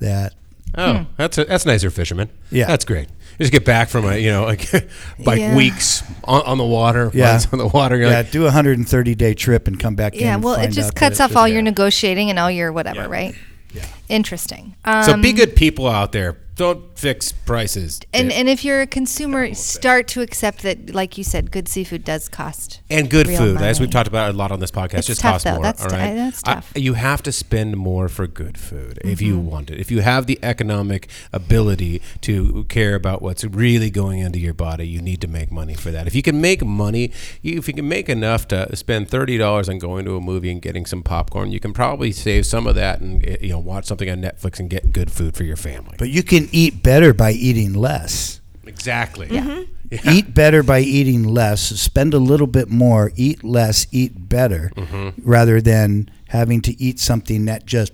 that 0.00 0.34
Oh, 0.76 1.06
that's 1.16 1.38
a, 1.38 1.44
that's 1.46 1.64
nicer, 1.64 1.90
fisherman. 1.90 2.28
Yeah. 2.50 2.66
that's 2.66 2.84
great. 2.84 3.08
You 3.38 3.44
just 3.44 3.52
get 3.52 3.64
back 3.64 3.88
from 3.88 4.04
a 4.04 4.16
you 4.16 4.30
know 4.30 4.44
like 4.46 4.72
like 5.18 5.38
Yeah. 5.40 5.56
weeks 5.56 6.02
on, 6.24 6.42
on 6.42 6.58
the 6.58 6.64
water. 6.64 7.10
Yeah. 7.14 7.40
on 7.52 7.58
the 7.58 7.68
water. 7.68 7.96
Yeah, 7.96 8.08
like, 8.08 8.30
do 8.32 8.46
a 8.46 8.50
hundred 8.50 8.78
and 8.78 8.88
thirty 8.88 9.14
day 9.14 9.34
trip 9.34 9.68
and 9.68 9.78
come 9.78 9.94
back. 9.94 10.14
yeah, 10.16 10.34
and 10.34 10.42
well, 10.42 10.54
it 10.56 10.70
just 10.72 10.94
cuts 10.94 11.12
it's 11.14 11.20
off 11.20 11.30
just- 11.30 11.36
all 11.36 11.46
your 11.48 11.62
negotiating 11.62 12.30
and 12.30 12.38
all 12.38 12.50
your 12.50 12.72
whatever, 12.72 13.02
Yeah. 13.02 13.06
right? 13.06 13.34
Yeah. 13.72 13.84
Interesting. 14.08 14.74
Um, 14.84 15.04
so 15.04 15.16
be 15.20 15.32
good 15.32 15.54
people 15.56 15.86
out 15.86 16.12
there. 16.12 16.38
Don't 16.56 16.98
fix 16.98 17.30
prices. 17.30 18.00
And, 18.12 18.32
and 18.32 18.48
if 18.48 18.64
you're 18.64 18.80
a 18.80 18.86
consumer, 18.88 19.54
start 19.54 20.08
to 20.08 20.22
accept 20.22 20.62
that, 20.64 20.92
like 20.92 21.16
you 21.16 21.22
said, 21.22 21.52
good 21.52 21.68
seafood 21.68 22.02
does 22.04 22.28
cost. 22.28 22.80
and 22.90 23.08
good 23.08 23.28
food, 23.28 23.58
as 23.58 23.78
we've 23.78 23.92
talked 23.92 24.08
about 24.08 24.34
a 24.34 24.36
lot 24.36 24.50
on 24.50 24.58
this 24.58 24.72
podcast, 24.72 24.94
It's 24.98 25.06
just 25.06 25.20
tough, 25.20 25.34
costs 25.34 25.44
though. 25.44 25.54
more. 25.54 25.62
That's 25.62 25.82
all 25.84 25.88
t- 25.90 25.94
right? 25.94 26.14
that's 26.16 26.42
I- 26.44 26.54
tough. 26.54 26.72
you 26.74 26.94
have 26.94 27.22
to 27.22 27.30
spend 27.30 27.76
more 27.76 28.08
for 28.08 28.26
good 28.26 28.58
food 28.58 28.98
if 29.04 29.18
Mm-hmm. 29.20 29.24
you 29.26 29.38
want 29.38 29.70
it. 29.70 29.78
If 29.78 29.92
you 29.92 30.00
have 30.00 30.26
the 30.26 30.36
economic 30.42 31.08
ability 31.32 32.02
to 32.22 32.64
care 32.64 32.96
about 32.96 33.22
what's 33.22 33.44
really 33.44 33.88
going 33.90 34.18
into 34.18 34.40
your 34.40 34.52
body, 34.54 34.88
you 34.88 35.00
need 35.00 35.20
to 35.20 35.28
make 35.28 35.52
money 35.52 35.74
for 35.74 35.92
that. 35.92 36.08
If 36.08 36.14
you 36.16 36.22
can 36.22 36.40
make 36.40 36.64
money, 36.64 37.12
you, 37.40 37.56
if 37.58 37.68
you 37.68 37.74
can 37.74 37.88
make 37.88 38.08
enough 38.08 38.48
to 38.48 38.74
spend 38.74 39.08
thirty 39.08 39.38
dollars 39.38 39.68
on 39.68 39.78
going 39.78 40.04
to 40.06 40.16
a 40.16 40.20
movie 40.20 40.50
and 40.50 40.60
getting 40.60 40.86
some 40.86 41.04
popcorn, 41.04 41.52
you 41.52 41.60
can 41.60 41.72
probably 41.72 42.10
save 42.10 42.46
some 42.46 42.66
of 42.66 42.74
that 42.74 43.00
and 43.00 43.24
eh, 43.24 43.36
you 43.42 43.50
know 43.50 43.58
watch 43.60 43.86
something 43.86 43.97
on 44.06 44.20
Netflix 44.22 44.60
and 44.60 44.70
get 44.70 44.92
good 44.92 45.10
food 45.10 45.34
for 45.36 45.42
your 45.44 45.56
family. 45.56 45.96
But 45.98 46.10
you 46.10 46.22
can 46.22 46.48
eat 46.52 46.82
better 46.82 47.12
by 47.12 47.32
eating 47.32 47.72
less. 47.74 48.40
exactly. 48.66 49.28
Mm-hmm. 49.28 49.62
Eat 50.10 50.34
better 50.34 50.62
by 50.62 50.80
eating 50.80 51.24
less. 51.24 51.62
Spend 51.80 52.12
a 52.12 52.18
little 52.18 52.46
bit 52.46 52.68
more. 52.68 53.10
Eat 53.16 53.42
less. 53.42 53.86
Eat 53.90 54.28
better, 54.28 54.70
Mm-hmm. 54.76 55.22
rather 55.28 55.60
than 55.62 56.10
having 56.28 56.60
to 56.62 56.78
eat 56.80 57.00
something 57.00 57.46
that 57.46 57.64
just 57.64 57.92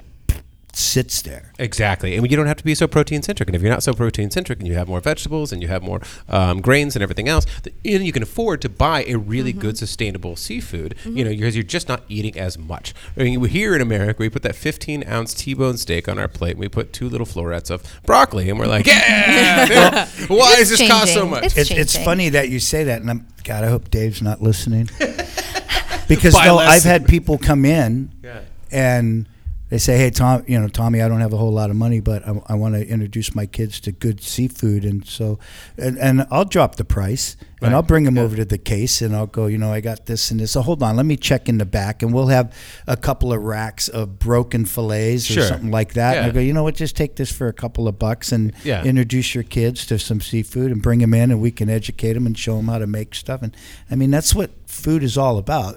sits 0.76 1.22
there. 1.22 1.52
Exactly, 1.58 2.16
and 2.16 2.30
you 2.30 2.36
don't 2.36 2.46
have 2.46 2.56
to 2.56 2.64
be 2.64 2.74
so 2.74 2.86
protein 2.86 3.22
centric. 3.22 3.48
And 3.48 3.56
if 3.56 3.62
you're 3.62 3.70
not 3.70 3.82
so 3.82 3.92
protein 3.94 4.30
centric, 4.30 4.58
and 4.58 4.68
you 4.68 4.74
have 4.74 4.88
more 4.88 5.00
vegetables 5.00 5.52
and 5.52 5.62
you 5.62 5.68
have 5.68 5.82
more 5.82 6.00
um, 6.28 6.60
grains 6.60 6.96
and 6.96 7.02
everything 7.02 7.28
else, 7.28 7.46
th- 7.62 7.74
and 7.84 8.04
you 8.06 8.12
can 8.12 8.22
afford 8.22 8.60
to 8.62 8.68
buy 8.68 9.04
a 9.04 9.16
really 9.16 9.52
good 9.52 9.78
sustainable 9.78 10.36
seafood. 10.36 10.94
You 11.04 11.24
know, 11.24 11.30
because 11.30 11.54
you're 11.56 11.62
just 11.62 11.88
not 11.88 12.02
eating 12.08 12.38
as 12.38 12.58
much. 12.58 12.94
I 13.16 13.22
mean, 13.24 13.44
here 13.44 13.74
in 13.74 13.80
America, 13.80 14.16
we 14.20 14.28
put 14.28 14.42
that 14.42 14.54
15 14.54 15.04
ounce 15.08 15.34
T-bone 15.34 15.76
steak 15.76 16.08
on 16.08 16.18
our 16.18 16.28
plate, 16.28 16.52
and 16.52 16.60
we 16.60 16.68
put 16.68 16.92
two 16.92 17.08
little 17.08 17.26
florets 17.26 17.70
of 17.70 17.82
broccoli, 18.04 18.48
and 18.50 18.58
we're 18.58 18.66
like, 18.66 18.86
yeah, 18.86 20.06
dude, 20.18 20.28
why 20.28 20.56
does 20.56 20.70
It's 20.70 20.80
this 20.80 20.88
cost 20.90 21.12
so 21.14 21.26
much? 21.26 21.44
It's 21.44 21.56
It's, 21.56 21.70
it's 21.70 21.96
funny 21.96 22.28
that 22.30 22.48
you 22.48 22.58
say 22.60 22.84
that, 22.84 23.00
and 23.00 23.10
I'm 23.10 23.26
God. 23.44 23.62
I 23.64 23.68
hope 23.68 23.90
Dave's 23.90 24.22
not 24.22 24.40
listening 24.42 24.88
because 26.08 26.34
no. 26.34 26.58
I've 26.58 26.82
had 26.82 27.06
people 27.06 27.38
come 27.38 27.64
in 27.64 28.10
Yeah. 28.22 28.40
and 28.70 29.26
they 29.70 29.78
say, 29.78 29.96
"Hey, 29.98 30.10
Tom, 30.10 30.44
you 30.46 30.60
know, 30.60 30.68
Tommy, 30.68 31.00
I 31.00 31.08
don't 31.08 31.20
have 31.20 31.32
a 31.32 31.36
whole 31.38 31.52
lot 31.52 31.70
of 31.70 31.76
money, 31.76 32.00
but 32.00 32.26
I, 32.28 32.40
I 32.48 32.54
want 32.54 32.74
to 32.74 32.86
introduce 32.86 33.34
my 33.34 33.46
kids 33.46 33.80
to 33.80 33.92
good 33.92 34.22
seafood, 34.22 34.84
and 34.84 35.06
so, 35.06 35.38
and, 35.78 35.98
and 35.98 36.26
I'll 36.30 36.44
drop 36.44 36.76
the 36.76 36.84
price, 36.84 37.36
and 37.40 37.70
Right. 37.70 37.72
I'll 37.76 37.82
bring 37.82 38.04
them 38.04 38.18
over 38.18 38.36
to 38.36 38.44
the 38.44 38.58
case, 38.58 39.00
and 39.00 39.16
I'll 39.16 39.26
go, 39.26 39.46
you 39.46 39.56
know, 39.56 39.72
I 39.72 39.80
got 39.80 40.04
this 40.04 40.30
and 40.30 40.38
this. 40.38 40.50
So 40.52 40.60
hold 40.60 40.82
on, 40.82 40.96
let 40.96 41.06
me 41.06 41.16
check 41.16 41.48
in 41.48 41.56
the 41.56 41.64
back, 41.64 42.02
and 42.02 42.12
we'll 42.12 42.26
have 42.26 42.54
a 42.86 42.96
couple 42.96 43.32
of 43.32 43.42
racks 43.42 43.88
of 43.88 44.18
broken 44.18 44.66
fillets 44.66 45.30
or 45.30 45.34
Sure. 45.34 45.42
something 45.44 45.70
like 45.70 45.94
that. 45.94 46.18
And 46.18 46.26
I 46.26 46.30
go, 46.30 46.40
you 46.40 46.52
know 46.52 46.62
what, 46.62 46.74
just 46.74 46.94
take 46.94 47.16
this 47.16 47.32
for 47.32 47.48
a 47.48 47.54
couple 47.54 47.88
of 47.88 47.98
bucks 47.98 48.32
and 48.32 48.52
Yeah. 48.64 48.84
introduce 48.84 49.34
your 49.34 49.44
kids 49.44 49.86
to 49.86 49.98
some 49.98 50.20
seafood 50.20 50.72
and 50.72 50.82
bring 50.82 50.98
them 50.98 51.14
in, 51.14 51.30
and 51.30 51.40
we 51.40 51.50
can 51.50 51.70
educate 51.70 52.12
them 52.12 52.26
and 52.26 52.36
show 52.36 52.56
them 52.58 52.68
how 52.68 52.78
to 52.78 52.86
make 52.86 53.14
stuff. 53.14 53.40
And 53.42 53.56
I 53.90 53.94
mean, 53.94 54.10
that's 54.10 54.34
what 54.34 54.50
food 54.66 55.02
is 55.02 55.16
all 55.16 55.38
about. 55.38 55.76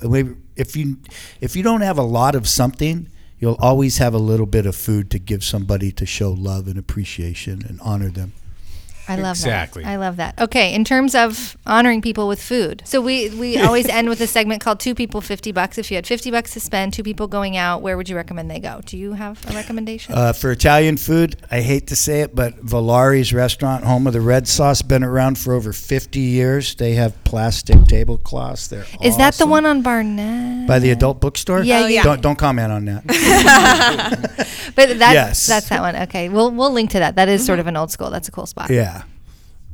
If 0.57 0.75
you 0.75 0.97
if 1.39 1.55
you 1.55 1.63
don't 1.63 1.81
have 1.81 1.97
a 1.97 2.03
lot 2.03 2.35
of 2.35 2.49
something, 2.49 3.07
you'll 3.39 3.57
always 3.59 3.97
have 3.97 4.13
a 4.13 4.19
little 4.19 4.45
bit 4.45 4.65
of 4.65 4.75
food 4.75 5.09
to 5.11 5.19
give 5.19 5.43
somebody 5.43 5.91
to 5.91 6.05
show 6.05 6.31
love 6.31 6.67
and 6.67 6.77
appreciation 6.77 7.63
and 7.67 7.79
honor 7.81 8.09
them. 8.09 8.33
I 9.09 9.15
love 9.15 9.37
Exactly. 9.37 9.83
that. 9.83 9.89
I 9.89 9.95
love 9.95 10.17
that. 10.17 10.39
Okay, 10.39 10.73
in 10.73 10.83
terms 10.83 11.15
of 11.15 11.55
honoring 11.65 12.01
people 12.01 12.27
with 12.27 12.41
food, 12.41 12.81
so 12.85 12.99
we 13.01 13.29
we 13.29 13.57
always 13.61 13.87
end 13.87 14.09
with 14.09 14.19
a 14.21 14.27
segment 14.27 14.61
called 14.61 14.79
Two 14.79 14.93
People 14.95 15.21
Fifty 15.21 15.51
Bucks. 15.51 15.77
If 15.77 15.89
you 15.91 15.95
had 15.95 16.05
fifty 16.07 16.29
bucks 16.31 16.53
to 16.53 16.59
spend, 16.59 16.93
two 16.93 17.03
people 17.03 17.27
going 17.27 17.55
out, 17.57 17.81
where 17.81 17.95
would 17.97 18.09
you 18.09 18.15
recommend 18.15 18.49
they 18.51 18.59
go? 18.59 18.81
Do 18.85 18.97
you 18.97 19.13
have 19.13 19.43
a 19.49 19.53
recommendation? 19.53 20.13
Uh, 20.13 20.33
for 20.33 20.51
Italian 20.51 20.97
food, 20.97 21.35
I 21.49 21.61
hate 21.61 21.87
to 21.87 21.95
say 21.95 22.21
it, 22.21 22.35
but 22.35 22.55
Valari's 22.61 23.33
restaurant, 23.33 23.83
home 23.83 24.07
of 24.07 24.13
the 24.13 24.21
red 24.21 24.47
sauce, 24.47 24.81
been 24.81 25.03
around 25.03 25.37
for 25.37 25.53
over 25.53 25.71
50 25.73 26.19
years. 26.19 26.75
They 26.75 26.93
have 26.93 27.13
plastic 27.23 27.85
tablecloths. 27.85 28.67
They're 28.67 28.85
Is 29.01 29.17
that 29.17 29.35
the 29.35 29.47
one 29.47 29.65
on 29.65 29.81
Barnett? 29.81 30.67
by 30.67 30.79
the 30.79 30.91
adult 30.91 31.21
bookstore? 31.21 31.63
Yeah, 31.63 31.83
Oh, 31.83 31.87
yeah. 31.87 32.03
Don't 32.03 32.21
don't 32.21 32.35
comment 32.37 32.71
on 32.71 32.85
that. 32.85 33.03
but 34.75 34.99
that, 34.99 35.13
Yes. 35.13 35.45
that's 35.47 35.69
that 35.69 35.81
one. 35.81 35.95
Okay, 36.03 36.29
we'll 36.29 36.51
we'll 36.51 36.71
link 36.71 36.91
to 36.91 36.99
that. 36.99 37.15
That 37.15 37.29
is 37.29 37.45
sort 37.45 37.59
of 37.59 37.67
an 37.67 37.77
old 37.77 37.91
school. 37.91 38.09
That's 38.09 38.27
a 38.27 38.31
cool 38.31 38.45
spot. 38.45 38.69
yeah. 38.69 38.96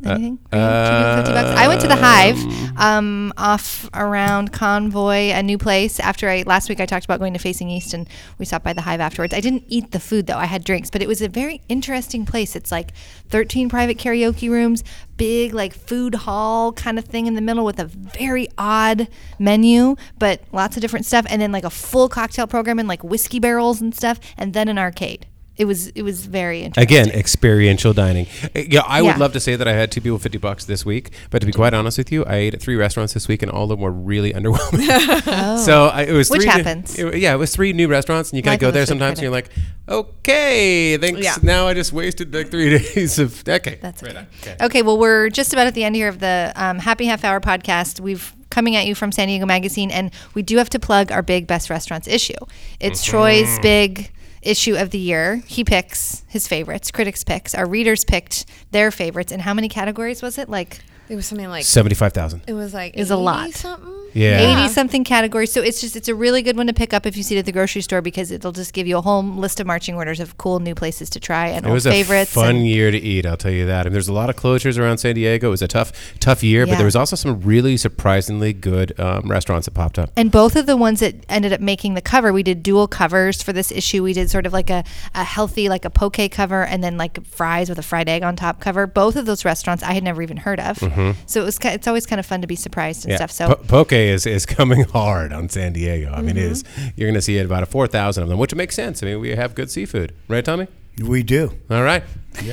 Anything? 0.06 0.40
you? 0.52 1.24
50 1.24 1.34
bucks? 1.34 1.60
I 1.60 1.68
went 1.68 1.82
to 1.82 1.88
the 1.88 1.96
Hive 1.96 2.38
um, 2.78 3.34
off 3.38 3.90
around 3.94 4.52
Convoy, 4.52 5.32
a 5.32 5.42
new 5.42 5.58
place. 5.58 6.00
After 6.00 6.30
I 6.30 6.44
last 6.46 6.70
week, 6.70 6.80
I 6.80 6.86
talked 6.86 7.06
about 7.06 7.20
going 7.20 7.34
to 7.34 7.40
Facing 7.40 7.70
East, 7.70 7.94
and 7.94 8.08
we 8.38 8.46
stopped 8.46 8.66
by 8.66 8.74
the 8.74 8.82
Hive 8.82 9.00
afterwards. 9.00 9.34
I 9.34 9.40
didn't 9.40 9.64
eat 9.68 9.92
the 9.92 10.00
food 10.00 10.28
though; 10.28 10.38
I 10.38 10.46
had 10.46 10.64
drinks, 10.64 10.90
but 10.90 11.02
it 11.02 11.08
was 11.08 11.22
a 11.22 11.30
very 11.30 11.62
interesting 11.70 12.26
place. 12.26 12.56
It's 12.56 12.72
like 12.72 12.94
13 13.30 13.70
private 13.70 13.98
karaoke 13.98 14.50
rooms, 14.50 14.84
big 15.18 15.54
like 15.54 15.74
food 15.74 16.16
hall 16.16 16.74
kind 16.74 17.00
of 17.00 17.06
thing 17.06 17.28
in 17.28 17.36
the 17.36 17.42
middle 17.42 17.66
with 17.66 17.80
a 17.80 17.86
very 17.86 18.48
odd 18.58 19.08
menu, 19.40 19.96
but 20.20 20.42
lots 20.52 20.76
of 20.76 20.82
different 20.82 21.06
stuff, 21.06 21.26
and 21.30 21.42
then 21.42 21.52
like 21.52 21.64
a 21.64 21.70
full 21.70 22.10
cocktail 22.10 22.48
program 22.48 22.80
and 22.80 22.88
like 22.88 23.04
whiskey 23.04 23.40
barrels 23.40 23.82
and 23.82 23.96
stuff, 23.96 24.20
and 24.38 24.54
then 24.54 24.68
an 24.68 24.78
arcade. 24.78 25.28
It 25.56 25.66
was 25.66 25.88
it 25.90 26.02
was 26.02 26.26
very 26.26 26.62
interesting. 26.64 26.82
Again, 26.98 27.10
experiential 27.16 27.94
dining. 27.94 28.26
Yeah, 28.56 28.82
I 28.88 29.02
Yeah. 29.02 29.08
would 29.12 29.18
love 29.20 29.34
to 29.34 29.40
say 29.40 29.56
that 29.56 29.68
I 29.68 29.74
had 29.74 29.92
two 29.92 30.02
people 30.02 30.18
fifty 30.18 30.40
bucks 30.40 30.66
this 30.66 30.84
week, 30.84 31.12
but 31.30 31.40
to 31.40 31.46
be 31.46 31.52
quite 31.52 31.76
honest 31.76 32.00
with 32.00 32.12
you, 32.12 32.26
I 32.26 32.36
ate 32.38 32.56
at 32.56 32.62
three 32.62 32.76
restaurants 32.76 33.14
this 33.14 33.28
week, 33.28 33.44
and 33.44 33.52
all 33.52 33.64
of 33.66 33.70
them 33.70 33.80
were 33.82 33.92
really 33.92 34.34
underwhelming. 34.38 35.58
So 35.64 35.86
I, 35.88 36.04
it 36.04 36.12
was 36.14 36.30
Which 36.32 36.42
three 36.42 36.46
new- 36.50 36.64
happens. 36.64 36.98
it- 36.98 37.18
yeah, 37.18 37.34
it 37.34 37.38
was 37.38 37.54
three 37.56 37.72
new 37.72 37.88
restaurants, 37.88 38.32
and 38.32 38.38
you 38.38 38.44
kind 38.44 38.56
of 38.56 38.62
go 38.62 38.72
there 38.72 38.86
sometimes, 38.88 39.20
and 39.20 39.24
you're 39.24 39.32
like, 39.32 39.50
okay, 39.88 40.98
thanks. 40.98 41.22
Yeah. 41.24 41.36
Now 41.42 41.68
I 41.68 41.74
just 41.74 41.94
wasted 41.94 42.34
like 42.34 42.50
three 42.50 42.78
days 42.80 43.20
of 43.20 43.44
okay. 43.48 43.78
That's 43.82 44.02
right 44.02 44.12
okay. 44.12 44.20
on. 44.20 44.28
okay. 44.42 44.56
Okay, 44.66 44.82
well, 44.82 44.98
we're 44.98 45.30
just 45.30 45.54
about 45.54 45.68
at 45.68 45.74
the 45.76 45.84
end 45.84 45.96
here 45.96 46.08
of 46.08 46.20
the 46.20 46.52
um, 46.56 46.80
Happy 46.80 47.06
Half 47.06 47.24
Hour 47.24 47.40
podcast. 47.40 48.00
We've 48.00 48.34
coming 48.50 48.76
at 48.76 48.86
you 48.86 48.94
from 48.96 49.12
San 49.12 49.28
Diego 49.28 49.46
Magazine, 49.46 49.92
and 49.92 50.12
we 50.34 50.42
do 50.42 50.58
have 50.58 50.70
to 50.72 50.80
plug 50.80 51.12
our 51.12 51.22
big 51.22 51.48
best 51.48 51.70
restaurants 51.70 52.08
issue. 52.08 52.34
It's 52.80 53.04
Troy's 53.04 53.60
big 53.60 54.12
issue 54.44 54.76
of 54.76 54.92
the 54.92 54.98
year. 54.98 55.44
He 55.48 55.64
picks 55.64 56.24
his 56.28 56.48
favorites, 56.48 56.92
critics 56.92 57.24
picks, 57.24 57.56
our 57.56 57.68
readers 57.68 58.04
picked 58.04 58.46
their 58.72 58.92
favorites. 58.92 59.32
And 59.32 59.42
how 59.42 59.54
many 59.54 59.70
categories 59.70 60.22
was 60.22 60.38
it? 60.38 60.50
Like 60.50 60.80
It 61.14 61.16
was 61.16 61.28
something 61.28 61.48
like 61.48 61.64
Seventy-five 61.64 62.12
thousand. 62.12 62.42
it 62.48 62.54
was 62.54 62.74
like 62.74 62.98
Is 62.98 63.12
a 63.12 63.16
lot. 63.16 63.52
Something. 63.52 63.92
Yeah. 64.16 64.62
80 64.66 64.70
something 64.74 65.04
categories. 65.04 65.52
So 65.52 65.64
it's 65.64 65.82
just, 65.82 65.96
it's 65.96 66.08
a 66.08 66.14
really 66.14 66.44
good 66.44 66.56
one 66.56 66.68
to 66.68 66.74
pick 66.74 66.94
up 66.94 67.08
if 67.08 67.18
you 67.18 67.24
see 67.24 67.36
it 67.36 67.40
at 67.40 67.46
the 67.48 67.52
grocery 67.52 67.82
store 67.82 68.00
because 68.00 68.30
it'll 68.30 68.52
just 68.52 68.72
give 68.72 68.86
you 68.86 68.98
a 68.98 69.02
whole 69.02 69.24
list 69.24 69.60
of 69.60 69.66
marching 69.66 69.96
orders 69.96 70.20
of 70.20 70.38
cool 70.38 70.60
new 70.60 70.76
places 70.76 71.10
to 71.12 71.20
try 71.20 71.48
and 71.48 71.66
It 71.66 71.70
old 71.70 71.74
was 71.74 71.88
a 71.88 71.92
favorites. 71.92 72.32
fun 72.32 72.58
and- 72.58 72.68
year 72.68 72.92
to 72.92 72.98
eat. 72.98 73.26
I'll 73.26 73.38
tell 73.38 73.52
you 73.52 73.66
that. 73.66 73.88
And 73.88 73.94
there's 73.96 74.08
a 74.08 74.14
lot 74.14 74.30
of 74.30 74.36
closures 74.36 74.78
around 74.78 75.00
San 75.00 75.16
Diego. 75.16 75.48
It 75.48 75.50
was 75.50 75.64
a 75.64 75.68
tough, 75.68 75.92
tough 76.20 76.44
year, 76.44 76.68
but 76.68 76.76
there 76.76 76.86
was 76.86 76.96
also 76.96 77.16
some 77.16 77.42
really 77.42 77.76
surprisingly 77.76 78.54
good 78.54 79.00
um, 79.00 79.32
restaurants 79.32 79.66
that 79.66 79.72
popped 79.72 79.98
up. 79.98 80.12
And 80.16 80.32
both 80.32 80.56
of 80.56 80.68
the 80.68 80.78
ones 80.78 81.00
that 81.00 81.16
ended 81.28 81.52
up 81.52 81.60
making 81.60 81.96
the 81.96 82.02
cover, 82.02 82.32
we 82.32 82.44
did 82.44 82.62
dual 82.62 82.88
covers 82.88 83.42
for 83.42 83.52
this 83.52 83.72
issue. 83.72 84.04
We 84.04 84.14
did 84.14 84.30
sort 84.30 84.46
of 84.46 84.54
like 84.54 84.70
a, 84.70 84.84
a 85.16 85.24
healthy, 85.24 85.70
like 85.70 85.86
a 85.86 85.90
poke 85.90 86.20
cover, 86.30 86.64
and 86.64 86.84
then 86.84 86.98
like 86.98 87.26
fries 87.26 87.68
with 87.68 87.80
a 87.80 87.84
fried 87.84 88.08
egg 88.08 88.22
on 88.22 88.36
top 88.36 88.60
cover. 88.60 88.86
Both 88.86 89.16
of 89.16 89.26
those 89.26 89.44
restaurants 89.44 89.82
I 89.82 89.94
had 89.94 90.04
never 90.04 90.22
even 90.22 90.38
heard 90.38 90.60
of. 90.60 90.78
So 91.26 91.42
it 91.42 91.46
was 91.46 91.60
it's 91.64 91.88
always 91.88 92.06
kind 92.06 92.20
of 92.20 92.26
fun 92.26 92.42
to 92.42 92.48
be 92.48 92.56
surprised 92.56 93.06
and 93.06 93.16
stuff. 93.16 93.32
So 93.32 93.48
Po- 93.48 93.64
poke 93.68 93.94
is, 93.94 94.26
is 94.26 94.46
coming 94.58 94.84
hard 94.86 95.34
on 95.34 95.50
San 95.50 95.74
Diego. 95.74 96.12
I 96.12 96.22
mean, 96.22 96.32
it 96.32 96.38
is. 96.38 96.64
Mm-hmm. 96.64 96.88
You're 96.96 97.08
going 97.08 97.16
to 97.16 97.22
see 97.22 97.38
about 97.40 97.64
a 97.64 97.68
four 97.68 97.88
thousand 97.88 98.24
of 98.24 98.30
them, 98.30 98.40
which 98.40 98.56
makes 98.56 98.76
sense. 98.76 99.04
I 99.04 99.08
mean, 99.08 99.20
we 99.20 99.36
have 99.36 99.56
good 99.56 99.70
seafood, 99.70 100.14
right, 100.28 100.44
Tommy? 100.44 100.68
We 101.04 101.24
do. 101.24 101.52
All 101.70 101.84
right. 101.84 102.04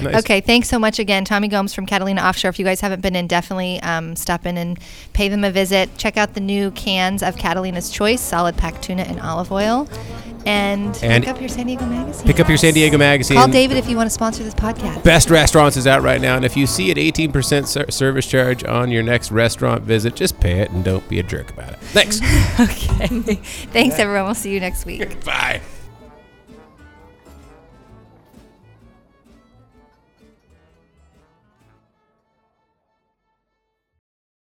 Nice. 0.02 0.16
Okay, 0.16 0.40
thanks 0.40 0.68
so 0.68 0.78
much 0.78 0.98
again, 0.98 1.24
Tommy 1.24 1.48
Gomes 1.48 1.74
from 1.74 1.86
Catalina 1.86 2.20
Offshore. 2.20 2.50
If 2.50 2.58
you 2.58 2.64
guys 2.64 2.80
haven't 2.80 3.00
been 3.00 3.16
in, 3.16 3.26
definitely 3.26 3.80
um, 3.80 4.14
stop 4.14 4.46
in 4.46 4.56
and 4.56 4.78
pay 5.12 5.28
them 5.28 5.42
a 5.44 5.50
visit. 5.50 5.96
Check 5.96 6.16
out 6.16 6.34
the 6.34 6.40
new 6.40 6.70
cans 6.72 7.22
of 7.22 7.36
Catalina's 7.36 7.90
Choice, 7.90 8.20
solid 8.20 8.56
pack 8.56 8.80
tuna 8.82 9.02
and 9.02 9.20
olive 9.20 9.50
oil, 9.50 9.88
and, 10.46 10.98
And 11.02 11.24
pick 11.24 11.34
up 11.34 11.40
your 11.40 11.48
San 11.48 11.66
Diego 11.66 11.84
magazine. 11.86 12.26
Pick 12.26 12.40
up 12.40 12.48
your 12.48 12.56
San 12.56 12.74
Diego 12.74 12.98
magazine. 12.98 13.36
Call 13.36 13.48
David 13.48 13.76
if 13.76 13.88
you 13.88 13.96
want 13.96 14.06
to 14.08 14.14
sponsor 14.14 14.42
this 14.42 14.54
podcast. 14.54 15.02
Best 15.02 15.30
Restaurants 15.30 15.76
is 15.76 15.86
out 15.86 16.02
right 16.02 16.20
now, 16.20 16.36
and 16.36 16.44
if 16.44 16.56
you 16.56 16.66
see 16.66 16.90
an 16.90 16.96
18% 16.96 17.66
ser- 17.66 17.90
service 17.90 18.26
charge 18.26 18.64
on 18.64 18.90
your 18.90 19.02
next 19.02 19.30
restaurant 19.30 19.82
visit, 19.82 20.14
just 20.14 20.38
pay 20.40 20.60
it 20.60 20.70
and 20.70 20.84
don't 20.84 21.06
be 21.08 21.18
a 21.18 21.22
jerk 21.22 21.50
about 21.50 21.72
it. 21.72 21.78
Thanks. 21.80 22.20
okay. 22.60 23.34
Thanks, 23.72 23.98
everyone. 23.98 24.24
We'll 24.26 24.34
see 24.34 24.52
you 24.52 24.60
next 24.60 24.86
week. 24.86 25.24
Bye. 25.24 25.60